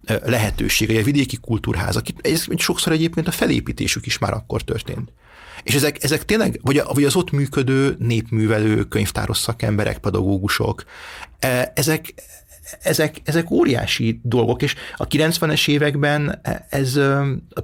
lehetősége, 0.05 0.99
a 0.99 1.03
vidéki 1.03 1.37
kultúrházak, 1.37 2.05
ez 2.21 2.45
sokszor 2.57 2.93
egyébként 2.93 3.27
a 3.27 3.31
felépítésük 3.31 4.05
is 4.05 4.17
már 4.17 4.33
akkor 4.33 4.61
történt. 4.61 5.11
És 5.63 5.75
ezek, 5.75 6.03
ezek 6.03 6.25
tényleg, 6.25 6.59
vagy, 6.63 6.81
vagy 6.93 7.03
az 7.03 7.15
ott 7.15 7.31
működő 7.31 7.95
népművelő, 7.99 8.83
könyvtáros 8.83 9.37
szakemberek, 9.37 9.97
pedagógusok, 9.97 10.83
ezek, 11.73 12.13
ezek, 12.81 13.21
ezek 13.23 13.51
óriási 13.51 14.19
dolgok, 14.23 14.61
és 14.61 14.75
a 14.95 15.07
90-es 15.07 15.67
években 15.67 16.41
ez 16.69 16.99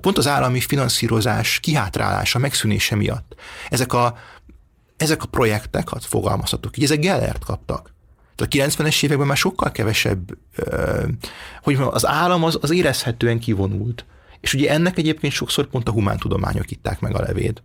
pont 0.02 0.18
az 0.18 0.28
állami 0.28 0.60
finanszírozás 0.60 1.60
kihátrálása, 1.60 2.40
megszűnése 2.40 2.96
miatt. 2.96 3.36
Ezek 3.70 3.94
a 3.94 4.18
ezek 4.98 5.24
a 5.24 5.28
projektek, 5.28 5.90
hát 5.90 6.06
fogalmazhatok 6.06 6.78
így, 6.78 6.84
ezek 6.84 7.00
Gellert 7.00 7.44
kaptak. 7.44 7.94
Tehát 8.36 8.78
a 8.78 8.84
90-es 8.84 9.04
években 9.04 9.28
már 9.28 9.38
sokkal 9.38 9.72
kevesebb, 9.72 10.38
hogy 11.62 11.78
az 11.90 12.06
állam 12.06 12.44
az, 12.44 12.58
az 12.62 12.72
érezhetően 12.72 13.40
kivonult. 13.40 14.06
És 14.40 14.54
ugye 14.54 14.72
ennek 14.72 14.98
egyébként 14.98 15.34
sokszor 15.34 15.66
pont 15.66 15.88
a 15.88 15.92
humántudományok 15.92 16.72
itták 16.72 17.00
meg 17.00 17.16
a 17.16 17.22
levét. 17.22 17.64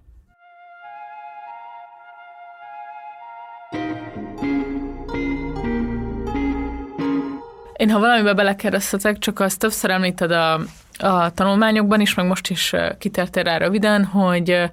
Én 7.76 7.91
ha 7.91 7.99
valamibe 7.99 8.35
belekeresztetek, 8.35 9.18
csak 9.18 9.41
azt 9.41 9.59
többször 9.59 9.91
említed 9.91 10.31
a, 10.31 10.61
a 10.99 11.31
tanulmányokban 11.31 12.01
is, 12.01 12.14
meg 12.14 12.26
most 12.26 12.51
is 12.51 12.72
kitértél 12.99 13.43
rá 13.43 13.57
röviden, 13.57 14.05
hogy 14.05 14.70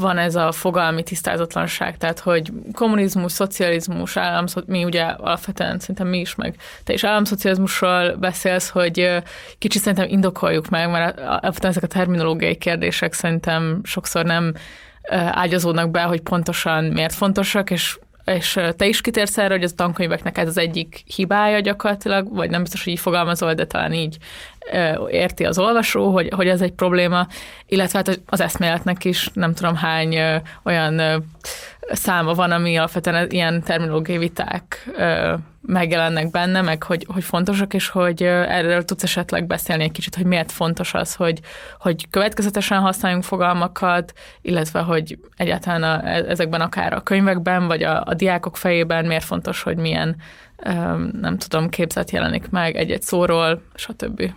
van 0.00 0.18
ez 0.18 0.34
a 0.34 0.52
fogalmi 0.52 1.02
tisztázatlanság, 1.02 1.96
tehát 1.96 2.18
hogy 2.18 2.52
kommunizmus, 2.72 3.32
szocializmus, 3.32 4.16
állam, 4.16 4.44
mi 4.66 4.84
ugye 4.84 5.02
alapvetően 5.02 5.78
szerintem 5.78 6.06
mi 6.06 6.18
is, 6.18 6.34
meg 6.34 6.56
te 6.84 6.92
is 6.92 7.04
államszocializmusról 7.04 8.16
beszélsz, 8.16 8.68
hogy 8.68 9.22
kicsit 9.58 9.82
szerintem 9.82 10.08
indokoljuk 10.08 10.68
meg, 10.68 10.90
mert 10.90 11.18
alapvetően 11.18 11.72
ezek 11.72 11.82
a 11.82 11.86
terminológiai 11.86 12.56
kérdések 12.56 13.12
szerintem 13.12 13.80
sokszor 13.82 14.24
nem 14.24 14.54
ágyazódnak 15.30 15.90
be, 15.90 16.02
hogy 16.02 16.20
pontosan 16.20 16.84
miért 16.84 17.14
fontosak, 17.14 17.70
és 17.70 17.98
és 18.24 18.58
te 18.76 18.86
is 18.86 19.00
kitérsz 19.00 19.38
erre, 19.38 19.54
hogy 19.54 19.62
az 19.62 19.72
tankönyveknek 19.76 20.38
ez 20.38 20.48
az 20.48 20.58
egyik 20.58 21.02
hibája 21.14 21.60
gyakorlatilag, 21.60 22.34
vagy 22.34 22.50
nem 22.50 22.62
biztos, 22.62 22.84
hogy 22.84 22.92
így 22.92 22.98
fogalmazol, 22.98 23.54
de 23.54 23.66
talán 23.66 23.92
így 23.92 24.16
érti 25.10 25.44
az 25.44 25.58
olvasó, 25.58 26.12
hogy, 26.12 26.28
hogy 26.34 26.48
ez 26.48 26.60
egy 26.60 26.72
probléma, 26.72 27.26
illetve 27.66 27.98
hát 27.98 28.20
az 28.26 28.40
eszméletnek 28.40 29.04
is 29.04 29.30
nem 29.32 29.54
tudom 29.54 29.74
hány 29.74 30.16
olyan 30.62 31.24
száma 31.92 32.34
van, 32.34 32.50
ami 32.50 32.76
alapvetően 32.76 33.30
ilyen 33.30 33.62
terminológiai 33.62 34.18
viták 34.18 34.90
megjelennek 35.62 36.30
benne, 36.30 36.62
meg 36.62 36.82
hogy, 36.82 37.06
hogy 37.12 37.24
fontosak, 37.24 37.74
és 37.74 37.88
hogy 37.88 38.22
erről 38.22 38.84
tudsz 38.84 39.02
esetleg 39.02 39.46
beszélni 39.46 39.82
egy 39.82 39.92
kicsit, 39.92 40.14
hogy 40.14 40.24
miért 40.24 40.52
fontos 40.52 40.94
az, 40.94 41.14
hogy, 41.14 41.40
hogy 41.78 42.10
következetesen 42.10 42.80
használjunk 42.80 43.24
fogalmakat, 43.24 44.12
illetve 44.42 44.80
hogy 44.80 45.18
egyáltalán 45.36 45.82
a, 45.82 46.08
e, 46.08 46.24
ezekben 46.28 46.60
akár 46.60 46.92
a 46.92 47.00
könyvekben, 47.00 47.66
vagy 47.66 47.82
a, 47.82 48.02
a 48.04 48.14
diákok 48.14 48.56
fejében 48.56 49.06
miért 49.06 49.24
fontos, 49.24 49.62
hogy 49.62 49.76
milyen, 49.76 50.16
nem 51.20 51.36
tudom, 51.38 51.68
képzet 51.68 52.10
jelenik 52.10 52.50
meg 52.50 52.76
egy-egy 52.76 53.02
szóról, 53.02 53.62
stb. 53.74 54.32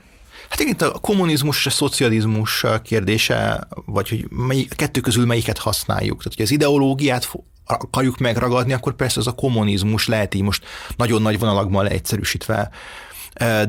Hát 0.53 0.61
igen, 0.61 0.89
a 0.89 0.99
kommunizmus 0.99 1.57
és 1.57 1.65
a 1.65 1.69
szocializmus 1.69 2.65
kérdése, 2.83 3.67
vagy 3.85 4.09
hogy 4.09 4.27
mely, 4.29 4.65
a 4.69 4.75
kettő 4.75 4.99
közül 4.99 5.25
melyiket 5.25 5.57
használjuk. 5.57 6.17
Tehát, 6.17 6.33
hogy 6.33 6.45
az 6.45 6.51
ideológiát 6.51 7.31
akarjuk 7.65 8.17
megragadni, 8.17 8.73
akkor 8.73 8.93
persze 8.93 9.19
az 9.19 9.27
a 9.27 9.31
kommunizmus 9.31 10.07
lehet 10.07 10.33
így 10.33 10.41
most 10.41 10.65
nagyon 10.97 11.21
nagy 11.21 11.39
vonalakban 11.39 11.83
leegyszerűsítve 11.83 12.69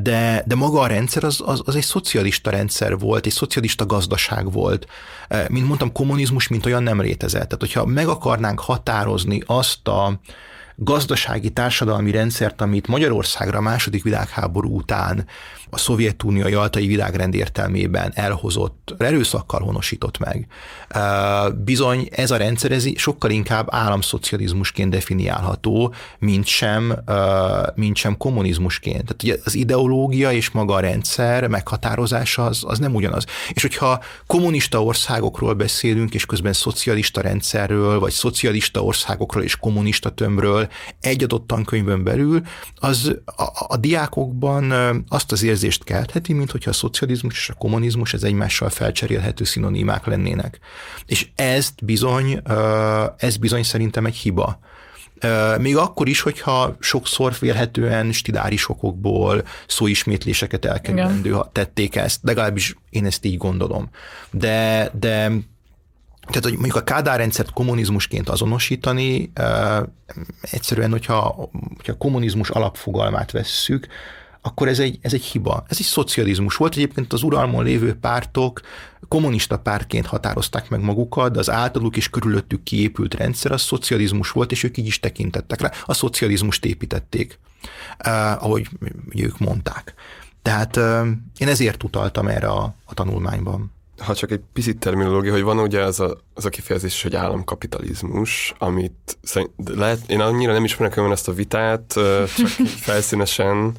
de, 0.01 0.43
de 0.47 0.55
maga 0.55 0.81
a 0.81 0.87
rendszer 0.87 1.25
az, 1.25 1.43
az, 1.45 1.63
az 1.65 1.77
egy 1.77 1.85
szocialista 1.85 2.51
rendszer 2.51 2.99
volt, 2.99 3.27
egy 3.27 3.33
szocialista 3.33 3.87
gazdaság 3.87 4.53
volt. 4.53 4.87
Mint 5.49 5.67
mondtam, 5.67 5.93
kommunizmus 5.93 6.49
mint 6.49 6.67
olyan 6.67 6.83
nem 6.83 7.01
létezett. 7.01 7.43
Tehát, 7.43 7.61
hogyha 7.61 7.85
meg 7.85 8.09
akarnánk 8.09 8.61
határozni 8.61 9.43
azt 9.47 9.89
a, 9.89 10.21
gazdasági 10.77 11.51
társadalmi 11.51 12.11
rendszert, 12.11 12.61
amit 12.61 12.87
Magyarországra 12.87 13.61
második 13.61 14.03
világháború 14.03 14.77
után 14.77 15.27
a 15.75 15.79
Szovjetunió 15.79 16.49
jaltai 16.49 16.87
világrend 16.87 17.35
értelmében 17.35 18.13
elhozott, 18.15 18.95
erőszakkal 18.99 19.61
honosított 19.61 20.19
meg. 20.19 20.47
Bizony 21.65 22.09
ez 22.11 22.31
a 22.31 22.37
rendszer 22.37 22.73
ez 22.73 22.87
sokkal 22.97 23.31
inkább 23.31 23.67
államszocializmusként 23.71 24.91
definiálható, 24.91 25.95
mint 26.19 26.47
sem, 26.47 26.95
mint 27.75 27.97
sem 27.97 28.17
kommunizmusként. 28.17 29.03
Tehát 29.03 29.23
ugye 29.23 29.37
az 29.45 29.55
ideológia 29.55 30.33
és 30.33 30.51
maga 30.51 30.75
a 30.75 30.81
rendszer 30.81 31.47
meghatározása 31.47 32.45
az, 32.45 32.63
az 32.67 32.79
nem 32.79 32.95
ugyanaz. 32.95 33.25
És 33.53 33.63
hogyha 33.63 34.03
kommunista 34.27 34.83
országokról 34.83 35.55
beszélünk, 35.55 36.15
és 36.15 36.27
közben 36.27 36.53
szocialista 36.53 37.21
rendszerről, 37.21 37.99
vagy 37.99 38.13
szocialista 38.13 38.85
országokról 38.85 39.43
és 39.43 39.57
kommunista 39.57 40.11
tömbről 40.11 40.69
egy 41.01 41.23
adott 41.23 41.47
tankönyvön 41.47 42.05
belül, 42.05 42.43
az 42.75 43.17
a, 43.25 43.43
a 43.69 43.77
diákokban 43.77 44.73
azt 45.09 45.33
az 45.33 45.43
érzést 45.43 45.64
érzést 45.65 45.85
keltheti, 45.85 46.33
mint 46.33 46.51
hogyha 46.51 46.71
a 46.71 46.73
szocializmus 46.73 47.35
és 47.35 47.49
a 47.49 47.55
kommunizmus 47.55 48.15
ez 48.15 48.23
egymással 48.23 48.71
felcserélhető 48.71 49.45
szinonimák 49.45 50.07
lennének. 50.07 50.59
És 51.07 51.29
ezt 51.35 51.85
bizony, 51.85 52.43
ez 53.17 53.37
bizony 53.37 53.63
szerintem 53.63 54.07
egy 54.07 54.17
hiba. 54.17 54.59
Még 55.59 55.77
akkor 55.77 56.09
is, 56.09 56.21
hogyha 56.21 56.77
sokszor 56.81 57.35
félhetően 57.35 58.13
stiláris 58.13 58.69
okokból 58.69 59.45
szóismétléseket 59.67 60.65
elkerülendő 60.65 61.37
tették 61.53 61.97
ezt, 61.97 62.19
legalábbis 62.23 62.77
én 62.91 63.07
ezt 63.07 63.25
így 63.25 63.37
gondolom. 63.37 63.89
De, 64.31 64.91
de 64.99 65.31
tehát, 66.27 66.43
hogy 66.43 66.53
mondjuk 66.53 66.77
a 66.77 66.85
Kádár 66.85 67.19
rendszert 67.19 67.53
kommunizmusként 67.53 68.29
azonosítani, 68.29 69.33
egyszerűen, 70.41 70.91
hogyha, 70.91 71.51
hogyha 71.77 71.97
kommunizmus 71.97 72.51
alapfogalmát 72.51 73.31
vesszük, 73.31 73.87
akkor 74.47 74.69
ez 74.69 74.79
egy, 74.79 74.99
ez 75.01 75.13
egy 75.13 75.25
hiba. 75.25 75.65
Ez 75.69 75.77
egy 75.81 75.87
szocializmus 75.87 76.57
volt. 76.57 76.75
Egyébként 76.75 77.13
az 77.13 77.23
uralmon 77.23 77.65
lévő 77.65 77.95
pártok 77.95 78.61
kommunista 79.09 79.59
pártként 79.59 80.07
határozták 80.07 80.69
meg 80.69 80.81
magukat, 80.81 81.33
de 81.33 81.39
az 81.39 81.51
általuk 81.51 81.97
is 81.97 82.11
körülöttük 82.11 82.63
kiépült 82.63 83.15
rendszer 83.15 83.53
az 83.53 83.63
szocializmus 83.63 84.31
volt, 84.31 84.53
és 84.53 84.63
ők 84.63 84.77
így 84.77 84.87
is 84.87 85.01
tekintettek 85.01 85.61
rá. 85.61 85.71
A 85.85 85.95
szocializmust 85.95 86.65
építették, 86.65 87.39
eh, 87.99 88.45
ahogy 88.45 88.69
ők 89.15 89.39
mondták. 89.39 89.95
Tehát 90.43 90.77
eh, 90.77 91.07
én 91.39 91.49
ezért 91.49 91.83
utaltam 91.83 92.29
erre 92.29 92.49
a, 92.49 92.75
a 92.85 92.95
tanulmányban 92.95 93.74
ha 93.99 94.15
csak 94.15 94.31
egy 94.31 94.41
picit 94.53 94.79
terminológia, 94.79 95.33
hogy 95.33 95.43
van 95.43 95.59
ugye 95.59 95.81
az 95.81 96.01
a, 96.01 96.17
az 96.35 96.45
a 96.45 96.49
kifejezés, 96.49 97.03
hogy 97.03 97.15
államkapitalizmus, 97.15 98.55
amit 98.59 99.19
szerint, 99.23 99.51
lehet, 99.75 99.99
én 100.07 100.21
annyira 100.21 100.53
nem 100.53 100.65
ismerek 100.65 100.97
olyan 100.97 101.13
ezt 101.13 101.29
a 101.29 101.33
vitát, 101.33 101.93
csak 102.37 102.49
felszínesen, 102.87 103.73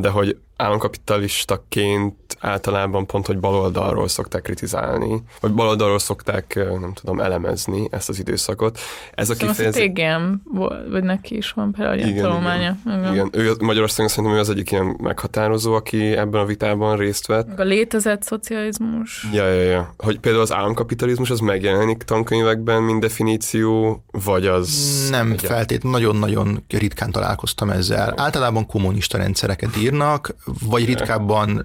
de 0.00 0.08
hogy 0.08 0.38
államkapitalistaként 0.56 2.27
általában 2.40 3.06
pont, 3.06 3.26
hogy 3.26 3.38
baloldalról 3.38 4.08
szokták 4.08 4.42
kritizálni, 4.42 5.22
vagy 5.40 5.52
baloldalról 5.52 5.98
szokták, 5.98 6.54
nem 6.80 6.92
tudom, 6.94 7.20
elemezni 7.20 7.88
ezt 7.90 8.08
az 8.08 8.18
időszakot. 8.18 8.78
Ez 9.14 9.30
a 9.30 9.34
Szóval 9.34 9.48
kifejezés... 9.48 9.90
TGM, 9.92 10.56
vagy 10.90 11.02
neki 11.02 11.36
is 11.36 11.50
van 11.50 11.72
például 11.72 11.96
ilyen 11.98 12.16
tanulmánya. 12.22 12.76
Igen, 12.86 13.12
igen. 13.12 13.28
Ő 13.32 13.52
Magyarországon 13.60 14.08
szerintem 14.10 14.38
ő 14.38 14.40
az 14.40 14.50
egyik 14.50 14.70
ilyen 14.70 14.96
meghatározó, 15.02 15.74
aki 15.74 16.16
ebben 16.16 16.40
a 16.40 16.44
vitában 16.44 16.96
részt 16.96 17.26
vett. 17.26 17.58
A 17.58 17.62
létezett 17.62 18.22
szocializmus. 18.22 19.26
Ja, 19.32 19.48
ja, 19.48 19.62
ja. 19.62 19.94
Hogy 19.98 20.18
például 20.18 20.42
az 20.42 20.52
államkapitalizmus 20.52 21.30
az 21.30 21.40
megjelenik 21.40 22.02
tankönyvekben, 22.02 22.82
mint 22.82 23.00
definíció, 23.00 24.02
vagy 24.10 24.46
az... 24.46 25.06
Nem 25.10 25.30
egy- 25.32 25.40
feltétlenül, 25.42 25.98
nagyon-nagyon 25.98 26.64
ritkán 26.68 27.10
találkoztam 27.10 27.70
ezzel. 27.70 28.14
Általában 28.16 28.66
kommunista 28.66 29.18
rendszereket 29.18 29.76
írnak, 29.76 30.34
vagy 30.68 30.84
ritkábban 30.86 31.62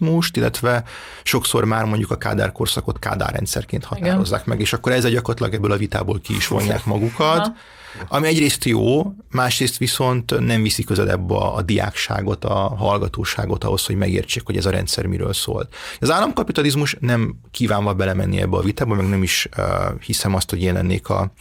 szocializmust, 0.00 0.36
illetve 0.36 0.84
sokszor 1.22 1.64
már 1.64 1.84
mondjuk 1.84 2.10
a 2.10 2.16
Kádár 2.16 2.52
korszakot 2.52 2.98
Kádár 2.98 3.32
rendszerként 3.32 3.84
határozzák 3.84 4.44
meg, 4.44 4.60
és 4.60 4.72
akkor 4.72 4.92
ezzel 4.92 5.10
gyakorlatilag 5.10 5.54
ebből 5.54 5.72
a 5.72 5.76
vitából 5.76 6.20
ki 6.20 6.36
is 6.36 6.46
vonják 6.46 6.84
magukat. 6.84 7.52
Ami 8.08 8.26
egyrészt 8.26 8.64
jó, 8.64 9.14
másrészt 9.30 9.78
viszont 9.78 10.40
nem 10.40 10.62
viszi 10.62 10.84
közelebb 10.84 11.30
a, 11.30 11.56
a 11.56 11.62
diákságot, 11.62 12.44
a 12.44 12.74
hallgatóságot 12.76 13.64
ahhoz, 13.64 13.86
hogy 13.86 13.96
megértsék, 13.96 14.42
hogy 14.46 14.56
ez 14.56 14.66
a 14.66 14.70
rendszer 14.70 15.06
miről 15.06 15.32
szól. 15.32 15.68
Az 16.00 16.10
államkapitalizmus 16.10 16.96
nem 17.00 17.34
kívánva 17.50 17.94
belemenni 17.94 18.40
ebbe 18.40 18.56
a 18.56 18.62
vitába, 18.62 18.94
meg 18.94 19.08
nem 19.08 19.22
is 19.22 19.48
uh, 19.56 19.64
hiszem 20.00 20.34
azt, 20.34 20.50
hogy 20.50 20.62
én 20.62 20.72
lennék 20.72 21.08
a 21.08 21.32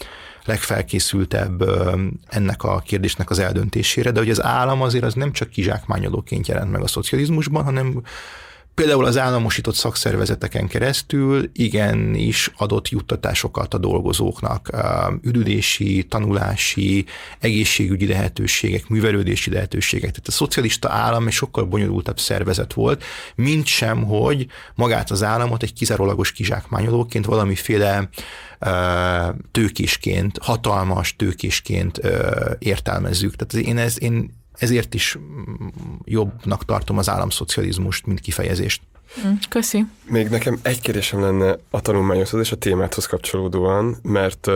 legfelkészültebb 0.45 1.61
uh, 1.61 1.99
ennek 2.27 2.63
a 2.63 2.79
kérdésnek 2.79 3.29
az 3.29 3.39
eldöntésére, 3.39 4.11
de 4.11 4.19
hogy 4.19 4.29
az 4.29 4.43
állam 4.43 4.81
azért 4.81 5.03
az 5.03 5.13
nem 5.13 5.31
csak 5.31 5.49
kizsákmányolóként 5.49 6.47
jelent 6.47 6.71
meg 6.71 6.81
a 6.81 6.87
szocializmusban, 6.87 7.63
hanem 7.63 8.01
például 8.79 9.05
az 9.05 9.17
államosított 9.17 9.75
szakszervezeteken 9.75 10.67
keresztül 10.67 11.49
igenis 11.53 12.51
adott 12.57 12.89
juttatásokat 12.89 13.73
a 13.73 13.77
dolgozóknak, 13.77 14.69
üdülési, 15.21 16.05
tanulási, 16.09 17.05
egészségügyi 17.39 18.07
lehetőségek, 18.07 18.87
művelődési 18.87 19.51
lehetőségek. 19.51 20.09
Tehát 20.09 20.27
a 20.27 20.31
szocialista 20.31 20.89
állam 20.89 21.27
egy 21.27 21.33
sokkal 21.33 21.65
bonyolultabb 21.65 22.19
szervezet 22.19 22.73
volt, 22.73 23.03
mint 23.35 23.65
sem, 23.65 24.03
hogy 24.03 24.47
magát 24.75 25.11
az 25.11 25.23
államot 25.23 25.63
egy 25.63 25.73
kizárólagos 25.73 26.31
kizsákmányolóként 26.31 27.25
valamiféle 27.25 28.09
tőkésként, 29.51 30.37
hatalmas 30.41 31.15
tőkésként 31.15 32.01
értelmezzük. 32.59 33.35
Tehát 33.35 33.67
én, 33.67 33.77
ez, 33.77 34.01
én 34.01 34.37
ezért 34.59 34.93
is 34.93 35.17
mm, 35.17 35.67
jobbnak 36.03 36.65
tartom 36.65 36.97
az 36.97 37.09
államszocializmust, 37.09 38.05
mint 38.05 38.19
kifejezést. 38.19 38.81
Hm, 39.21 39.29
Köszi. 39.49 39.85
Még 40.05 40.27
nekem 40.27 40.59
egy 40.61 40.81
kérdésem 40.81 41.21
lenne 41.21 41.57
a 41.69 41.81
tanulmányozhoz 41.81 42.41
és 42.41 42.51
a 42.51 42.55
témáthoz 42.55 43.05
kapcsolódóan, 43.05 43.97
mert 44.01 44.47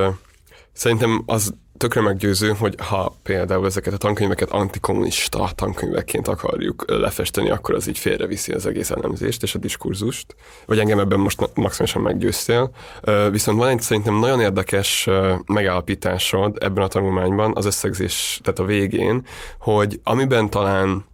szerintem 0.74 1.24
az 1.26 1.54
tökre 1.78 2.02
meggyőző, 2.02 2.50
hogy 2.50 2.76
ha 2.78 3.16
például 3.24 3.66
ezeket 3.66 3.94
a 3.94 3.98
tankönyveket 3.98 4.52
antikommunista 4.52 5.50
tankönyvekként 5.56 6.28
akarjuk 6.28 6.84
lefesteni, 6.88 7.50
akkor 7.50 7.76
az 7.76 7.88
így 7.88 7.98
félreviszi 7.98 8.52
az 8.52 8.66
egész 8.66 8.90
elemzést 8.90 9.44
és 9.44 9.56
a 9.56 9.60
diskurzust. 9.60 10.36
Vagy 10.66 10.80
engem 10.80 11.00
ebben 11.00 11.20
most 11.20 11.40
maximálisan 11.54 12.02
meggyőztél. 12.02 12.72
Viszont 13.32 13.58
van 13.58 13.68
egy 13.68 13.82
szerintem 13.82 14.20
nagyon 14.20 14.40
érdekes 14.40 15.10
megállapításod 15.46 16.58
ebben 16.60 16.84
a 16.84 16.88
tanulmányban, 16.88 17.52
az 17.56 17.66
összegzés, 17.66 18.40
tehát 18.44 18.60
a 18.60 18.66
végén, 18.66 19.26
hogy 19.60 20.00
amiben 20.04 20.50
talán 20.50 21.06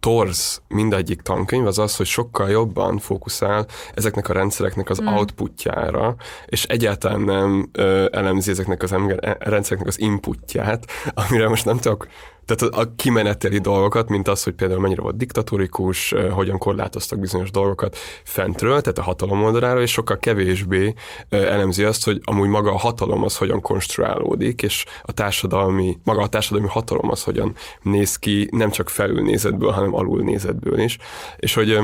torz 0.00 0.62
mindegyik 0.68 1.20
tankönyv 1.20 1.66
az 1.66 1.78
az, 1.78 1.96
hogy 1.96 2.06
sokkal 2.06 2.50
jobban 2.50 2.98
fókuszál 2.98 3.66
ezeknek 3.94 4.28
a 4.28 4.32
rendszereknek 4.32 4.90
az 4.90 5.00
mm. 5.00 5.06
outputjára, 5.06 6.16
és 6.46 6.64
egyáltalán 6.64 7.20
nem 7.20 7.68
ö, 7.72 8.06
elemzi 8.12 8.50
ezeknek 8.50 8.82
az 8.82 8.92
ember, 8.92 9.18
e- 9.20 9.36
rendszereknek 9.40 9.88
az 9.88 10.00
inputját, 10.00 10.86
amire 11.14 11.48
most 11.48 11.64
nem 11.64 11.78
tudok 11.78 12.06
tehát 12.44 12.74
a, 12.74 12.80
a 12.80 12.94
kimeneteli 12.96 13.58
dolgokat, 13.58 14.08
mint 14.08 14.28
az, 14.28 14.42
hogy 14.42 14.52
például 14.52 14.80
mennyire 14.80 15.02
volt 15.02 15.16
diktatórikus, 15.16 16.14
hogyan 16.30 16.58
korlátoztak 16.58 17.18
bizonyos 17.18 17.50
dolgokat 17.50 17.96
fentről, 18.24 18.80
tehát 18.80 18.98
a 18.98 19.02
hatalom 19.02 19.42
oldaláról, 19.42 19.82
és 19.82 19.90
sokkal 19.90 20.18
kevésbé 20.18 20.94
elemzi 21.28 21.84
azt, 21.84 22.04
hogy 22.04 22.20
amúgy 22.24 22.48
maga 22.48 22.72
a 22.72 22.78
hatalom 22.78 23.22
az 23.22 23.36
hogyan 23.36 23.60
konstruálódik, 23.60 24.62
és 24.62 24.84
a 25.02 25.12
társadalmi, 25.12 25.98
maga 26.04 26.22
a 26.22 26.28
társadalmi 26.28 26.68
hatalom 26.68 27.10
az 27.10 27.22
hogyan 27.22 27.54
néz 27.82 28.16
ki, 28.16 28.48
nem 28.50 28.70
csak 28.70 28.88
felülnézetből, 28.88 29.70
hanem 29.70 29.94
alulnézetből 29.94 30.78
is. 30.78 30.98
És 31.36 31.54
hogy 31.54 31.78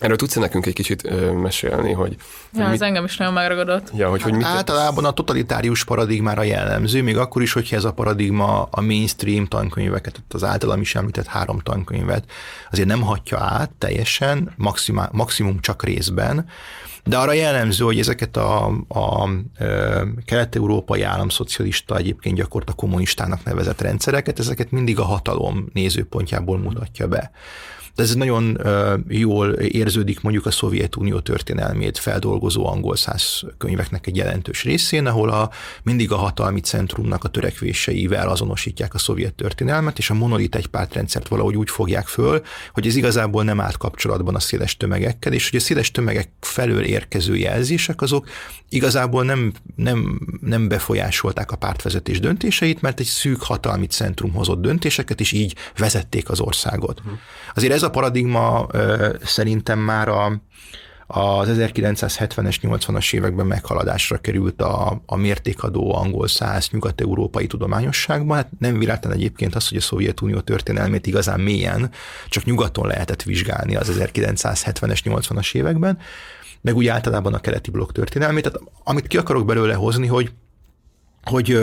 erről 0.00 0.16
tudsz 0.16 0.34
nekünk 0.34 0.66
egy 0.66 0.72
kicsit 0.72 1.04
ö, 1.04 1.32
mesélni, 1.32 1.92
hogy, 1.92 2.16
Ja, 2.52 2.64
hogy 2.64 2.74
az 2.74 2.82
engem 2.82 3.04
is 3.04 3.16
nagyon 3.16 3.32
megragadott. 3.32 3.90
ja, 3.94 4.08
hogy, 4.08 4.22
hogy 4.22 4.32
mit, 4.32 4.44
Általában 4.44 5.04
a 5.04 5.10
totalitárius 5.10 5.84
paradigmára 5.84 6.42
jellemző, 6.42 7.02
még 7.02 7.16
akkor 7.16 7.42
is, 7.42 7.52
hogyha 7.52 7.76
ez 7.76 7.84
a 7.84 7.92
paradigma 7.92 8.68
a 8.70 8.80
mainstream 8.80 9.46
tankönyveket, 9.46 10.22
az 10.28 10.44
általam 10.44 10.80
is 10.80 10.94
említett 10.94 11.26
három 11.26 11.58
tankönyvet, 11.58 12.24
azért 12.70 12.88
nem 12.88 13.00
hatja 13.00 13.38
át 13.38 13.70
teljesen, 13.78 14.52
maximum, 14.56 15.04
maximum 15.12 15.60
csak 15.60 15.84
részben, 15.84 16.46
de 17.04 17.16
arra 17.16 17.32
jellemző, 17.32 17.84
hogy 17.84 17.98
ezeket 17.98 18.36
a, 18.36 18.66
a, 18.88 19.28
ö, 19.58 20.02
kelet-európai 20.24 21.02
államszocialista, 21.02 21.96
egyébként 21.96 22.36
gyakorta 22.36 22.72
kommunistának 22.72 23.44
nevezett 23.44 23.80
rendszereket, 23.80 24.38
ezeket 24.38 24.70
mindig 24.70 24.98
a 24.98 25.04
hatalom 25.04 25.68
nézőpontjából 25.72 26.58
mutatja 26.58 27.06
be. 27.08 27.30
De 27.94 28.02
ez 28.02 28.14
nagyon 28.14 28.60
jól 29.08 29.52
érződik 29.52 30.20
mondjuk 30.20 30.46
a 30.46 30.50
Szovjetunió 30.50 31.20
történelmét 31.20 31.98
feldolgozó 31.98 32.66
angol 32.66 32.96
száz 32.96 33.42
könyveknek 33.58 34.06
egy 34.06 34.16
jelentős 34.16 34.64
részén, 34.64 35.06
ahol 35.06 35.30
a, 35.30 35.50
mindig 35.82 36.12
a 36.12 36.16
hatalmi 36.16 36.60
centrumnak 36.60 37.24
a 37.24 37.28
törekvéseivel 37.28 38.28
azonosítják 38.28 38.94
a 38.94 38.98
szovjet 38.98 39.34
történelmet, 39.34 39.98
és 39.98 40.10
a 40.10 40.14
monolit 40.14 40.54
egy 40.54 40.66
pártrendszert 40.66 41.28
valahogy 41.28 41.56
úgy 41.56 41.70
fogják 41.70 42.06
föl, 42.06 42.42
hogy 42.72 42.86
ez 42.86 42.96
igazából 42.96 43.44
nem 43.44 43.60
állt 43.60 43.76
kapcsolatban 43.76 44.34
a 44.34 44.40
széles 44.40 44.76
tömegekkel, 44.76 45.32
és 45.32 45.50
hogy 45.50 45.58
a 45.58 45.62
széles 45.62 45.90
tömegek 45.90 46.28
felől 46.40 46.84
érkező 46.84 47.36
jelzések 47.36 48.02
azok 48.02 48.28
igazából 48.68 49.24
nem, 49.24 49.52
nem, 49.76 50.20
nem 50.40 50.68
befolyásolták 50.68 51.50
a 51.50 51.56
pártvezetés 51.56 52.20
döntéseit, 52.20 52.80
mert 52.80 53.00
egy 53.00 53.06
szűk 53.06 53.42
hatalmi 53.42 53.86
centrum 53.86 54.32
hozott 54.32 54.60
döntéseket, 54.60 55.20
és 55.20 55.32
így 55.32 55.54
vezették 55.76 56.30
az 56.30 56.40
országot. 56.40 57.02
Azért 57.54 57.72
ez 57.72 57.79
a 57.82 57.90
paradigma 57.90 58.66
szerintem 59.24 59.78
már 59.78 60.08
a, 60.08 60.42
az 61.06 61.48
1970-es, 61.50 62.56
80-as 62.62 63.14
években 63.14 63.46
meghaladásra 63.46 64.18
került 64.18 64.62
a, 64.62 65.02
a 65.06 65.16
mértékadó 65.16 65.94
angol 65.94 66.28
száz 66.28 66.68
nyugat-európai 66.70 67.46
tudományosságban. 67.46 68.36
Hát 68.36 68.48
nem 68.58 68.78
véletlen 68.78 69.12
egyébként 69.12 69.54
az, 69.54 69.68
hogy 69.68 69.78
a 69.78 69.80
Szovjetunió 69.80 70.40
történelmét 70.40 71.06
igazán 71.06 71.40
mélyen 71.40 71.90
csak 72.28 72.44
nyugaton 72.44 72.86
lehetett 72.86 73.22
vizsgálni 73.22 73.76
az 73.76 73.92
1970-es, 73.98 75.00
80-as 75.04 75.54
években, 75.54 75.98
meg 76.60 76.76
úgy 76.76 76.86
általában 76.86 77.34
a 77.34 77.40
keleti 77.40 77.70
blokk 77.70 77.92
történelmét. 77.92 78.42
Tehát 78.42 78.60
amit 78.84 79.06
ki 79.06 79.16
akarok 79.16 79.46
belőle 79.46 79.74
hozni, 79.74 80.06
hogy 80.06 80.32
hogy 81.22 81.58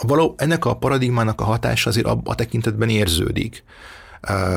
való, 0.00 0.34
ennek 0.36 0.64
a 0.64 0.76
paradigmának 0.76 1.40
a 1.40 1.44
hatása 1.44 1.88
azért 1.88 2.06
a, 2.06 2.20
a 2.24 2.34
tekintetben 2.34 2.88
érződik 2.88 3.64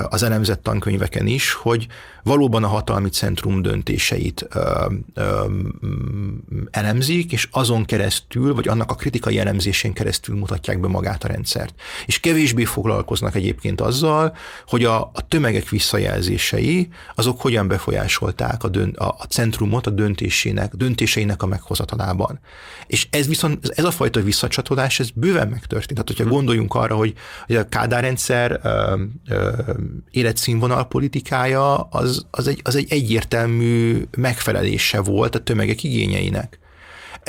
az 0.09 0.23
elemzett 0.23 0.63
tankönyveken 0.63 1.27
is, 1.27 1.53
hogy 1.53 1.87
valóban 2.23 2.63
a 2.63 2.67
hatalmi 2.67 3.09
centrum 3.09 3.61
döntéseit 3.61 4.47
elemzik, 6.71 7.31
és 7.31 7.47
azon 7.51 7.85
keresztül, 7.85 8.53
vagy 8.53 8.67
annak 8.67 8.91
a 8.91 8.95
kritikai 8.95 9.39
elemzésén 9.39 9.93
keresztül 9.93 10.35
mutatják 10.35 10.79
be 10.79 10.87
magát 10.87 11.23
a 11.23 11.27
rendszert. 11.27 11.73
És 12.05 12.19
kevésbé 12.19 12.63
foglalkoznak 12.63 13.35
egyébként 13.35 13.81
azzal, 13.81 14.35
hogy 14.67 14.83
a, 14.83 15.01
a 15.13 15.27
tömegek 15.27 15.69
visszajelzései, 15.69 16.89
azok 17.15 17.41
hogyan 17.41 17.67
befolyásolták 17.67 18.63
a, 18.63 18.67
dön, 18.67 18.89
a, 18.89 19.05
a 19.05 19.25
centrumot 19.29 19.87
a 19.87 19.89
döntésének, 19.89 20.73
döntéseinek 20.75 21.43
a 21.43 21.47
meghozatalában. 21.47 22.39
És 22.87 23.07
ez 23.09 23.27
viszont, 23.27 23.67
ez 23.75 23.83
a 23.85 23.91
fajta 23.91 24.21
visszacsatolás, 24.21 24.99
ez 24.99 25.09
bőven 25.09 25.47
megtörtént. 25.47 25.99
Tehát, 25.99 26.07
hogyha 26.07 26.33
gondoljunk 26.35 26.73
arra, 26.73 26.95
hogy, 26.95 27.13
hogy 27.45 27.55
a 27.55 27.67
Kádár 27.67 28.03
rendszer 28.03 28.59
ö, 28.63 29.03
ö, 29.27 29.51
életszínvonal 30.11 30.87
politikája, 30.87 31.75
az, 31.77 32.25
az, 32.31 32.47
egy, 32.47 32.61
az 32.63 32.75
egy 32.75 32.87
egyértelmű 32.89 34.03
megfelelése 34.17 35.01
volt 35.01 35.35
a 35.35 35.43
tömegek 35.43 35.83
igényeinek. 35.83 36.59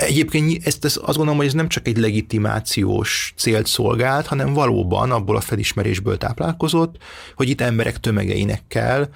Egyébként 0.00 0.66
ezt, 0.66 0.84
ezt 0.84 0.96
azt 0.96 1.16
gondolom, 1.16 1.36
hogy 1.36 1.46
ez 1.46 1.52
nem 1.52 1.68
csak 1.68 1.86
egy 1.86 1.96
legitimációs 1.96 3.34
célt 3.36 3.66
szolgált, 3.66 4.26
hanem 4.26 4.52
valóban 4.52 5.10
abból 5.10 5.36
a 5.36 5.40
felismerésből 5.40 6.18
táplálkozott, 6.18 6.96
hogy 7.36 7.48
itt 7.48 7.60
emberek 7.60 8.00
tömegeinek 8.00 8.62
kell 8.68 9.08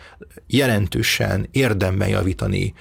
jelentősen 0.47 1.49
érdemben 1.51 2.09
javítani 2.09 2.75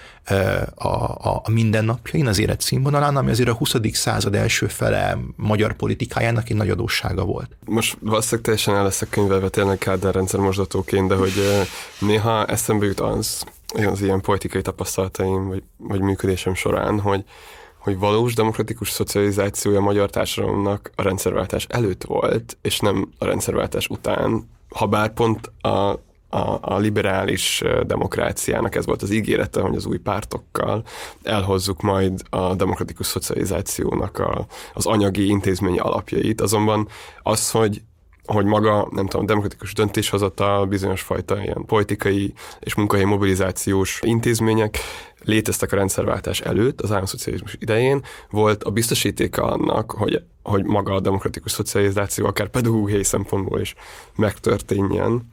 a, 0.75 0.87
a, 0.87 1.41
a 1.43 1.49
mindennapjain, 1.49 2.27
az 2.27 2.39
életszínvonalán, 2.39 3.15
ami 3.15 3.29
azért 3.29 3.49
a 3.49 3.53
20. 3.53 3.75
század 3.91 4.35
első 4.35 4.67
fele 4.67 5.17
magyar 5.35 5.73
politikájának 5.73 6.49
egy 6.49 6.55
nagy 6.55 6.69
adóssága 6.69 7.23
volt. 7.23 7.57
Most 7.65 7.97
valószínűleg 7.99 8.45
teljesen 8.45 8.75
el 8.75 8.83
leszek 8.83 9.09
könyvelve 9.09 9.49
tényleg 9.49 9.77
Kádár 9.77 10.13
rendszer 10.13 10.39
mosdatóként, 10.39 11.07
de 11.07 11.15
hogy 11.15 11.33
néha 11.99 12.45
eszembe 12.45 12.85
jut 12.85 12.99
az, 12.99 13.43
az 13.67 14.01
ilyen 14.01 14.21
politikai 14.21 14.61
tapasztalataim, 14.61 15.47
vagy, 15.47 15.63
vagy 15.77 15.99
működésem 15.99 16.55
során, 16.55 16.99
hogy 16.99 17.23
hogy 17.84 17.99
valós 17.99 18.34
demokratikus 18.34 18.89
szocializációja 18.89 19.77
a 19.77 19.81
magyar 19.81 20.09
társadalomnak 20.09 20.91
a 20.95 21.01
rendszerváltás 21.01 21.65
előtt 21.69 22.03
volt, 22.03 22.57
és 22.61 22.79
nem 22.79 23.09
a 23.17 23.25
rendszerváltás 23.25 23.88
után, 23.88 24.49
ha 24.69 24.86
bár 24.86 25.13
pont 25.13 25.51
a, 25.61 25.67
a, 26.29 26.59
a 26.61 26.77
liberális 26.77 27.63
demokráciának 27.86 28.75
ez 28.75 28.86
volt 28.86 29.01
az 29.01 29.11
ígérete, 29.11 29.61
hogy 29.61 29.75
az 29.75 29.86
új 29.86 29.97
pártokkal 29.97 30.84
elhozzuk 31.23 31.81
majd 31.81 32.21
a 32.29 32.55
demokratikus 32.55 33.05
szocializációnak 33.05 34.19
a, 34.19 34.45
az 34.73 34.86
anyagi 34.86 35.27
intézményi 35.27 35.79
alapjait, 35.79 36.41
azonban 36.41 36.88
az, 37.23 37.51
hogy 37.51 37.81
hogy 38.26 38.45
maga, 38.45 38.88
nem 38.91 39.07
tudom, 39.07 39.26
demokratikus 39.26 39.74
döntéshozatal, 39.74 40.65
bizonyos 40.65 41.01
fajta 41.01 41.41
ilyen 41.41 41.65
politikai 41.65 42.34
és 42.59 42.76
munkahelyi 42.76 43.07
mobilizációs 43.07 43.99
intézmények 44.03 44.78
léteztek 45.24 45.71
a 45.71 45.76
rendszerváltás 45.76 46.41
előtt, 46.41 46.82
az 46.82 46.91
államszocializmus 46.91 47.55
idején, 47.59 48.03
volt 48.30 48.63
a 48.63 48.69
biztosítéka 48.69 49.43
annak, 49.43 49.91
hogy, 49.91 50.24
hogy 50.43 50.63
maga 50.63 50.93
a 50.93 50.99
demokratikus 50.99 51.51
szocializáció 51.51 52.26
akár 52.26 52.47
pedagógiai 52.47 53.03
szempontból 53.03 53.59
is 53.59 53.76
megtörténjen. 54.15 55.32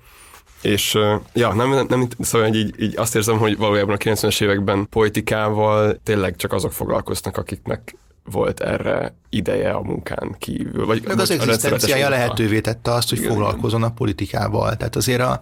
És 0.63 0.99
ja, 1.33 1.53
nem, 1.53 1.87
nem 1.89 2.09
szóval 2.19 2.55
így, 2.55 2.83
így 2.83 2.97
azt 2.97 3.17
érzem, 3.17 3.39
hogy 3.39 3.57
valójában 3.57 3.95
a 3.95 3.99
90-es 3.99 4.43
években 4.43 4.89
politikával 4.89 6.01
tényleg 6.03 6.37
csak 6.37 6.53
azok 6.53 6.73
foglalkoznak, 6.73 7.37
akiknek 7.37 7.95
volt 8.25 8.61
erre 8.61 9.15
ideje 9.29 9.71
a 9.71 9.83
munkán 9.83 10.37
kívül. 10.39 10.87
Vagy, 10.87 11.03
Meg 11.07 11.19
az 11.19 11.31
egzisztenciája 11.31 12.09
lehetővé 12.09 12.61
tette 12.61 12.93
azt, 12.93 13.09
hogy 13.09 13.19
Igen. 13.19 13.31
foglalkozon 13.31 13.83
a 13.83 13.91
politikával. 13.91 14.77
Tehát 14.77 14.97
azért 14.97 15.21
a, 15.21 15.41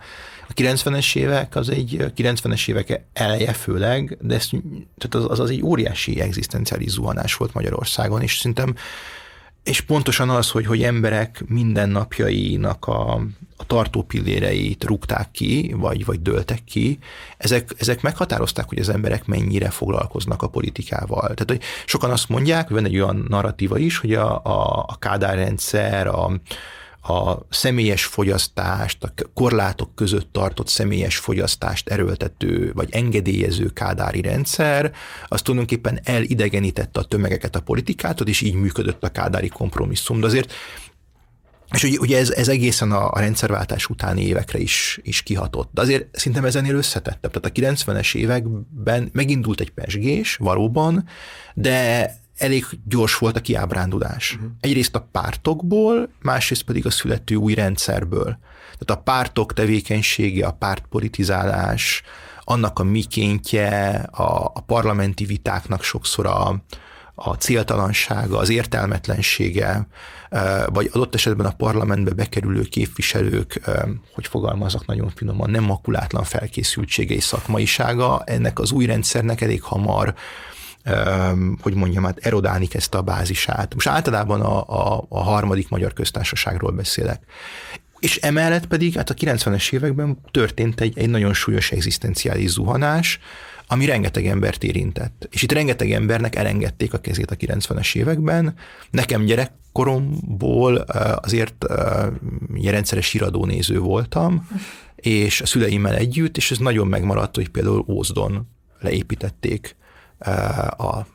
a 0.48 0.52
90-es 0.54 1.16
évek, 1.16 1.56
az 1.56 1.68
egy 1.68 2.12
90-es 2.16 2.68
évek 2.68 3.00
eleje 3.12 3.52
főleg, 3.52 4.18
de 4.20 4.34
ez, 4.34 4.48
tehát 4.98 5.14
az, 5.14 5.24
az, 5.28 5.40
az 5.40 5.50
egy 5.50 5.62
óriási 5.62 6.20
egzisztenciális 6.20 6.90
zuhanás 6.90 7.34
volt 7.34 7.54
Magyarországon, 7.54 8.22
és 8.22 8.38
szerintem 8.38 8.74
és 9.62 9.80
pontosan 9.80 10.30
az, 10.30 10.50
hogy, 10.50 10.66
hogy 10.66 10.82
emberek 10.82 11.44
mindennapjainak 11.46 12.86
a, 12.86 13.14
a 13.56 13.66
tartó 13.66 14.02
pilléreit 14.02 14.84
rúgták 14.84 15.30
ki, 15.30 15.74
vagy, 15.76 16.04
vagy 16.04 16.22
döltek 16.22 16.64
ki, 16.64 16.98
ezek, 17.36 17.74
ezek 17.78 18.02
meghatározták, 18.02 18.68
hogy 18.68 18.78
az 18.78 18.88
emberek 18.88 19.26
mennyire 19.26 19.70
foglalkoznak 19.70 20.42
a 20.42 20.48
politikával. 20.48 21.20
Tehát, 21.20 21.44
hogy 21.46 21.62
sokan 21.84 22.10
azt 22.10 22.28
mondják, 22.28 22.68
van 22.68 22.84
egy 22.84 22.98
olyan 22.98 23.26
narratíva 23.28 23.78
is, 23.78 23.98
hogy 23.98 24.14
a, 24.14 24.40
a, 24.44 24.84
a 24.88 24.96
Kádár 24.98 25.34
rendszer, 25.34 26.06
a, 26.06 26.30
a 27.08 27.46
személyes 27.50 28.04
fogyasztást, 28.04 29.04
a 29.04 29.12
korlátok 29.34 29.94
között 29.94 30.32
tartott 30.32 30.68
személyes 30.68 31.16
fogyasztást 31.16 31.88
erőltető 31.88 32.72
vagy 32.74 32.88
engedélyező 32.90 33.66
kádári 33.66 34.20
rendszer, 34.20 34.92
az 35.26 35.42
tulajdonképpen 35.42 36.00
elidegenítette 36.04 37.00
a 37.00 37.04
tömegeket 37.04 37.56
a 37.56 37.60
politikától, 37.60 38.26
és 38.26 38.40
így 38.40 38.54
működött 38.54 39.04
a 39.04 39.08
kádári 39.08 39.48
kompromisszum. 39.48 40.20
De 40.20 40.26
azért 40.26 40.52
és 41.72 41.82
ugye, 41.82 41.98
ugye 41.98 42.18
ez, 42.18 42.30
ez 42.30 42.48
egészen 42.48 42.92
a, 42.92 43.10
a 43.10 43.18
rendszerváltás 43.18 43.86
utáni 43.86 44.22
évekre 44.22 44.58
is, 44.58 44.98
is 45.02 45.22
kihatott. 45.22 45.70
De 45.72 45.80
azért 45.80 46.16
szerintem 46.16 46.44
ezenél 46.44 46.74
összetettebb. 46.74 47.40
Tehát 47.40 47.74
a 47.76 47.92
90-es 47.92 48.14
években 48.14 49.08
megindult 49.12 49.60
egy 49.60 49.70
pesgés, 49.70 50.36
valóban, 50.36 51.08
de 51.54 52.10
elég 52.38 52.64
gyors 52.88 53.18
volt 53.18 53.36
a 53.36 53.40
kiábrándulás. 53.40 54.34
Uh-huh. 54.34 54.50
Egyrészt 54.60 54.94
a 54.94 55.08
pártokból, 55.12 56.08
másrészt 56.22 56.62
pedig 56.62 56.86
a 56.86 56.90
születő 56.90 57.34
új 57.34 57.54
rendszerből. 57.54 58.38
Tehát 58.78 59.00
a 59.00 59.02
pártok 59.02 59.52
tevékenysége, 59.52 60.46
a 60.46 60.52
pártpolitizálás, 60.52 62.02
annak 62.40 62.78
a 62.78 62.82
mikéntje, 62.82 63.88
a, 64.10 64.44
a 64.44 64.60
parlamenti 64.66 65.24
vitáknak 65.24 65.82
sokszor 65.82 66.26
a, 66.26 66.62
a 67.14 67.34
céltalansága, 67.34 68.38
az 68.38 68.48
értelmetlensége, 68.48 69.86
vagy 70.66 70.90
adott 70.92 71.14
esetben 71.14 71.46
a 71.46 71.52
parlamentbe 71.52 72.10
bekerülő 72.10 72.62
képviselők, 72.62 73.60
hogy 74.14 74.26
fogalmazok 74.26 74.86
nagyon 74.86 75.12
finoman, 75.14 75.50
nem 75.50 75.64
makulátlan 75.64 76.24
felkészültsége 76.24 77.14
és 77.14 77.24
szakmaisága, 77.24 78.22
ennek 78.24 78.58
az 78.58 78.72
új 78.72 78.86
rendszernek 78.86 79.40
elég 79.40 79.62
hamar 79.62 80.14
hogy 81.60 81.74
mondjam, 81.74 82.04
hát 82.04 82.18
erodálni 82.18 82.66
kezdte 82.66 82.98
a 82.98 83.02
bázisát. 83.02 83.74
Most 83.74 83.86
általában 83.86 84.40
a, 84.40 84.58
a, 84.68 85.06
a 85.08 85.22
harmadik 85.22 85.68
magyar 85.68 85.92
köztársaságról 85.92 86.70
beszélek. 86.70 87.22
És 87.98 88.16
emellett 88.16 88.66
pedig 88.66 88.94
hát 88.94 89.10
a 89.10 89.14
90-es 89.14 89.72
években 89.72 90.18
történt 90.30 90.80
egy, 90.80 90.98
egy 90.98 91.10
nagyon 91.10 91.32
súlyos 91.32 91.70
egzisztenciális 91.70 92.50
zuhanás, 92.50 93.18
ami 93.66 93.84
rengeteg 93.84 94.26
embert 94.26 94.62
érintett. 94.62 95.28
És 95.30 95.42
itt 95.42 95.52
rengeteg 95.52 95.90
embernek 95.90 96.36
elengedték 96.36 96.92
a 96.92 96.98
kezét 96.98 97.30
a 97.30 97.36
90-es 97.36 97.94
években. 97.96 98.54
Nekem 98.90 99.24
gyerekkoromból 99.24 100.76
azért 101.22 101.64
rendszeres 102.62 103.10
híradónéző 103.10 103.78
voltam, 103.78 104.48
és 104.96 105.40
a 105.40 105.46
szüleimmel 105.46 105.94
együtt, 105.94 106.36
és 106.36 106.50
ez 106.50 106.58
nagyon 106.58 106.86
megmaradt, 106.86 107.34
hogy 107.34 107.48
például 107.48 107.84
Ózdon 107.88 108.48
leépítették 108.80 109.76
a, 110.76 111.06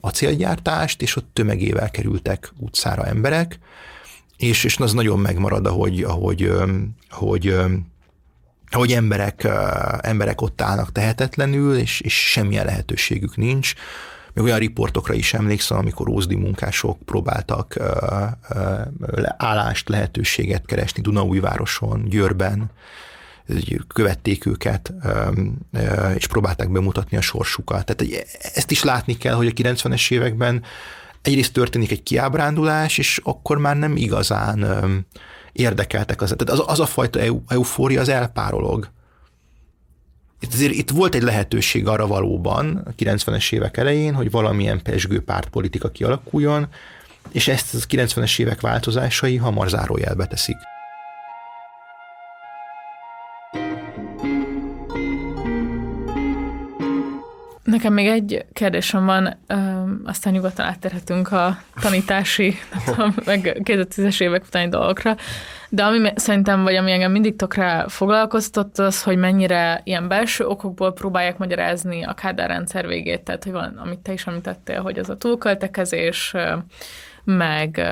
a, 0.00 0.08
célgyártást, 0.08 1.02
és 1.02 1.16
ott 1.16 1.28
tömegével 1.32 1.90
kerültek 1.90 2.52
utcára 2.56 3.06
emberek, 3.06 3.58
és, 4.36 4.64
és 4.64 4.78
az 4.78 4.92
nagyon 4.92 5.18
megmarad, 5.18 5.66
ahogy, 5.66 6.02
ahogy, 6.02 6.52
hogy, 7.10 7.56
hogy 8.70 8.92
emberek, 8.92 9.48
emberek 10.00 10.40
ott 10.40 10.60
állnak 10.60 10.92
tehetetlenül, 10.92 11.76
és, 11.76 12.00
és 12.00 12.30
semmilyen 12.30 12.64
lehetőségük 12.64 13.36
nincs. 13.36 13.72
Még 14.32 14.44
olyan 14.44 14.58
riportokra 14.58 15.14
is 15.14 15.34
emlékszem, 15.34 15.78
amikor 15.78 16.08
ózdi 16.08 16.34
munkások 16.34 16.98
próbáltak 17.04 17.76
állást, 19.36 19.88
lehetőséget 19.88 20.66
keresni 20.66 21.02
Dunaújvároson, 21.02 22.04
Győrben, 22.04 22.70
követték 23.86 24.46
őket, 24.46 24.92
és 26.14 26.26
próbálták 26.26 26.70
bemutatni 26.70 27.16
a 27.16 27.20
sorsukat. 27.20 27.84
Tehát 27.84 28.26
ezt 28.54 28.70
is 28.70 28.82
látni 28.82 29.16
kell, 29.16 29.34
hogy 29.34 29.46
a 29.46 29.50
90-es 29.50 30.10
években 30.10 30.62
egyrészt 31.22 31.52
történik 31.52 31.90
egy 31.90 32.02
kiábrándulás, 32.02 32.98
és 32.98 33.20
akkor 33.24 33.58
már 33.58 33.76
nem 33.76 33.96
igazán 33.96 34.66
érdekeltek 35.52 36.22
az. 36.22 36.34
Tehát 36.36 36.60
az, 36.60 36.70
az 36.72 36.80
a 36.80 36.86
fajta 36.86 37.20
eufória 37.48 38.00
az 38.00 38.08
elpárolog. 38.08 38.90
Itt, 40.40 40.52
azért, 40.52 40.72
itt 40.72 40.90
volt 40.90 41.14
egy 41.14 41.22
lehetőség 41.22 41.86
arra 41.86 42.06
valóban 42.06 42.82
a 42.86 42.90
90-es 42.98 43.52
évek 43.52 43.76
elején, 43.76 44.14
hogy 44.14 44.30
valamilyen 44.30 44.82
pesgő 44.82 45.20
pártpolitika 45.20 45.90
kialakuljon, 45.90 46.68
és 47.32 47.48
ezt 47.48 47.74
a 47.74 47.78
90-es 47.78 48.38
évek 48.38 48.60
változásai 48.60 49.36
hamar 49.36 49.68
zárójelbe 49.68 50.26
teszik. 50.26 50.56
Nekem 57.78 57.92
még 57.92 58.06
egy 58.06 58.44
kérdésem 58.52 59.04
van, 59.04 59.38
aztán 60.04 60.32
nyugodtan 60.32 60.66
átterhetünk 60.66 61.32
a 61.32 61.58
tanítási, 61.80 62.54
tudom, 62.86 63.14
meg 63.24 63.60
2010-es 63.64 64.20
évek 64.20 64.44
utáni 64.46 64.68
dolgokra, 64.68 65.16
de 65.68 65.84
ami 65.84 66.12
szerintem, 66.14 66.62
vagy 66.62 66.74
ami 66.74 66.92
engem 66.92 67.12
mindig 67.12 67.36
tökre 67.36 67.84
foglalkoztott, 67.88 68.78
az, 68.78 69.02
hogy 69.02 69.16
mennyire 69.16 69.80
ilyen 69.84 70.08
belső 70.08 70.46
okokból 70.46 70.92
próbálják 70.92 71.38
magyarázni 71.38 72.04
a 72.04 72.14
Kádár 72.14 72.48
rendszer 72.48 72.86
végét, 72.86 73.20
tehát 73.20 73.44
hogy 73.44 73.52
van, 73.52 73.80
amit 73.84 73.98
te 73.98 74.12
is 74.12 74.26
említettél, 74.26 74.82
hogy 74.82 74.98
az 74.98 75.08
a 75.08 75.16
túlköltekezés, 75.16 76.34
meg... 77.24 77.82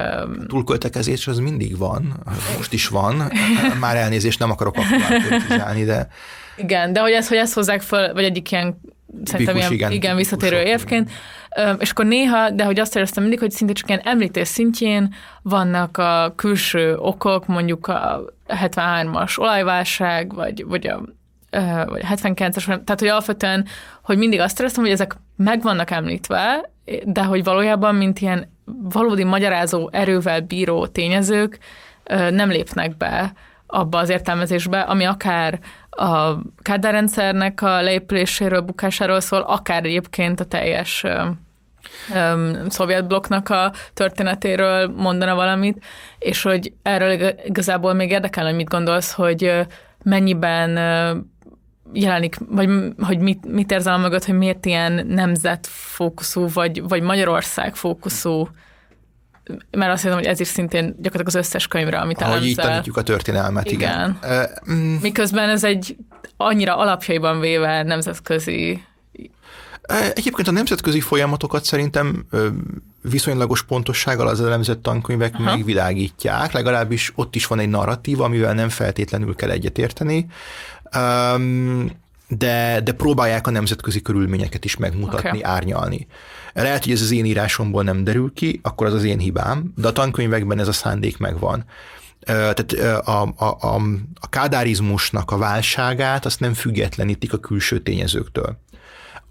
Túlköltekezés 0.47 1.27
az 1.27 1.39
mindig 1.39 1.79
van, 1.79 2.23
most 2.57 2.73
is 2.73 2.89
van, 2.89 3.33
már 3.81 3.97
elnézést 3.97 4.39
nem 4.39 4.51
akarok 4.51 4.77
akkor 4.77 5.75
de... 5.85 6.09
Igen, 6.57 6.93
de 6.93 7.01
hogy 7.01 7.13
ez, 7.13 7.29
hogy 7.29 7.37
ezt 7.37 7.55
hozzák 7.55 7.81
föl, 7.81 8.13
vagy 8.13 8.25
egyik 8.25 8.51
ilyen 8.51 8.81
szerintem 9.25 9.57
ilyen, 9.57 9.73
igen, 9.73 9.91
igen 9.91 10.17
visszatérő 10.17 10.63
évként. 10.63 11.11
És 11.79 11.91
akkor 11.91 12.05
néha, 12.05 12.51
de 12.51 12.65
hogy 12.65 12.79
azt 12.79 12.97
éreztem 12.97 13.23
mindig, 13.23 13.41
hogy 13.41 13.51
szinte 13.51 13.73
csak 13.73 13.89
ilyen 13.89 14.01
említés 14.05 14.49
szintjén 14.49 15.15
vannak 15.43 15.99
a 15.99 16.33
külső 16.37 16.97
okok, 16.97 17.47
mondjuk 17.47 17.87
a 17.87 18.25
73-as 18.49 19.39
olajválság, 19.39 20.35
vagy, 20.35 20.65
vagy 20.67 20.87
a 20.87 21.01
vagy 21.87 22.03
79-es, 22.15 22.65
tehát 22.65 22.99
hogy 22.99 23.09
alapvetően, 23.09 23.67
hogy 24.03 24.19
mindig 24.19 24.41
azt 24.41 24.59
éreztem, 24.59 24.83
hogy 24.83 24.93
ezek 24.93 25.17
meg 25.37 25.63
vannak 25.63 25.91
említve, 25.91 26.71
de 27.05 27.23
hogy 27.25 27.45
valójában, 27.45 27.95
mint 27.95 28.19
ilyen 28.19 28.53
valódi 28.93 29.25
magyarázó 29.25 29.89
erővel 29.93 30.41
bíró 30.41 30.87
tényezők 30.87 31.59
nem 32.31 32.49
lépnek 32.49 32.97
be 32.97 33.33
abba 33.67 33.99
az 33.99 34.09
értelmezésbe, 34.09 34.81
ami 34.81 35.05
akár 35.05 35.59
a 35.91 36.35
Kádár 36.63 36.93
rendszernek 36.93 37.63
a 37.63 37.83
leépüléséről, 37.83 38.61
bukásáról 38.61 39.21
szól, 39.21 39.41
akár 39.41 39.85
egyébként 39.85 40.41
a 40.41 40.45
teljes 40.45 41.05
um, 42.15 42.69
szovjet 42.69 43.07
blokknak 43.07 43.49
a 43.49 43.73
történetéről 43.95 44.89
mondana 44.97 45.35
valamit, 45.35 45.85
és 46.19 46.43
hogy 46.43 46.73
erről 46.83 47.35
igazából 47.45 47.93
még 47.93 48.11
érdekel, 48.11 48.45
hogy 48.45 48.55
mit 48.55 48.69
gondolsz, 48.69 49.13
hogy 49.13 49.67
mennyiben 50.03 50.71
jelenik, 51.93 52.37
vagy 52.49 52.69
hogy 52.99 53.19
mit, 53.19 53.53
mit 53.53 53.71
érzel 53.71 53.99
mögött, 53.99 54.25
hogy 54.25 54.39
miért 54.39 54.67
ilyen 54.67 55.07
nemzetfókuszú, 55.07 56.49
vagy, 56.53 56.89
vagy 56.89 57.03
Magyarország 57.03 57.77
fókuszú 57.77 58.49
mert 59.71 59.93
azt 59.93 60.03
hiszem, 60.03 60.17
hogy 60.17 60.27
ez 60.27 60.41
is 60.41 60.49
szintén 60.49 60.85
gyakorlatilag 60.85 61.27
az 61.27 61.35
összes 61.35 61.67
könyvre, 61.67 61.99
amit 61.99 62.17
elemzel. 62.17 62.37
Ahogy 62.39 62.49
így 62.49 62.57
tanítjuk 62.57 62.97
a 62.97 63.03
történelmet, 63.03 63.71
igen. 63.71 64.19
igen. 64.23 64.49
Uh, 64.69 64.75
mm. 64.75 64.97
Miközben 65.01 65.49
ez 65.49 65.65
egy 65.65 65.97
annyira 66.37 66.77
alapjaiban 66.77 67.41
véve 67.41 67.83
nemzetközi 67.83 68.83
Egyébként 70.15 70.49
a 70.49 70.51
nemzetközi 70.51 71.01
folyamatokat 71.01 71.65
szerintem 71.65 72.27
viszonylagos 73.03 73.63
pontossággal 73.63 74.29
az 74.29 74.41
elemzett 74.41 74.83
tankönyvek 74.83 75.35
Aha. 75.35 75.43
megvilágítják, 75.43 76.53
legalábbis 76.53 77.13
ott 77.15 77.35
is 77.35 77.47
van 77.47 77.59
egy 77.59 77.69
narratíva, 77.69 78.25
amivel 78.25 78.55
nem 78.55 78.69
feltétlenül 78.69 79.35
kell 79.35 79.51
egyetérteni, 79.51 80.27
de, 82.29 82.81
de 82.85 82.93
próbálják 82.97 83.47
a 83.47 83.51
nemzetközi 83.51 84.03
körülményeket 84.03 84.65
is 84.65 84.77
megmutatni, 84.77 85.29
okay. 85.29 85.43
árnyalni. 85.43 86.07
Lehet, 86.63 86.85
hogy 86.85 86.93
ez 86.93 87.01
az 87.01 87.11
én 87.11 87.25
írásomból 87.25 87.83
nem 87.83 88.05
derül 88.05 88.33
ki, 88.35 88.61
akkor 88.63 88.87
az 88.87 88.95
az 88.95 89.05
én 89.05 89.19
hibám, 89.19 89.73
de 89.77 89.89
a 89.89 89.93
tankönyvekben 89.93 90.59
ez 90.59 90.69
a 90.69 90.73
szándék 90.73 91.19
megvan. 91.19 91.65
Tehát 92.21 92.73
a, 93.07 93.23
a, 93.37 93.57
a, 93.61 93.75
a 94.21 94.29
kádárizmusnak 94.29 95.31
a 95.31 95.37
válságát 95.37 96.25
azt 96.25 96.41
nem 96.41 96.55
függetlenítik 96.55 97.33
a 97.33 97.39
külső 97.39 97.79
tényezőktől. 97.79 98.59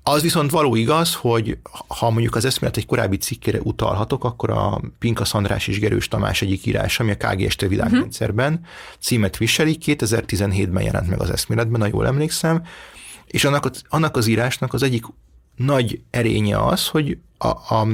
Az 0.03 0.21
viszont 0.21 0.51
való 0.51 0.75
igaz, 0.75 1.13
hogy 1.13 1.57
ha 1.87 2.09
mondjuk 2.09 2.35
az 2.35 2.45
eszmélet 2.45 2.77
egy 2.77 2.85
korábbi 2.85 3.17
cikkére 3.17 3.59
utalhatok, 3.61 4.23
akkor 4.23 4.49
a 4.49 4.81
Pinka 4.99 5.25
Szandrás 5.25 5.67
és 5.67 5.79
Gerős 5.79 6.07
Tamás 6.07 6.41
egyik 6.41 6.65
írása, 6.65 7.03
ami 7.03 7.11
a 7.11 7.27
KGST 7.27 7.61
világrendszerben 7.61 8.65
címet 8.99 9.37
viseli, 9.37 9.77
2017-ben 9.85 10.83
jelent 10.83 11.09
meg 11.09 11.21
az 11.21 11.29
eszméletben, 11.29 11.81
ha 11.81 11.87
jól 11.87 12.07
emlékszem, 12.07 12.63
és 13.27 13.45
annak, 13.45 13.71
annak 13.89 14.17
az 14.17 14.27
írásnak 14.27 14.73
az 14.73 14.83
egyik 14.83 15.05
nagy 15.55 16.01
erénye 16.09 16.65
az, 16.65 16.87
hogy 16.87 17.17
a, 17.37 17.47
a 17.47 17.87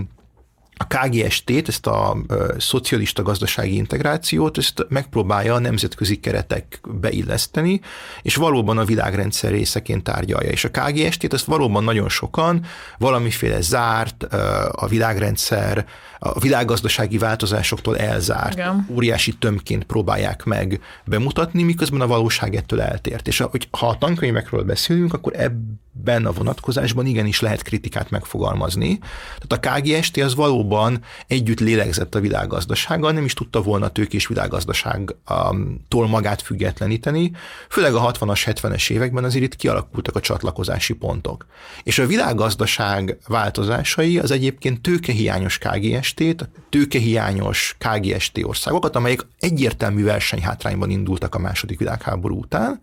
a 0.81 0.87
KGST-t, 0.87 1.67
ezt 1.67 1.87
a 1.87 2.17
szocialista 2.57 3.23
gazdasági 3.23 3.75
integrációt, 3.75 4.57
ezt 4.57 4.85
megpróbálja 4.89 5.53
a 5.53 5.59
nemzetközi 5.59 6.19
keretek 6.19 6.79
beilleszteni, 6.87 7.81
és 8.21 8.35
valóban 8.35 8.77
a 8.77 8.85
világrendszer 8.85 9.51
részeként 9.51 10.03
tárgyalja. 10.03 10.49
És 10.49 10.63
a 10.63 10.69
KGST-t 10.69 11.33
ezt 11.33 11.45
valóban 11.45 11.83
nagyon 11.83 12.09
sokan 12.09 12.65
valamiféle 12.97 13.61
zárt, 13.61 14.23
a 14.71 14.87
világrendszer, 14.87 15.85
a 16.23 16.39
világgazdasági 16.39 17.17
változásoktól 17.17 17.97
elzárt, 17.97 18.53
Igen. 18.53 18.87
óriási 18.89 19.33
tömként 19.33 19.83
próbálják 19.83 20.43
meg 20.43 20.81
bemutatni, 21.05 21.63
miközben 21.63 22.01
a 22.01 22.07
valóság 22.07 22.55
ettől 22.55 22.81
eltért. 22.81 23.27
És 23.27 23.39
hogy 23.39 23.67
ha 23.71 23.87
a 23.87 23.97
tankönyvekről 23.97 24.63
beszélünk, 24.63 25.13
akkor 25.13 25.33
ebben 25.35 26.25
a 26.25 26.31
vonatkozásban 26.31 27.05
igenis 27.05 27.39
lehet 27.39 27.61
kritikát 27.61 28.09
megfogalmazni. 28.09 28.99
Tehát 29.39 29.51
a 29.51 29.59
KGST 29.79 30.17
az 30.17 30.35
valóban 30.35 31.01
együtt 31.27 31.59
lélegzett 31.59 32.15
a 32.15 32.19
világgazdasággal, 32.19 33.11
nem 33.11 33.25
is 33.25 33.33
tudta 33.33 33.61
volna 33.61 33.85
a 33.85 33.91
tőkés 33.91 34.27
világgazdaságtól 34.27 36.07
magát 36.07 36.41
függetleníteni, 36.41 37.31
főleg 37.69 37.93
a 37.93 38.11
60-as, 38.11 38.41
70-es 38.45 38.89
években 38.89 39.23
azért 39.23 39.43
itt 39.43 39.55
kialakultak 39.55 40.15
a 40.15 40.19
csatlakozási 40.19 40.93
pontok. 40.93 41.45
És 41.83 41.99
a 41.99 42.07
világgazdaság 42.07 43.17
változásai 43.27 44.19
az 44.19 44.31
egyébként 44.31 44.81
tőkehiányos 44.81 45.57
KGST, 45.57 46.10
KGST-t, 46.11 46.49
tőkehiányos 46.69 47.75
KGST 47.77 48.43
országokat, 48.43 48.95
amelyek 48.95 49.25
egyértelmű 49.39 50.03
versenyhátrányban 50.03 50.89
indultak 50.89 51.35
a 51.35 51.39
második 51.39 51.79
világháború 51.79 52.39
után, 52.39 52.81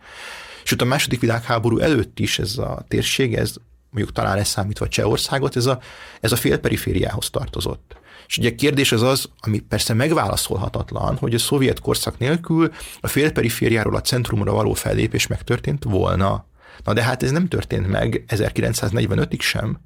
sőt 0.63 0.83
a 0.83 0.85
második 0.85 1.21
világháború 1.21 1.79
előtt 1.79 2.19
is 2.19 2.39
ez 2.39 2.59
a 2.59 2.85
térség, 2.89 3.35
ez 3.35 3.55
mondjuk 3.91 4.15
talán 4.15 4.37
leszámítva 4.37 4.89
Csehországot, 4.89 5.57
ez 5.57 5.67
a, 5.67 5.81
ez 6.21 6.33
a 6.33 6.37
félperifériához 6.37 7.31
tartozott. 7.31 7.97
És 8.27 8.39
ugye 8.39 8.51
a 8.51 8.55
kérdés 8.55 8.93
az 8.93 9.03
az, 9.03 9.29
ami 9.41 9.59
persze 9.59 9.95
megválaszolhatatlan, 9.95 11.17
hogy 11.17 11.35
a 11.35 11.39
szovjet 11.39 11.81
korszak 11.81 12.19
nélkül 12.19 12.73
a 13.01 13.07
félperifériáról 13.07 13.97
a 13.97 14.01
centrumra 14.01 14.53
való 14.53 14.73
fellépés 14.73 15.27
megtörtént 15.27 15.85
volna. 15.85 16.47
Na 16.85 16.93
de 16.93 17.03
hát 17.03 17.23
ez 17.23 17.31
nem 17.31 17.49
történt 17.49 17.89
meg 17.89 18.25
1945-ig 18.29 19.41
sem 19.41 19.79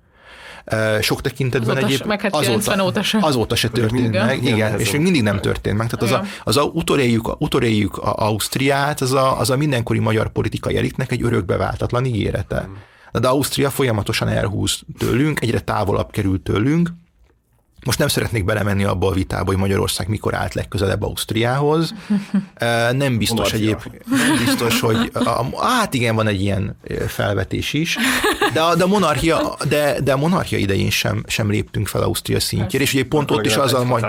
sok 1.01 1.21
tekintetben 1.21 1.77
azóta 1.77 1.93
egyéb... 1.93 2.07
Meg 2.07 2.21
hát 2.21 2.35
azóta, 2.35 2.85
óta 2.85 3.03
se. 3.03 3.19
Azóta 3.21 3.55
se 3.55 3.69
történt 3.69 4.09
igen. 4.09 4.27
meg, 4.27 4.43
igen, 4.43 4.55
igen 4.55 4.79
és 4.79 4.91
még 4.91 5.01
mindig 5.01 5.23
nem 5.23 5.41
történt 5.41 5.77
meg. 5.77 5.91
Tehát 5.91 6.15
az 6.15 6.21
a, 6.21 6.25
az 6.45 6.57
a 6.57 6.71
a 7.97 8.13
Ausztriát, 8.17 9.01
az 9.01 9.13
a, 9.13 9.39
az 9.39 9.51
a 9.51 9.57
mindenkori 9.57 9.99
magyar 9.99 10.33
politikai 10.33 10.77
elitnek 10.77 11.13
egy 11.13 11.23
örökbeváltatlan 11.23 12.05
ígérete. 12.05 12.69
De 13.13 13.29
Ausztria 13.29 13.71
folyamatosan 13.71 14.29
elhúz 14.29 14.81
tőlünk, 14.99 15.41
egyre 15.41 15.61
távolabb 15.61 16.11
kerül 16.11 16.43
tőlünk, 16.43 16.91
most 17.85 17.99
nem 17.99 18.09
szeretnék 18.09 18.45
belemenni 18.45 18.85
abba 18.85 19.07
a 19.07 19.13
vitába, 19.13 19.45
hogy 19.45 19.57
Magyarország 19.57 20.09
mikor 20.09 20.35
állt 20.35 20.55
legközelebb 20.55 21.03
Ausztriához. 21.03 21.95
Nem 22.93 23.19
biztos 23.19 23.53
egyéb, 23.53 23.83
nem 24.11 24.45
biztos, 24.45 24.81
hogy 24.81 25.11
a, 25.13 25.63
hát 25.63 25.95
igen, 25.95 26.15
van 26.15 26.27
egy 26.27 26.41
ilyen 26.41 26.77
felvetés 27.07 27.73
is, 27.73 27.97
de 28.53 28.61
a, 28.61 28.75
de 28.75 28.85
a 28.85 28.87
monarchia, 28.87 29.57
de, 29.69 30.01
de 30.01 30.13
a 30.13 30.17
monarchia 30.17 30.59
idején 30.59 30.91
sem, 30.91 31.23
sem 31.27 31.51
léptünk 31.51 31.87
fel 31.87 32.03
Ausztria 32.03 32.41
szintjére, 32.41 32.85
és 32.85 32.95
ugye 32.95 33.05
pont 33.05 33.31
ott 33.31 33.47
is 33.47 33.57
az 33.57 33.75
a 33.75 33.85
majd... 33.85 34.07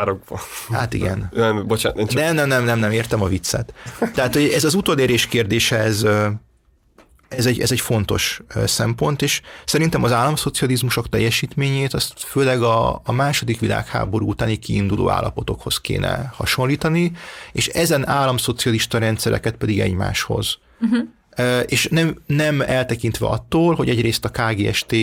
Hát 0.72 0.94
igen. 0.94 1.30
Nem, 1.34 1.68
bocsánat, 1.68 1.98
nem, 1.98 2.08
csak... 2.08 2.22
nem, 2.22 2.36
nem, 2.36 2.48
nem, 2.48 2.64
nem, 2.64 2.80
nem, 2.80 2.92
értem 2.92 3.22
a 3.22 3.28
viccet. 3.28 3.74
Tehát 4.14 4.34
hogy 4.34 4.52
ez 4.56 4.64
az 4.64 4.74
utolérés 4.74 5.28
kérdése, 5.28 5.78
ez, 5.78 6.06
ez 7.38 7.46
egy, 7.46 7.60
ez 7.60 7.72
egy 7.72 7.80
fontos 7.80 8.42
szempont, 8.66 9.22
és 9.22 9.42
szerintem 9.66 10.04
az 10.04 10.12
államszocializmusok 10.12 11.10
teljesítményét 11.10 11.94
azt 11.94 12.14
főleg 12.18 12.62
a, 12.62 13.02
a 13.04 13.12
második 13.12 13.60
világháború 13.60 14.28
utáni 14.28 14.56
kiinduló 14.56 15.10
állapotokhoz 15.10 15.82
kéne 15.82 16.32
hasonlítani, 16.34 17.12
és 17.52 17.68
ezen 17.68 18.08
államszocialista 18.08 18.98
rendszereket 18.98 19.56
pedig 19.56 19.80
egymáshoz. 19.80 20.58
Uh-huh. 20.82 21.08
És 21.66 21.88
nem, 21.92 22.16
nem 22.26 22.62
eltekintve 22.62 23.28
attól, 23.28 23.76
hogy 23.76 23.90
egyrészt 23.90 24.26
a 24.26 24.30
KGST, 24.30 24.96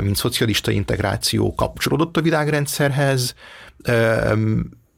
mint 0.00 0.16
szocialista 0.16 0.70
integráció 0.70 1.54
kapcsolódott 1.54 2.16
a 2.16 2.22
világrendszerhez, 2.22 3.34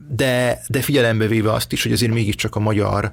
de, 0.08 0.60
de 0.68 0.80
figyelembe 0.80 1.26
véve 1.26 1.52
azt 1.52 1.72
is, 1.72 1.82
hogy 1.82 1.92
azért 1.92 2.12
mégiscsak 2.12 2.54
a 2.56 2.60
magyar 2.60 3.12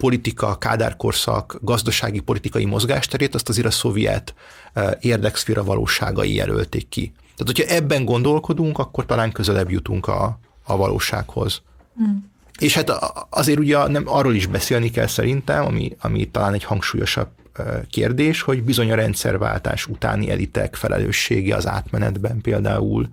politika, 0.00 0.58
kádárkorszak, 0.58 1.58
gazdasági 1.62 2.20
politikai 2.20 2.64
mozgásterét, 2.64 3.34
azt 3.34 3.48
azért 3.48 3.66
a 3.66 3.70
szovjet 3.70 4.34
eh, 4.72 4.90
érdekszféra 5.00 5.64
valóságai 5.64 6.34
jelölték 6.34 6.88
ki. 6.88 7.12
Tehát, 7.36 7.56
hogyha 7.56 7.74
ebben 7.74 8.04
gondolkodunk, 8.04 8.78
akkor 8.78 9.06
talán 9.06 9.32
közelebb 9.32 9.70
jutunk 9.70 10.06
a, 10.06 10.38
a 10.64 10.76
valósághoz. 10.76 11.62
Mm. 12.02 12.16
És 12.58 12.74
hát 12.74 12.92
azért 13.30 13.58
ugye 13.58 13.88
nem, 13.88 14.02
arról 14.06 14.34
is 14.34 14.46
beszélni 14.46 14.90
kell 14.90 15.06
szerintem, 15.06 15.64
ami, 15.64 15.96
ami 16.00 16.30
talán 16.30 16.54
egy 16.54 16.64
hangsúlyosabb 16.64 17.28
eh, 17.52 17.66
kérdés, 17.90 18.42
hogy 18.42 18.62
bizony 18.62 18.92
a 18.92 18.94
rendszerváltás 18.94 19.86
utáni 19.86 20.30
elitek 20.30 20.74
felelőssége 20.74 21.56
az 21.56 21.66
átmenetben 21.66 22.40
például. 22.40 23.08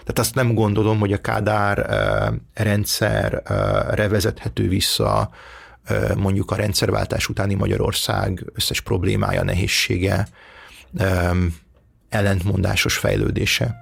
Tehát 0.00 0.18
azt 0.18 0.34
nem 0.34 0.54
gondolom, 0.54 0.98
hogy 0.98 1.12
a 1.12 1.20
Kádár 1.20 1.78
eh, 1.78 2.64
rendszerre 2.64 4.08
vezethető 4.08 4.68
vissza 4.68 5.30
mondjuk 6.16 6.50
a 6.50 6.56
rendszerváltás 6.56 7.28
utáni 7.28 7.54
Magyarország 7.54 8.44
összes 8.54 8.80
problémája, 8.80 9.42
nehézsége, 9.42 10.28
ellentmondásos 12.08 12.96
fejlődése. 12.96 13.76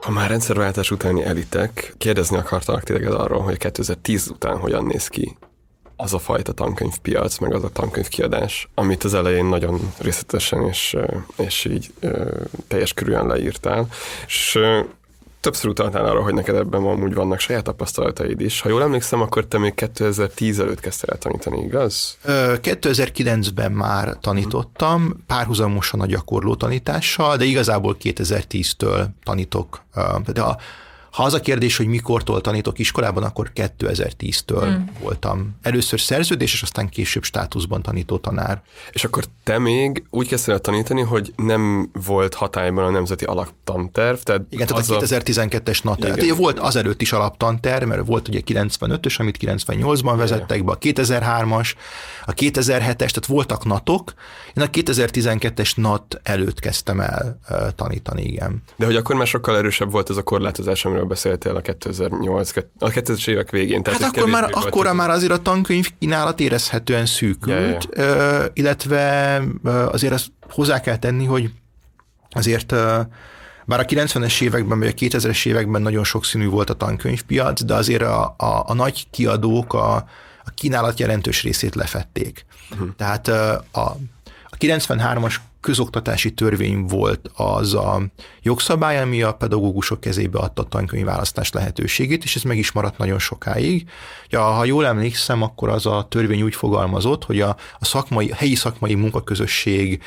Ha 0.00 0.12
már 0.12 0.28
rendszerváltás 0.28 0.90
utáni 0.90 1.24
elitek, 1.24 1.94
kérdezni 1.98 2.36
akartalak 2.36 2.82
téged 2.82 3.12
arról, 3.12 3.40
hogy 3.40 3.58
2010 3.58 4.28
után 4.28 4.58
hogyan 4.58 4.84
néz 4.84 5.08
ki 5.08 5.36
az 5.96 6.14
a 6.14 6.18
fajta 6.18 6.52
tankönyvpiac, 6.52 7.38
meg 7.38 7.54
az 7.54 7.64
a 7.64 7.68
tankönyvkiadás, 7.68 8.68
amit 8.74 9.04
az 9.04 9.14
elején 9.14 9.44
nagyon 9.44 9.92
részletesen 9.98 10.62
és, 10.62 10.96
és 11.36 11.64
így 11.64 11.92
teljes 12.68 12.92
körülön 12.92 13.26
leírtál. 13.26 13.88
És 14.26 14.58
többször 15.46 15.70
utaltál 15.70 16.04
arra, 16.04 16.22
hogy 16.22 16.34
neked 16.34 16.54
ebben 16.54 16.84
amúgy 16.84 17.14
vannak 17.14 17.38
saját 17.38 17.64
tapasztalataid 17.64 18.40
is. 18.40 18.60
Ha 18.60 18.68
jól 18.68 18.82
emlékszem, 18.82 19.20
akkor 19.20 19.46
te 19.46 19.58
még 19.58 19.74
2010 19.74 20.60
előtt 20.60 20.80
kezdtél 20.80 21.10
el 21.10 21.18
tanítani, 21.18 21.62
igaz? 21.62 22.16
Ö, 22.24 22.54
2009-ben 22.62 23.72
már 23.72 24.16
tanítottam, 24.20 25.24
párhuzamosan 25.26 26.00
a 26.00 26.06
gyakorló 26.06 26.54
tanítással, 26.54 27.36
de 27.36 27.44
igazából 27.44 27.96
2010-től 28.02 29.06
tanítok. 29.24 29.82
De 30.32 30.42
a, 30.42 30.56
ha 31.16 31.22
az 31.22 31.34
a 31.34 31.40
kérdés, 31.40 31.76
hogy 31.76 31.86
mikortól 31.86 32.40
tanítok 32.40 32.78
iskolában, 32.78 33.22
akkor 33.22 33.50
2010-től 33.54 34.62
hmm. 34.62 34.90
voltam 35.00 35.56
először 35.62 36.00
szerződés, 36.00 36.52
és 36.52 36.62
aztán 36.62 36.88
később 36.88 37.22
státuszban 37.24 37.82
tanító 37.82 38.18
tanár. 38.18 38.62
És 38.90 39.04
akkor 39.04 39.24
te 39.42 39.58
még 39.58 40.04
úgy 40.10 40.28
kezdtél 40.28 40.54
el 40.54 40.60
tanítani, 40.60 41.00
hogy 41.00 41.32
nem 41.36 41.90
volt 42.06 42.34
hatályban 42.34 42.84
a 42.84 42.90
nemzeti 42.90 43.24
alaptanterv, 43.24 44.16
tehát 44.16 44.42
Igen, 44.48 44.66
tehát 44.66 44.90
a 44.90 44.96
2012-es 44.96 45.82
NAT. 45.82 46.00
Tehát 46.00 46.22
ugye 46.22 46.34
volt 46.34 46.58
azelőtt 46.58 47.00
is 47.00 47.12
alaptanterv, 47.12 47.84
mert 47.84 48.06
volt 48.06 48.28
ugye 48.28 48.40
95-ös, 48.46 49.16
amit 49.18 49.36
98-ban 49.40 50.14
vezettek 50.16 50.64
be, 50.64 50.72
a 50.72 50.78
2003-as, 50.78 51.72
a 52.26 52.32
2007-es, 52.34 52.94
tehát 52.96 53.26
voltak 53.26 53.64
natok. 53.64 54.14
Én 54.54 54.62
a 54.62 54.66
2012-es 54.66 55.76
NAT 55.76 56.20
előtt 56.22 56.60
kezdtem 56.60 57.00
el 57.00 57.38
tanítani, 57.76 58.22
igen. 58.22 58.62
De 58.76 58.86
hogy 58.86 58.96
akkor 58.96 59.16
már 59.16 59.26
sokkal 59.26 59.56
erősebb 59.56 59.90
volt 59.90 60.10
ez 60.10 60.16
a 60.16 60.22
korlátozás, 60.22 60.84
amiről 60.84 61.04
beszéltél 61.06 61.56
a 61.56 61.60
2008, 61.60 62.52
a 62.78 62.88
2000-es 62.88 63.28
évek 63.28 63.50
végén. 63.50 63.82
Hát 63.84 63.94
ez 63.94 64.02
akkor 64.02 64.28
már, 64.28 64.48
akkora 64.52 64.92
már 64.92 65.10
azért 65.10 65.32
a 65.32 65.38
tankönyv 65.38 65.88
kínálat 65.98 66.40
érezhetően 66.40 67.06
szűkült, 67.06 67.88
ö, 67.90 68.44
illetve 68.52 69.42
ö, 69.64 69.70
azért 69.70 70.12
azt 70.12 70.26
hozzá 70.50 70.80
kell 70.80 70.98
tenni, 70.98 71.24
hogy 71.24 71.50
azért 72.30 72.74
bár 73.66 73.80
a 73.80 73.84
90-es 73.84 74.40
években, 74.40 74.78
vagy 74.78 74.88
a 74.88 74.92
2000-es 74.92 75.46
években 75.46 75.82
nagyon 75.82 76.04
sokszínű 76.04 76.48
volt 76.48 76.70
a 76.70 76.74
tankönyvpiac, 76.74 77.62
de 77.62 77.74
azért 77.74 78.02
a, 78.02 78.34
a, 78.36 78.64
a 78.66 78.74
nagy 78.74 79.06
kiadók 79.10 79.74
a, 79.74 79.94
a 80.44 80.50
kínálat 80.54 80.98
jelentős 80.98 81.42
részét 81.42 81.74
lefették. 81.74 82.46
Uh-huh. 82.72 82.88
Tehát 82.96 83.28
a, 83.28 83.64
a 83.72 84.56
93-as 84.58 85.34
közoktatási 85.66 86.34
törvény 86.34 86.84
volt 86.84 87.30
az 87.34 87.74
a 87.74 88.02
jogszabály, 88.42 88.98
ami 88.98 89.22
a 89.22 89.34
pedagógusok 89.34 90.00
kezébe 90.00 90.38
adta 90.38 90.62
a 90.62 90.68
tankönyvválasztás 90.68 91.52
lehetőségét, 91.52 92.24
és 92.24 92.36
ez 92.36 92.42
meg 92.42 92.58
is 92.58 92.72
maradt 92.72 92.98
nagyon 92.98 93.18
sokáig. 93.18 93.88
Ja, 94.30 94.42
ha 94.42 94.64
jól 94.64 94.86
emlékszem, 94.86 95.42
akkor 95.42 95.68
az 95.68 95.86
a 95.86 96.06
törvény 96.10 96.42
úgy 96.42 96.54
fogalmazott, 96.54 97.24
hogy 97.24 97.40
a, 97.40 97.56
a 97.78 97.84
szakmai, 97.84 98.30
a 98.30 98.34
helyi 98.34 98.54
szakmai 98.54 98.94
munkaközösség 98.94 100.02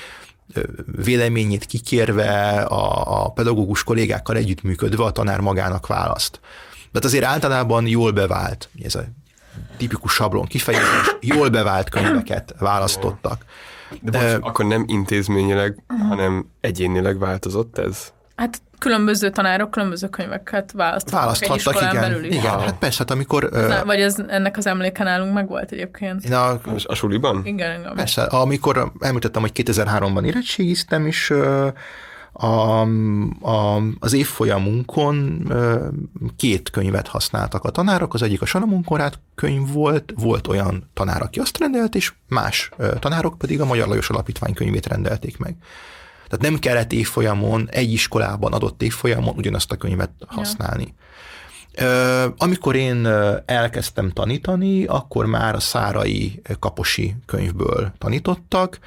véleményét 1.03 1.65
kikérve, 1.65 2.61
a, 2.61 3.23
a 3.23 3.31
pedagógus 3.31 3.83
kollégákkal 3.83 4.35
együttműködve 4.35 5.03
a 5.03 5.11
tanár 5.11 5.39
magának 5.39 5.87
választ. 5.87 6.39
De 6.91 6.99
azért 7.03 7.25
általában 7.25 7.87
jól 7.87 8.11
bevált, 8.11 8.69
ez 8.83 8.95
a 8.95 9.03
tipikus 9.77 10.13
sablon 10.13 10.45
kifejezés, 10.45 11.15
jól 11.21 11.49
bevált 11.49 11.89
könyveket 11.89 12.55
választottak. 12.59 13.45
De 14.01 14.21
most 14.21 14.37
akkor 14.41 14.65
nem 14.65 14.83
intézményileg, 14.87 15.83
hanem 16.09 16.49
egyénileg 16.61 17.19
változott 17.19 17.77
ez? 17.77 18.11
Hát 18.35 18.61
különböző 18.79 19.29
tanárok 19.29 19.71
különböző 19.71 20.07
könyveket 20.07 20.71
választhatnak 20.71 21.41
egy 21.41 21.47
Választhattak, 21.47 21.73
iskolán 21.73 21.95
igen. 21.95 22.09
belül 22.09 22.25
is. 22.25 22.35
Igen, 22.35 22.59
hát 22.59 22.77
persze, 22.77 22.97
hát 22.97 23.11
amikor... 23.11 23.49
ö, 23.51 23.67
Na, 23.67 23.85
vagy 23.85 24.01
ez, 24.01 24.15
ennek 24.27 24.57
az 24.57 24.67
emléke 24.67 25.03
nálunk 25.03 25.33
megvolt 25.33 25.71
egyébként. 25.71 26.25
Én 26.25 26.33
a, 26.33 26.59
a 26.83 26.95
suliban? 26.95 27.41
Igen, 27.45 27.79
igen. 27.79 27.95
persze, 27.95 28.23
amikor 28.23 28.91
említettem, 28.99 29.41
hogy 29.41 29.51
2003-ban 29.55 30.25
érettségiztem, 30.25 31.05
és 31.05 31.29
ö, 31.29 31.67
a, 32.39 32.81
a, 33.41 33.81
az 33.99 34.13
évfolyamunkon 34.13 35.47
két 36.35 36.69
könyvet 36.69 37.07
használtak 37.07 37.63
a 37.63 37.69
tanárok, 37.69 38.13
az 38.13 38.21
egyik 38.21 38.41
a 38.41 38.45
Salamunkorát 38.45 39.19
könyv 39.35 39.71
volt, 39.71 40.13
volt 40.15 40.47
olyan 40.47 40.89
tanár, 40.93 41.21
aki 41.21 41.39
azt 41.39 41.57
rendelt, 41.57 41.95
és 41.95 42.13
más 42.27 42.69
tanárok 42.99 43.37
pedig 43.37 43.61
a 43.61 43.65
Magyar 43.65 43.87
Lajos 43.87 44.09
Alapítvány 44.09 44.53
könyvét 44.53 44.87
rendelték 44.87 45.37
meg. 45.37 45.55
Tehát 46.29 46.45
nem 46.45 46.59
kellett 46.59 46.93
évfolyamon, 46.93 47.67
egy 47.71 47.91
iskolában 47.91 48.53
adott 48.53 48.81
évfolyamon 48.81 49.35
ugyanazt 49.37 49.71
a 49.71 49.75
könyvet 49.75 50.11
használni. 50.27 50.93
Ö, 51.75 52.25
Amikor 52.37 52.75
én 52.75 53.07
elkezdtem 53.45 54.11
tanítani, 54.11 54.85
akkor 54.85 55.25
már 55.25 55.55
a 55.55 55.59
szárai 55.59 56.41
kaposi 56.59 57.15
könyvből 57.25 57.91
tanítottak, 57.97 58.79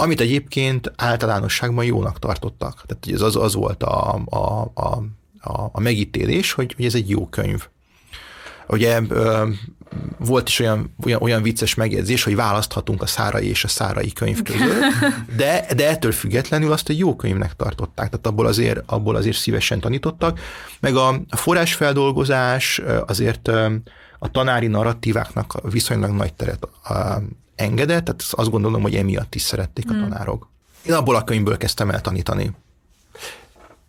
amit 0.00 0.20
egyébként 0.20 0.92
általánosságban 0.96 1.84
jónak 1.84 2.18
tartottak. 2.18 2.82
Tehát 2.86 3.20
ez 3.20 3.20
az, 3.20 3.36
az 3.36 3.54
volt 3.54 3.82
a, 3.82 4.14
a, 4.24 4.70
a, 4.74 5.02
a, 5.72 5.80
megítélés, 5.80 6.52
hogy, 6.52 6.72
hogy 6.76 6.84
ez 6.84 6.94
egy 6.94 7.08
jó 7.08 7.26
könyv. 7.26 7.68
Ugye 8.68 9.00
volt 10.18 10.48
is 10.48 10.58
olyan, 10.58 10.94
olyan, 11.04 11.22
olyan 11.22 11.42
vicces 11.42 11.74
megjegyzés, 11.74 12.22
hogy 12.22 12.34
választhatunk 12.36 13.02
a 13.02 13.06
szárai 13.06 13.48
és 13.48 13.64
a 13.64 13.68
szárai 13.68 14.12
könyv 14.12 14.42
között, 14.42 14.82
de, 15.36 15.66
de 15.76 15.88
ettől 15.88 16.12
függetlenül 16.12 16.72
azt 16.72 16.88
egy 16.88 16.98
jó 16.98 17.16
könyvnek 17.16 17.56
tartották, 17.56 18.08
tehát 18.10 18.26
abból 18.26 18.46
azért, 18.46 18.82
abból 18.86 19.16
azért 19.16 19.36
szívesen 19.36 19.80
tanítottak. 19.80 20.40
Meg 20.80 20.96
a, 20.96 21.20
forrásfeldolgozás 21.30 22.80
azért 23.06 23.48
a 24.18 24.30
tanári 24.30 24.66
narratíváknak 24.66 25.70
viszonylag 25.70 26.10
nagy 26.10 26.34
teret 26.34 26.68
engedett, 27.58 28.04
tehát 28.04 28.24
azt 28.30 28.50
gondolom, 28.50 28.82
hogy 28.82 28.94
emiatt 28.94 29.34
is 29.34 29.42
szerették 29.42 29.90
a 29.90 29.92
tanárok. 29.92 30.48
Én 30.82 30.92
abból 30.92 31.16
a 31.16 31.24
könyvből 31.24 31.56
kezdtem 31.56 31.90
el 31.90 32.00
tanítani. 32.00 32.50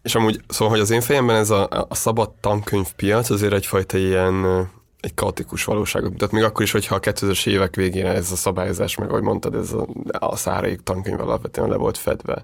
És 0.01 0.15
amúgy, 0.15 0.41
szóval, 0.47 0.69
hogy 0.69 0.79
az 0.79 0.89
én 0.89 1.01
fejemben 1.01 1.35
ez 1.35 1.49
a, 1.49 1.85
a 1.89 1.95
szabad 1.95 2.29
tankönyvpiac 2.29 3.29
azért 3.29 3.53
egyfajta 3.53 3.97
ilyen 3.97 4.67
egy 4.99 5.13
kaotikus 5.13 5.63
valóságot 5.63 6.09
mutat, 6.09 6.31
még 6.31 6.43
akkor 6.43 6.63
is, 6.63 6.71
hogyha 6.71 6.95
a 6.95 6.99
2000-es 6.99 7.47
évek 7.47 7.75
végén 7.75 8.05
ez 8.05 8.31
a 8.31 8.35
szabályozás, 8.35 8.95
meg 8.95 9.09
ahogy 9.09 9.21
mondtad, 9.21 9.55
ez 9.55 9.73
a, 9.73 9.87
a 10.11 10.35
szárai 10.35 10.77
tankönyv 10.83 11.19
alapvetően 11.19 11.69
le 11.69 11.75
volt 11.75 11.97
fedve. 11.97 12.43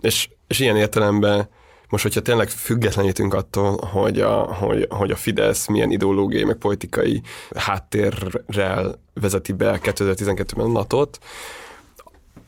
És, 0.00 0.28
és 0.46 0.58
ilyen 0.58 0.76
értelemben 0.76 1.48
most, 1.88 2.02
hogyha 2.02 2.20
tényleg 2.20 2.48
függetlenítünk 2.48 3.34
attól, 3.34 3.76
hogy 3.76 4.20
a, 4.20 4.54
hogy, 4.54 4.86
hogy 4.90 5.10
a 5.10 5.16
Fidesz 5.16 5.66
milyen 5.66 5.90
ideológiai, 5.90 6.44
meg 6.44 6.56
politikai 6.56 7.22
háttérrel 7.56 9.00
vezeti 9.14 9.52
be 9.52 9.80
2012-ben 9.82 10.66
a 10.66 10.68
NATO-t, 10.68 11.18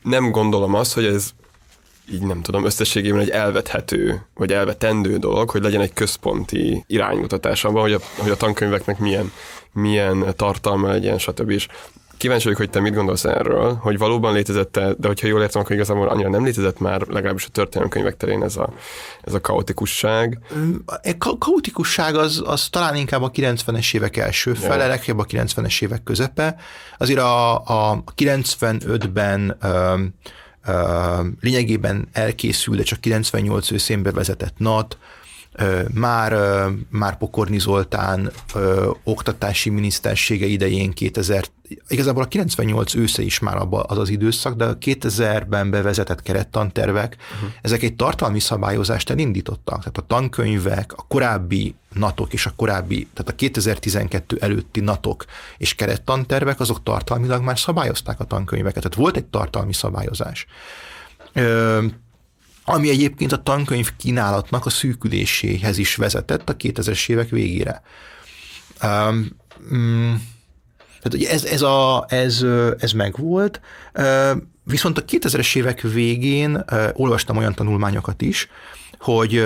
nem 0.03 0.31
gondolom 0.31 0.73
azt, 0.73 0.93
hogy 0.93 1.05
ez 1.05 1.29
így 2.11 2.21
nem 2.21 2.41
tudom, 2.41 2.65
összességében 2.65 3.19
egy 3.19 3.29
elvethető, 3.29 4.25
vagy 4.33 4.51
elvetendő 4.51 5.17
dolog, 5.17 5.49
hogy 5.49 5.61
legyen 5.61 5.81
egy 5.81 5.93
központi 5.93 6.83
iránymutatás 6.87 7.63
abban, 7.63 7.81
hogy 7.81 7.93
a, 7.93 7.99
hogy 8.17 8.31
a 8.31 8.37
tankönyveknek 8.37 8.99
milyen, 8.99 9.31
milyen 9.71 10.33
tartalma 10.35 10.87
legyen, 10.87 11.17
stb. 11.17 11.49
És 11.49 11.67
kíváncsi 12.19 12.43
vagyok, 12.43 12.59
hogy 12.59 12.69
te 12.69 12.79
mit 12.79 12.93
gondolsz 12.93 13.25
erről, 13.25 13.73
hogy 13.73 13.97
valóban 13.97 14.33
létezett 14.33 14.77
-e, 14.77 14.93
de 14.93 15.07
hogyha 15.07 15.27
jól 15.27 15.41
értem, 15.41 15.61
akkor 15.61 15.75
igazából 15.75 16.07
annyira 16.07 16.29
nem 16.29 16.43
létezett 16.43 16.79
már, 16.79 17.01
legalábbis 17.07 17.45
a 17.45 17.49
történelmi 17.49 18.13
terén 18.17 18.43
ez 18.43 18.57
a, 18.57 18.73
ez 19.21 19.33
a 19.33 19.41
kaotikusság. 19.41 20.39
Ka- 21.17 21.37
kaotikusság 21.37 22.15
az, 22.15 22.43
az 22.45 22.67
talán 22.69 22.95
inkább 22.95 23.21
a 23.21 23.31
90-es 23.31 23.93
évek 23.93 24.17
első 24.17 24.53
fele, 24.53 24.87
legjobb 24.87 25.19
a 25.19 25.25
90-es 25.25 25.81
évek 25.81 26.03
közepe. 26.03 26.55
Azért 26.97 27.19
a, 27.19 27.53
a 27.55 28.03
95-ben 28.17 29.57
ö, 29.61 29.93
ö, 30.65 30.73
lényegében 31.41 32.07
elkészült, 32.11 32.77
de 32.77 32.83
csak 32.83 32.99
98 32.99 33.71
őszén 33.71 34.03
bevezetett 34.03 34.53
NAT, 34.57 34.97
már, 35.93 36.33
már 36.89 37.17
Pokorni 37.17 37.59
Zoltán 37.59 38.31
ö, 38.55 38.91
oktatási 39.03 39.69
minisztersége 39.69 40.45
idején 40.45 40.91
2000, 40.91 41.45
igazából 41.87 42.23
a 42.23 42.27
98 42.27 42.95
ősze 42.95 43.21
is 43.21 43.39
már 43.39 43.57
abba 43.57 43.81
az 43.81 43.97
az 43.97 44.09
időszak, 44.09 44.55
de 44.55 44.65
a 44.65 44.77
2000-ben 44.77 45.69
bevezetett 45.69 46.21
kerettantervek, 46.21 47.17
uh-huh. 47.35 47.49
ezek 47.61 47.83
egy 47.83 47.95
tartalmi 47.95 48.39
szabályozást 48.39 49.09
elindítottak. 49.09 49.77
Tehát 49.79 49.97
a 49.97 50.05
tankönyvek, 50.07 50.93
a 50.95 51.05
korábbi 51.07 51.75
natok 51.93 52.33
és 52.33 52.45
a 52.45 52.53
korábbi, 52.55 53.07
tehát 53.13 53.31
a 53.31 53.35
2012 53.35 54.37
előtti 54.39 54.79
natok 54.79 55.25
és 55.57 55.75
kerettantervek, 55.75 56.59
azok 56.59 56.83
tartalmilag 56.83 57.43
már 57.43 57.59
szabályozták 57.59 58.19
a 58.19 58.23
tankönyveket. 58.23 58.83
Tehát 58.83 58.97
volt 58.97 59.17
egy 59.17 59.25
tartalmi 59.25 59.73
szabályozás. 59.73 60.45
Ö, 61.33 61.85
ami 62.71 62.89
egyébként 62.89 63.31
a 63.31 63.43
tankönyv 63.43 63.95
kínálatnak 63.97 64.65
a 64.65 64.69
szűküléséhez 64.69 65.77
is 65.77 65.95
vezetett 65.95 66.49
a 66.49 66.55
2000-es 66.55 67.09
évek 67.09 67.29
végére. 67.29 67.81
Um, 68.83 69.27
mm, 69.73 70.13
tehát 70.87 71.13
ugye 71.13 71.29
ez, 71.29 71.43
ez, 71.43 71.61
a, 71.61 72.05
ez, 72.07 72.45
ez 72.79 72.91
megvolt, 72.91 73.61
viszont 74.63 74.97
a 74.97 75.05
2000-es 75.05 75.55
évek 75.55 75.81
végén 75.81 76.65
olvastam 76.93 77.37
olyan 77.37 77.53
tanulmányokat 77.53 78.21
is, 78.21 78.47
hogy 78.99 79.37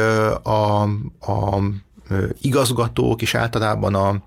a, 0.43 0.81
a 1.19 1.59
igazgatók 2.41 3.21
és 3.21 3.35
általában 3.35 3.95
a, 3.95 4.23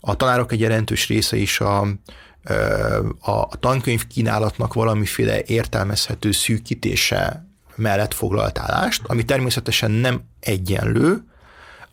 a 0.00 0.16
tanárok 0.16 0.52
egy 0.52 0.60
jelentős 0.60 1.08
része 1.08 1.36
is 1.36 1.60
a, 1.60 1.80
a, 3.20 3.30
a 3.30 3.56
tankönyv 3.60 4.06
kínálatnak 4.06 4.74
valamiféle 4.74 5.42
értelmezhető 5.46 6.32
szűkítése 6.32 7.49
mellett 7.80 8.14
foglalt 8.14 8.58
állást, 8.58 9.02
ami 9.06 9.24
természetesen 9.24 9.90
nem 9.90 10.22
egyenlő 10.40 11.24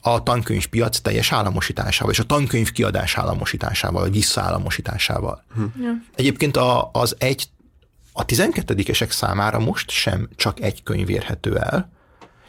a 0.02 0.24
tankönyvpiac 0.24 1.00
teljes 1.00 1.32
államosításával, 1.32 2.14
és 2.14 2.20
a 2.20 2.24
tankönyv 2.24 2.72
kiadás 2.72 3.18
államosításával, 3.18 4.02
vagy 4.02 4.12
visszaállamosításával. 4.12 5.44
Hm. 5.56 5.82
Ja. 5.82 5.92
Egyébként 6.16 6.58
a, 6.58 6.90
az 6.94 7.16
egy, 7.18 7.48
a 8.14 8.26
12-esek 8.26 9.10
számára 9.10 9.60
most 9.60 9.90
sem 9.90 10.30
csak 10.36 10.62
egy 10.62 10.84
könyv 10.84 11.10
érhető 11.10 11.58
el. 11.58 11.92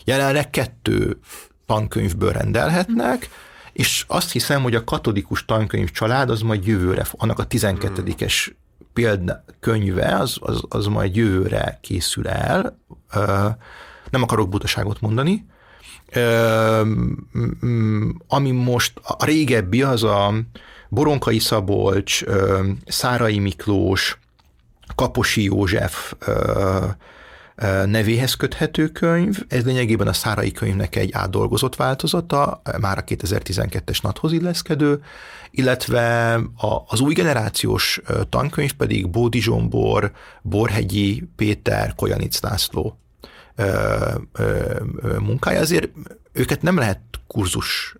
Jelenleg 0.05 0.51
kettő 0.51 1.18
tankönyvből 1.66 2.32
rendelhetnek, 2.32 3.28
és 3.72 4.05
azt 4.07 4.32
hiszem, 4.32 4.62
hogy 4.62 4.74
a 4.74 4.84
katolikus 4.84 5.45
tankönyv 5.45 5.91
család 5.91 6.30
az 6.30 6.41
majd 6.41 6.66
jövőre, 6.66 7.07
annak 7.11 7.39
a 7.39 7.47
12-es 7.47 8.53
példa 8.93 9.45
könyve, 9.61 10.16
az, 10.16 10.36
az, 10.41 10.61
az 10.68 10.86
majd 10.86 11.16
jövőre 11.16 11.78
készül 11.80 12.28
el. 12.28 12.78
Nem 14.11 14.23
akarok 14.23 14.49
butaságot 14.49 15.01
mondani, 15.01 15.47
ami 18.29 18.51
most 18.51 19.01
a 19.03 19.25
régebbi, 19.25 19.83
az 19.83 20.03
a 20.03 20.35
Boronkai 20.89 21.39
Szabolcs, 21.39 22.25
Szárai 22.87 23.39
Miklós, 23.39 24.19
Kaposi 24.95 25.43
József 25.43 26.15
nevéhez 27.87 28.35
köthető 28.35 28.89
könyv. 28.89 29.39
Ez 29.49 29.65
lényegében 29.65 30.09
a 30.09 30.13
Szárai 30.13 30.53
könyvnek 30.53 30.97
egy 30.97 31.11
átdolgozott 31.13 31.77
változata, 31.77 32.63
már 32.81 32.99
a 32.99 33.05
2012-es 33.05 34.03
nathoz 34.03 34.33
illeszkedő, 34.33 35.03
illetve 35.51 36.35
a, 36.35 36.83
az 36.87 37.01
új 37.01 37.15
generációs 37.15 38.01
tankönyv 38.29 38.73
pedig 38.73 39.11
Bódi 39.11 39.41
Zsombor, 39.41 40.13
Borhegyi 40.43 41.29
Péter, 41.37 41.95
Kojanic 41.95 42.41
László 42.41 42.99
munkája, 45.19 45.61
azért 45.61 45.91
őket 46.39 46.62
nem 46.62 46.76
lehet 46.76 47.01
kurzus 47.26 47.97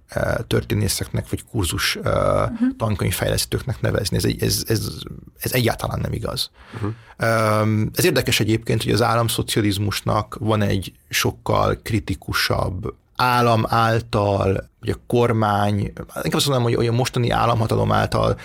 történészeknek, 0.47 1.28
vagy 1.30 1.45
kurzus 1.45 1.97
uh-huh. 1.97 2.76
tankönyvfejlesztőknek 2.76 3.80
nevezni. 3.80 4.16
Ez, 4.16 4.24
ez, 4.24 4.64
ez, 4.66 4.89
ez 5.39 5.53
egyáltalán 5.53 6.01
nem 6.01 6.12
igaz. 6.12 6.51
Uh-huh. 6.74 6.93
Ez 7.95 8.05
érdekes 8.05 8.41
egyébként, 8.41 8.82
hogy 8.82 8.93
az 8.93 9.03
államszocializmusnak 9.03 10.36
van 10.41 10.62
egy 10.62 10.93
sokkal 11.09 11.78
kritikusabb 11.82 12.95
állam 13.16 13.64
által, 13.68 14.68
vagy 14.80 14.91
a 14.91 15.01
kormány, 15.07 15.78
inkább 16.22 16.32
azt 16.32 16.49
mondom, 16.49 16.74
hogy 16.74 16.86
a 16.86 16.93
mostani 16.93 17.30
államhatalom 17.30 17.93
által 17.93 18.39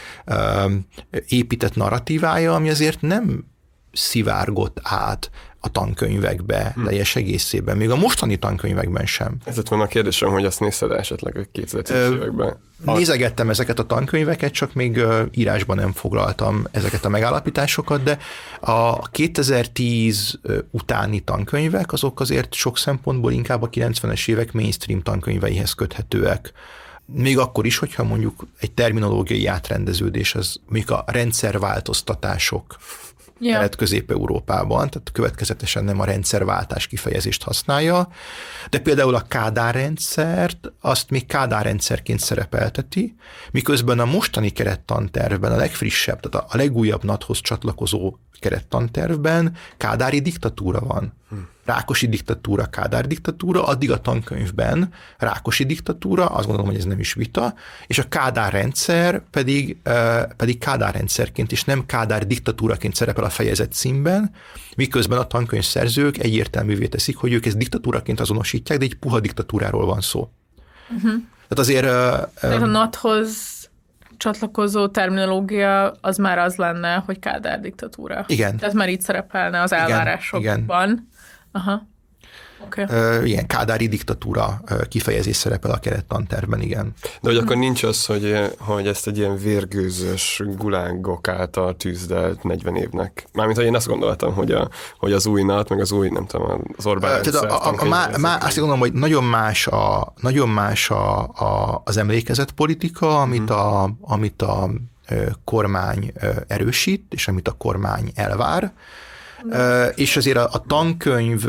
épített 1.27 1.75
narratívája, 1.75 2.55
ami 2.55 2.69
azért 2.69 3.01
nem 3.01 3.45
szivárgott 3.91 4.79
át 4.83 5.29
a 5.65 5.69
tankönyvekbe 5.69 6.71
hmm. 6.75 6.85
teljes 6.85 7.15
egészében, 7.15 7.77
még 7.77 7.89
a 7.89 7.95
mostani 7.95 8.35
tankönyvekben 8.37 9.05
sem. 9.05 9.35
Ez 9.45 9.55
lett 9.55 9.67
volna 9.67 9.83
a 9.83 9.87
kérdésem, 9.87 10.29
hogy 10.29 10.45
azt 10.45 10.59
nézted 10.59 10.91
esetleg 10.91 11.37
a 11.37 11.41
2010 11.51 11.95
években? 11.95 12.57
Nézegettem 12.85 13.49
ezeket 13.49 13.79
a 13.79 13.83
tankönyveket, 13.83 14.51
csak 14.51 14.73
még 14.73 15.03
írásban 15.31 15.75
nem 15.75 15.91
foglaltam 15.91 16.67
ezeket 16.71 17.05
a 17.05 17.09
megállapításokat, 17.09 18.03
de 18.03 18.17
a 18.59 19.09
2010 19.09 20.39
utáni 20.71 21.19
tankönyvek 21.19 21.93
azok 21.93 22.19
azért 22.19 22.53
sok 22.53 22.77
szempontból 22.77 23.31
inkább 23.31 23.61
a 23.61 23.69
90-es 23.69 24.27
évek 24.27 24.51
mainstream 24.51 25.01
tankönyveihez 25.01 25.73
köthetőek 25.73 26.53
még 27.05 27.37
akkor 27.37 27.65
is, 27.65 27.77
hogyha 27.77 28.03
mondjuk 28.03 28.47
egy 28.59 28.71
terminológiai 28.71 29.45
átrendeződés, 29.45 30.35
az 30.35 30.59
még 30.69 30.91
a 30.91 31.03
rendszerváltoztatások 31.07 32.77
ja. 33.39 33.53
kelet-közép-európában, 33.53 34.89
tehát 34.89 35.11
következetesen 35.13 35.83
nem 35.83 35.99
a 35.99 36.05
rendszerváltás 36.05 36.87
kifejezést 36.87 37.43
használja, 37.43 38.07
de 38.69 38.79
például 38.79 39.15
a 39.15 39.25
Kádár 39.27 39.73
rendszert, 39.73 40.71
azt 40.81 41.09
még 41.09 41.25
Kádár 41.25 41.63
rendszerként 41.63 42.19
szerepelteti, 42.19 43.15
miközben 43.51 43.99
a 43.99 44.05
mostani 44.05 44.49
kerettantervben, 44.49 45.51
a 45.51 45.55
legfrissebb, 45.55 46.19
tehát 46.19 46.51
a 46.53 46.57
legújabb 46.57 47.03
NAT-hoz 47.03 47.41
csatlakozó 47.41 48.17
kerettantervben 48.39 49.55
Kádári 49.77 50.19
diktatúra 50.19 50.79
van. 50.79 51.13
Rákosi 51.65 52.07
diktatúra, 52.07 52.65
Kádár 52.65 53.07
diktatúra, 53.07 53.65
addig 53.65 53.91
a 53.91 53.97
tankönyvben 53.97 54.93
Rákosi 55.17 55.63
diktatúra, 55.63 56.25
azt 56.25 56.45
gondolom, 56.45 56.65
hogy 56.65 56.79
ez 56.79 56.85
nem 56.85 56.99
is 56.99 57.13
vita, 57.13 57.53
és 57.87 57.99
a 57.99 58.07
Kádár 58.07 58.51
rendszer 58.51 59.21
pedig, 59.31 59.77
pedig 60.35 60.57
Kádár 60.57 60.93
rendszerként 60.93 61.51
és 61.51 61.63
nem 61.63 61.85
Kádár 61.85 62.27
diktatúraként 62.27 62.95
szerepel 62.95 63.23
a 63.23 63.29
fejezet 63.29 63.73
címben, 63.73 64.31
miközben 64.75 65.17
a 65.17 65.27
tankönyv 65.27 65.63
szerzők 65.63 66.17
egyértelművé 66.17 66.87
teszik, 66.87 67.17
hogy 67.17 67.33
ők 67.33 67.45
ezt 67.45 67.57
diktatúraként 67.57 68.19
azonosítják, 68.19 68.77
de 68.77 68.85
egy 68.85 68.95
puha 68.95 69.19
diktatúráról 69.19 69.85
van 69.85 70.01
szó. 70.01 70.29
Uh-huh. 70.89 71.11
Tehát 71.47 71.59
azért... 71.59 71.85
Tehát 72.39 72.61
a 72.61 72.65
NAT-hoz 72.65 73.51
csatlakozó 74.17 74.87
terminológia 74.87 75.91
az 76.01 76.17
már 76.17 76.37
az 76.37 76.55
lenne, 76.55 77.03
hogy 77.05 77.19
Kádár 77.19 77.59
diktatúra. 77.59 78.25
Igen. 78.27 78.57
Tehát 78.57 78.73
már 78.73 78.89
itt 78.89 79.01
szerepelne 79.01 79.61
az 79.61 79.73
elvárásokban. 79.73 80.41
Igen. 80.41 80.89
igen. 80.89 81.11
Aha. 81.53 81.91
Okay. 82.65 82.83
Uh, 82.83 83.27
ilyen 83.27 83.47
kádári 83.47 83.87
diktatúra 83.87 84.61
kifejezés 84.87 85.35
szerepel 85.35 85.71
a 85.71 85.77
kerettanterben, 85.77 86.61
igen. 86.61 86.93
De 87.21 87.29
hogy 87.29 87.37
akkor 87.37 87.55
nincs 87.55 87.83
az, 87.83 88.05
hogy, 88.05 88.51
hogy 88.59 88.87
ezt 88.87 89.07
egy 89.07 89.17
ilyen 89.17 89.37
vérgőzös 89.37 90.41
gulángok 90.57 91.27
által 91.27 91.75
tűzdelt 91.75 92.43
40 92.43 92.75
évnek. 92.75 93.27
Mármint, 93.33 93.57
hogy 93.57 93.67
én 93.67 93.75
azt 93.75 93.87
gondoltam, 93.87 94.33
hogy, 94.33 94.51
a, 94.51 94.69
hogy 94.97 95.13
az 95.13 95.25
új 95.25 95.43
NAT, 95.43 95.69
meg 95.69 95.79
az 95.79 95.91
új, 95.91 96.09
nem 96.09 96.25
tudom, 96.25 96.63
az 96.77 96.85
Orbán 96.85 97.19
uh, 97.19 97.25
Tehát 97.25 97.51
a, 97.51 97.69
a, 97.69 97.73
a, 97.77 97.85
má, 97.85 98.09
má, 98.17 98.35
azt 98.35 98.55
gondolom, 98.55 98.79
hogy 98.79 98.93
nagyon 98.93 99.23
más, 99.23 99.67
a, 99.67 100.13
nagyon 100.21 100.49
más 100.49 100.89
a, 100.89 101.21
a, 101.21 101.81
az 101.85 101.97
emlékezett 101.97 102.51
politika, 102.51 103.21
amit 103.21 103.49
hmm. 103.49 103.57
a, 103.57 103.89
amit 104.01 104.41
a 104.41 104.69
kormány 105.43 106.13
erősít, 106.47 107.13
és 107.13 107.27
amit 107.27 107.47
a 107.47 107.51
kormány 107.51 108.11
elvár, 108.15 108.73
és 109.95 110.17
azért 110.17 110.37
a, 110.37 110.49
a 110.51 110.63
tankönyv, 110.67 111.45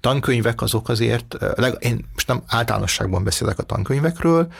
tankönyvek 0.00 0.62
azok 0.62 0.88
azért, 0.88 1.36
én 1.78 2.04
most 2.12 2.28
nem 2.28 2.42
általánosságban 2.46 3.24
beszélek 3.24 3.58
a 3.58 3.62
tankönyvekről, 3.62 4.52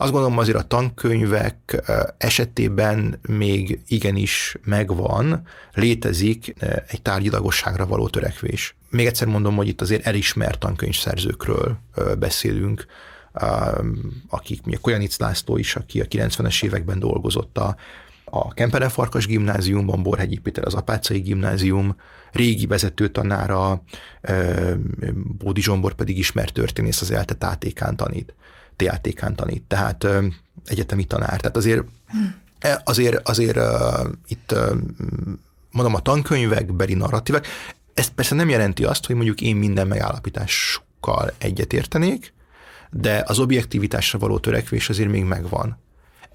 azt 0.00 0.12
gondolom 0.12 0.38
azért 0.38 0.56
a 0.56 0.62
tankönyvek 0.62 1.82
esetében 2.18 3.18
még 3.22 3.80
igenis 3.86 4.56
megvan, 4.64 5.42
létezik 5.74 6.54
egy 6.86 7.02
tárgyilagosságra 7.02 7.86
való 7.86 8.08
törekvés. 8.08 8.74
Még 8.90 9.06
egyszer 9.06 9.26
mondom, 9.26 9.56
hogy 9.56 9.68
itt 9.68 9.80
azért 9.80 10.06
elismert 10.06 10.58
tankönyvszerzőkről 10.58 11.78
beszélünk, 12.18 12.86
akik, 14.28 14.62
mi 14.64 14.74
a 14.74 14.78
Kojanic 14.78 15.18
László 15.18 15.56
is, 15.56 15.76
aki 15.76 16.00
a 16.00 16.04
90-es 16.04 16.64
években 16.64 16.98
dolgozott 16.98 17.58
a 17.58 17.76
a 18.30 18.52
Kempere 18.52 18.88
Farkas 18.88 19.26
gimnáziumban, 19.26 20.02
Borhegyi 20.02 20.38
Péter 20.38 20.64
az 20.64 20.74
Apácai 20.74 21.18
gimnázium, 21.18 21.96
régi 22.32 22.66
vezető 22.66 23.08
tanára, 23.08 23.82
Bódi 25.38 25.62
Zsombor 25.62 25.94
pedig 25.94 26.18
ismert 26.18 26.52
történész 26.52 27.00
az 27.00 27.10
ELTE 27.10 27.34
tátékán 27.34 27.96
tanít, 27.96 28.34
TATK-n 28.76 29.34
tanít, 29.34 29.62
tehát 29.62 30.06
egyetemi 30.64 31.04
tanár. 31.04 31.40
Tehát 31.40 31.56
azért, 31.56 31.84
e, 32.58 32.80
azért, 32.84 33.28
azért 33.28 33.58
itt 34.26 34.54
mondom, 35.70 35.94
a 35.94 36.00
tankönyvekbeli 36.00 36.94
narratívek, 36.94 37.46
ez 37.94 38.08
persze 38.08 38.34
nem 38.34 38.48
jelenti 38.48 38.84
azt, 38.84 39.06
hogy 39.06 39.14
mondjuk 39.14 39.40
én 39.40 39.56
minden 39.56 39.86
megállapításukkal 39.86 41.32
egyetértenék, 41.38 42.32
de 42.90 43.24
az 43.26 43.38
objektivitásra 43.38 44.18
való 44.18 44.38
törekvés 44.38 44.88
azért 44.88 45.10
még 45.10 45.24
megvan. 45.24 45.78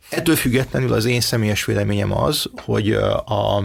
Ettől 0.10 0.36
függetlenül 0.36 0.94
az 0.94 1.06
én 1.06 1.22
személyes 1.22 1.66
véleményem 1.66 2.12
az, 2.12 2.50
hogy 2.56 2.94
a, 2.94 3.58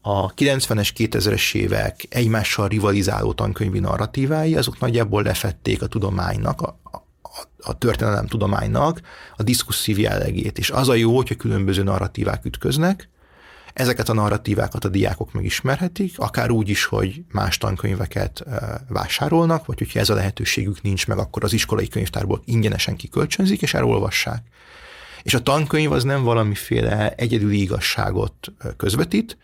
a 0.00 0.34
90-es, 0.34 0.90
2000-es 0.96 1.54
évek 1.54 2.06
egymással 2.08 2.68
rivalizáló 2.68 3.32
tankönyvi 3.32 3.78
narratívái, 3.78 4.56
azok 4.56 4.78
nagyjából 4.78 5.22
lefették 5.22 5.82
a 5.82 5.86
tudománynak, 5.86 6.60
a, 6.60 6.78
a, 6.82 6.96
a 7.62 7.78
történelem 7.78 8.26
tudománynak 8.26 9.00
a 9.36 9.42
diskusszív 9.42 9.98
jellegét. 9.98 10.58
És 10.58 10.70
az 10.70 10.88
a 10.88 10.94
jó, 10.94 11.16
hogyha 11.16 11.34
különböző 11.34 11.82
narratívák 11.82 12.44
ütköznek, 12.44 13.08
ezeket 13.72 14.08
a 14.08 14.12
narratívákat 14.12 14.84
a 14.84 14.88
diákok 14.88 15.32
megismerhetik, 15.32 16.18
akár 16.18 16.50
úgy 16.50 16.68
is, 16.68 16.84
hogy 16.84 17.22
más 17.32 17.58
tankönyveket 17.58 18.44
vásárolnak, 18.88 19.66
vagy 19.66 19.78
hogyha 19.78 19.98
ez 19.98 20.10
a 20.10 20.14
lehetőségük 20.14 20.82
nincs 20.82 21.06
meg, 21.06 21.18
akkor 21.18 21.44
az 21.44 21.52
iskolai 21.52 21.88
könyvtárból 21.88 22.42
ingyenesen 22.44 22.96
kikölcsönzik, 22.96 23.62
és 23.62 23.74
elolvassák. 23.74 24.42
És 25.22 25.34
a 25.34 25.42
tankönyv 25.42 25.92
az 25.92 26.04
nem 26.04 26.22
valamiféle 26.22 27.14
egyedüli 27.14 27.60
igazságot 27.60 28.52
közvetít, 28.76 29.38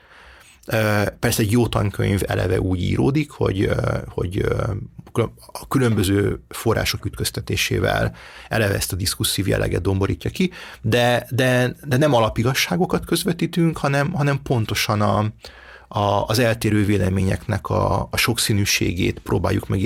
Persze 1.18 1.42
egy 1.42 1.50
jó 1.50 1.66
tankönyv 1.66 2.22
eleve 2.26 2.60
úgy 2.60 2.82
íródik, 2.82 3.30
hogy, 3.30 3.70
hogy 4.08 4.44
a 5.52 5.68
különböző 5.68 6.42
források 6.48 7.04
ütköztetésével 7.04 8.14
eleve 8.48 8.74
ezt 8.74 8.92
a 8.92 8.96
diskusszív 8.96 9.48
jelleget 9.48 9.82
domborítja 9.82 10.30
ki, 10.30 10.50
de, 10.82 11.26
de, 11.30 11.76
de 11.84 11.96
nem 11.96 12.14
alapigasságokat 12.14 13.04
közvetítünk, 13.04 13.76
hanem, 13.76 14.12
hanem 14.12 14.42
pontosan 14.42 15.00
a, 15.00 15.18
a, 15.98 16.24
az 16.26 16.38
eltérő 16.38 16.84
véleményeknek 16.84 17.68
a, 17.68 18.08
a 18.10 18.16
sokszínűségét 18.16 19.18
próbáljuk 19.18 19.68
meg 19.68 19.80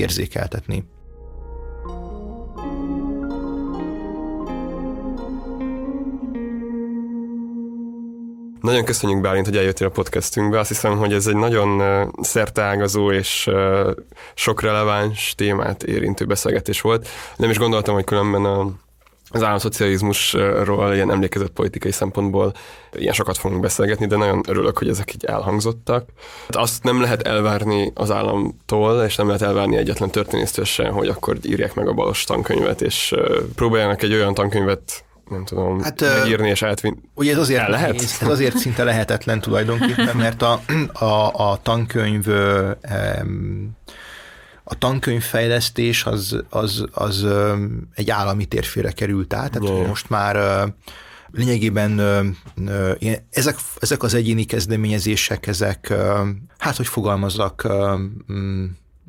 Nagyon 8.60 8.84
köszönjük 8.84 9.20
Bálint, 9.20 9.46
hogy 9.46 9.56
eljöttél 9.56 9.86
a 9.86 9.90
podcastünkbe. 9.90 10.58
Azt 10.58 10.68
hiszem, 10.68 10.96
hogy 10.96 11.12
ez 11.12 11.26
egy 11.26 11.36
nagyon 11.36 11.82
szerteágazó 12.20 13.12
és 13.12 13.50
sok 14.34 14.60
releváns 14.60 15.34
témát 15.36 15.82
érintő 15.82 16.24
beszélgetés 16.24 16.80
volt. 16.80 17.08
Nem 17.36 17.50
is 17.50 17.58
gondoltam, 17.58 17.94
hogy 17.94 18.04
különben 18.04 18.44
a 18.44 18.70
az 19.32 19.42
államszocializmusról 19.42 20.94
ilyen 20.94 21.10
emlékezett 21.10 21.50
politikai 21.50 21.90
szempontból 21.90 22.52
ilyen 22.92 23.12
sokat 23.12 23.38
fogunk 23.38 23.60
beszélgetni, 23.60 24.06
de 24.06 24.16
nagyon 24.16 24.40
örülök, 24.48 24.78
hogy 24.78 24.88
ezek 24.88 25.14
így 25.14 25.24
elhangzottak. 25.24 26.08
Hát 26.46 26.56
azt 26.56 26.82
nem 26.82 27.00
lehet 27.00 27.22
elvárni 27.22 27.92
az 27.94 28.10
államtól, 28.10 29.04
és 29.04 29.16
nem 29.16 29.26
lehet 29.26 29.42
elvárni 29.42 29.76
egyetlen 29.76 30.10
történésztől 30.10 30.64
sem, 30.64 30.92
hogy 30.92 31.08
akkor 31.08 31.36
írják 31.42 31.74
meg 31.74 31.88
a 31.88 31.92
balos 31.92 32.24
tankönyvet, 32.24 32.82
és 32.82 33.14
próbáljanak 33.54 34.02
egy 34.02 34.12
olyan 34.12 34.34
tankönyvet 34.34 35.04
nem 35.30 35.44
tudom, 35.44 35.80
hát, 35.80 36.00
megírni 36.00 36.48
és 36.48 36.62
átvinni. 36.62 36.96
Ugye 37.14 37.32
ez 37.32 37.38
azért 37.38 37.62
El 37.62 37.70
lehet? 37.70 37.92
Nehéz, 37.92 38.18
ez 38.20 38.28
azért 38.28 38.56
szinte 38.56 38.84
lehetetlen 38.84 39.40
tulajdonképpen, 39.40 40.16
mert 40.16 40.42
a, 40.42 40.60
a, 40.92 41.50
a 41.50 41.58
tankönyv 41.62 42.26
a 44.64 44.78
tankönyvfejlesztés 44.78 46.04
az, 46.04 46.44
az, 46.48 46.84
az 46.92 47.26
egy 47.94 48.10
állami 48.10 48.44
térfére 48.44 48.90
került 48.90 49.34
át, 49.34 49.50
tehát 49.50 49.68
Jaj. 49.68 49.86
most 49.86 50.10
már 50.10 50.64
lényegében 51.32 52.00
ezek, 53.30 53.56
ezek 53.78 54.02
az 54.02 54.14
egyéni 54.14 54.44
kezdeményezések, 54.44 55.46
ezek, 55.46 55.92
hát 56.58 56.76
hogy 56.76 56.86
fogalmazzak, 56.86 57.68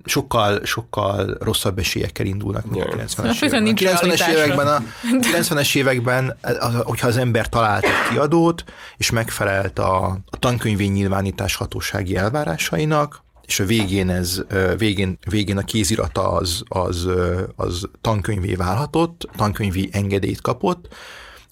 sokkal, 0.06 0.66
sokkal 0.66 1.38
rosszabb 1.39 1.80
esélyekkel 1.80 2.26
indulnak, 2.26 2.66
mint 2.66 2.84
a 2.84 2.88
90-es 2.88 3.43
években. 3.43 3.76
90-es 3.78 4.28
években, 4.28 4.68
a 4.68 4.82
90-es 5.04 5.75
években, 5.82 6.38
hogyha 6.84 7.08
az 7.08 7.17
ember 7.17 7.50
talált 7.50 7.84
egy 7.84 8.09
kiadót, 8.09 8.63
és 8.97 9.12
megfelelt 9.12 9.80
a, 9.80 10.05
a 10.05 10.38
tankönyvi 10.39 10.86
nyilvánítás 10.86 11.55
hatósági 11.55 12.16
elvárásainak, 12.16 13.24
és 13.46 13.59
a 13.59 13.66
végén, 13.66 14.09
ez, 14.09 14.42
végén, 14.78 15.17
végén 15.30 15.58
a 15.58 15.63
kézirata 15.63 16.32
az, 16.32 16.63
az, 16.67 17.08
az 17.55 17.89
tankönyvé 18.01 18.55
válhatott, 18.55 19.30
tankönyvi 19.36 19.89
engedélyt 19.92 20.42
kapott, 20.42 20.88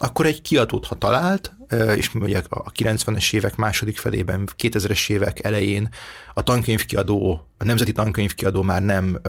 akkor 0.02 0.26
egy 0.26 0.42
kiadót, 0.42 0.86
ha 0.86 0.96
talált, 0.96 1.56
és 1.96 2.14
ugye 2.14 2.42
a 2.50 2.72
90-es 2.72 3.34
évek 3.34 3.56
második 3.56 3.98
felében, 3.98 4.50
2000-es 4.58 5.10
évek 5.10 5.44
elején 5.44 5.90
a 6.34 6.44
tankönyvkiadó, 6.44 7.48
a 7.58 7.64
nemzeti 7.64 7.92
tankönyvkiadó 7.92 8.62
már 8.62 8.82
nem 8.82 9.20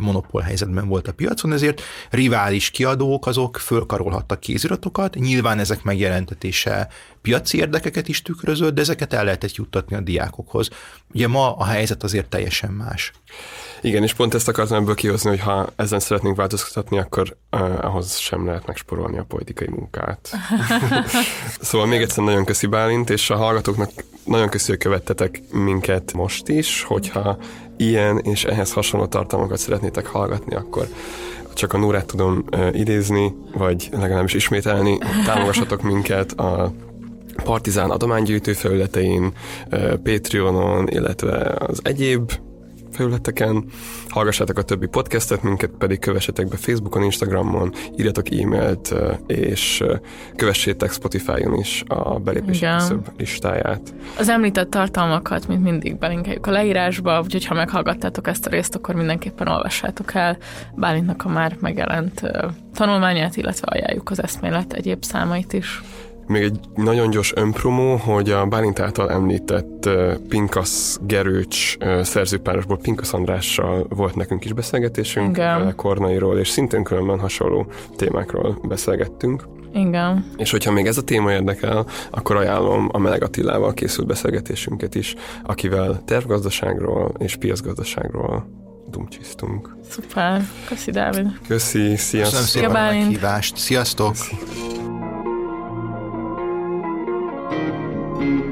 monopól 0.00 0.40
helyzetben 0.40 0.88
volt 0.88 1.08
a 1.08 1.12
piacon, 1.12 1.52
ezért 1.52 1.82
rivális 2.10 2.70
kiadók 2.70 3.26
azok 3.26 3.56
fölkarolhattak 3.56 4.40
kéziratokat, 4.40 5.14
nyilván 5.14 5.58
ezek 5.58 5.82
megjelentetése 5.82 6.88
piaci 7.22 7.58
érdekeket 7.58 8.08
is 8.08 8.22
tükrözött, 8.22 8.74
de 8.74 8.80
ezeket 8.80 9.12
el 9.12 9.24
lehetett 9.24 9.54
juttatni 9.54 9.96
a 9.96 10.00
diákokhoz. 10.00 10.68
Ugye 11.14 11.28
ma 11.28 11.56
a 11.56 11.64
helyzet 11.64 12.02
azért 12.02 12.28
teljesen 12.28 12.72
más. 12.72 13.12
Igen, 13.84 14.02
és 14.02 14.14
pont 14.14 14.34
ezt 14.34 14.48
akartam 14.48 14.82
ebből 14.82 14.94
kihozni, 14.94 15.28
hogy 15.28 15.40
ha 15.40 15.68
ezen 15.76 16.00
szeretnénk 16.00 16.36
változtatni, 16.36 16.98
akkor 16.98 17.36
uh, 17.52 17.84
ahhoz 17.84 18.16
sem 18.16 18.46
lehet 18.46 18.66
megsporolni 18.66 19.18
a 19.18 19.24
politikai 19.28 19.68
munkát. 19.70 20.30
szóval 21.60 21.86
még 21.86 22.00
egyszer 22.00 22.24
nagyon 22.24 22.44
köszi 22.44 22.66
Bálint, 22.66 23.10
és 23.10 23.30
a 23.30 23.36
hallgatóknak 23.36 23.90
nagyon 24.24 24.48
köszi, 24.48 24.70
hogy 24.70 24.80
követtetek 24.80 25.40
minket 25.52 26.12
most 26.12 26.48
is, 26.48 26.82
hogyha 26.82 27.38
ilyen 27.76 28.18
és 28.18 28.44
ehhez 28.44 28.72
hasonló 28.72 29.06
tartalmakat 29.06 29.58
szeretnétek 29.58 30.06
hallgatni, 30.06 30.54
akkor 30.54 30.86
csak 31.54 31.72
a 31.72 31.78
Nórát 31.78 32.06
tudom 32.06 32.44
uh, 32.52 32.78
idézni, 32.78 33.34
vagy 33.54 33.88
legalábbis 33.92 34.34
ismételni, 34.34 34.98
támogassatok 35.24 35.82
minket 35.82 36.32
a 36.32 36.72
Partizán 37.44 37.90
adománygyűjtő 37.90 38.52
felületein, 38.52 39.32
uh, 39.70 39.94
Patreonon, 39.94 40.88
illetve 40.88 41.54
az 41.58 41.80
egyéb 41.82 42.32
felületeken, 42.92 43.64
hallgassátok 44.08 44.58
a 44.58 44.62
többi 44.62 44.86
podcastet, 44.86 45.42
minket 45.42 45.70
pedig 45.78 45.98
kövessetek 45.98 46.48
be 46.48 46.56
Facebookon, 46.56 47.02
Instagramon, 47.02 47.72
írjatok 47.96 48.30
e-mailt, 48.30 48.94
és 49.26 49.84
kövessétek 50.36 50.92
Spotify-on 50.92 51.58
is 51.58 51.84
a 51.86 52.18
belépési 52.18 52.66
küszöb 52.76 53.08
listáját. 53.16 53.94
Az 54.18 54.28
említett 54.28 54.70
tartalmakat, 54.70 55.48
mint 55.48 55.62
mindig 55.62 55.98
belinkeljük 55.98 56.46
a 56.46 56.50
leírásba, 56.50 57.20
úgyhogy 57.20 57.44
ha 57.44 57.54
meghallgattátok 57.54 58.26
ezt 58.26 58.46
a 58.46 58.50
részt, 58.50 58.74
akkor 58.74 58.94
mindenképpen 58.94 59.48
olvassátok 59.48 60.14
el 60.14 60.36
Bálintnak 60.74 61.24
a 61.24 61.28
már 61.28 61.56
megjelent 61.60 62.22
tanulmányát, 62.74 63.36
illetve 63.36 63.66
ajánljuk 63.70 64.10
az 64.10 64.22
eszmélet 64.22 64.72
egyéb 64.72 65.04
számait 65.04 65.52
is. 65.52 65.82
Még 66.26 66.42
egy 66.42 66.60
nagyon 66.74 67.10
gyors 67.10 67.32
önpromó, 67.36 67.96
hogy 67.96 68.30
a 68.30 68.46
Bálint 68.46 68.80
által 68.80 69.10
említett 69.10 69.88
Pinkasz 70.28 71.00
Gerőcs 71.02 71.76
szerzőpárosból 72.02 72.78
Pinkasz 72.78 73.12
Andrással 73.12 73.86
volt 73.88 74.14
nekünk 74.14 74.44
is 74.44 74.52
beszélgetésünk, 74.52 75.36
Igen. 75.36 75.74
Kornairól, 75.76 76.38
és 76.38 76.48
szintén 76.48 76.82
különben 76.84 77.18
hasonló 77.18 77.66
témákról 77.96 78.58
beszélgettünk. 78.62 79.44
Igen. 79.74 80.24
És 80.36 80.50
hogyha 80.50 80.72
még 80.72 80.86
ez 80.86 80.96
a 80.96 81.02
téma 81.02 81.32
érdekel, 81.32 81.86
akkor 82.10 82.36
ajánlom 82.36 82.88
a 82.92 82.98
Meleg 82.98 83.22
Attilával 83.22 83.74
készült 83.74 84.06
beszélgetésünket 84.06 84.94
is, 84.94 85.14
akivel 85.44 86.02
tervgazdaságról 86.04 87.12
és 87.18 87.36
piacgazdaságról 87.36 88.46
dumcsisztunk. 88.90 89.76
Szuper, 89.90 90.42
köszi 90.68 90.90
Dávid. 90.90 91.26
Köszi, 91.48 91.96
sziasztok. 91.96 92.40
Köszönöm 92.40 92.70
szépen 92.70 92.70
a 92.70 92.92
meghívást. 92.92 93.56
Sziasztok. 93.56 94.10
Köszi. 94.10 94.36
You 98.22 98.51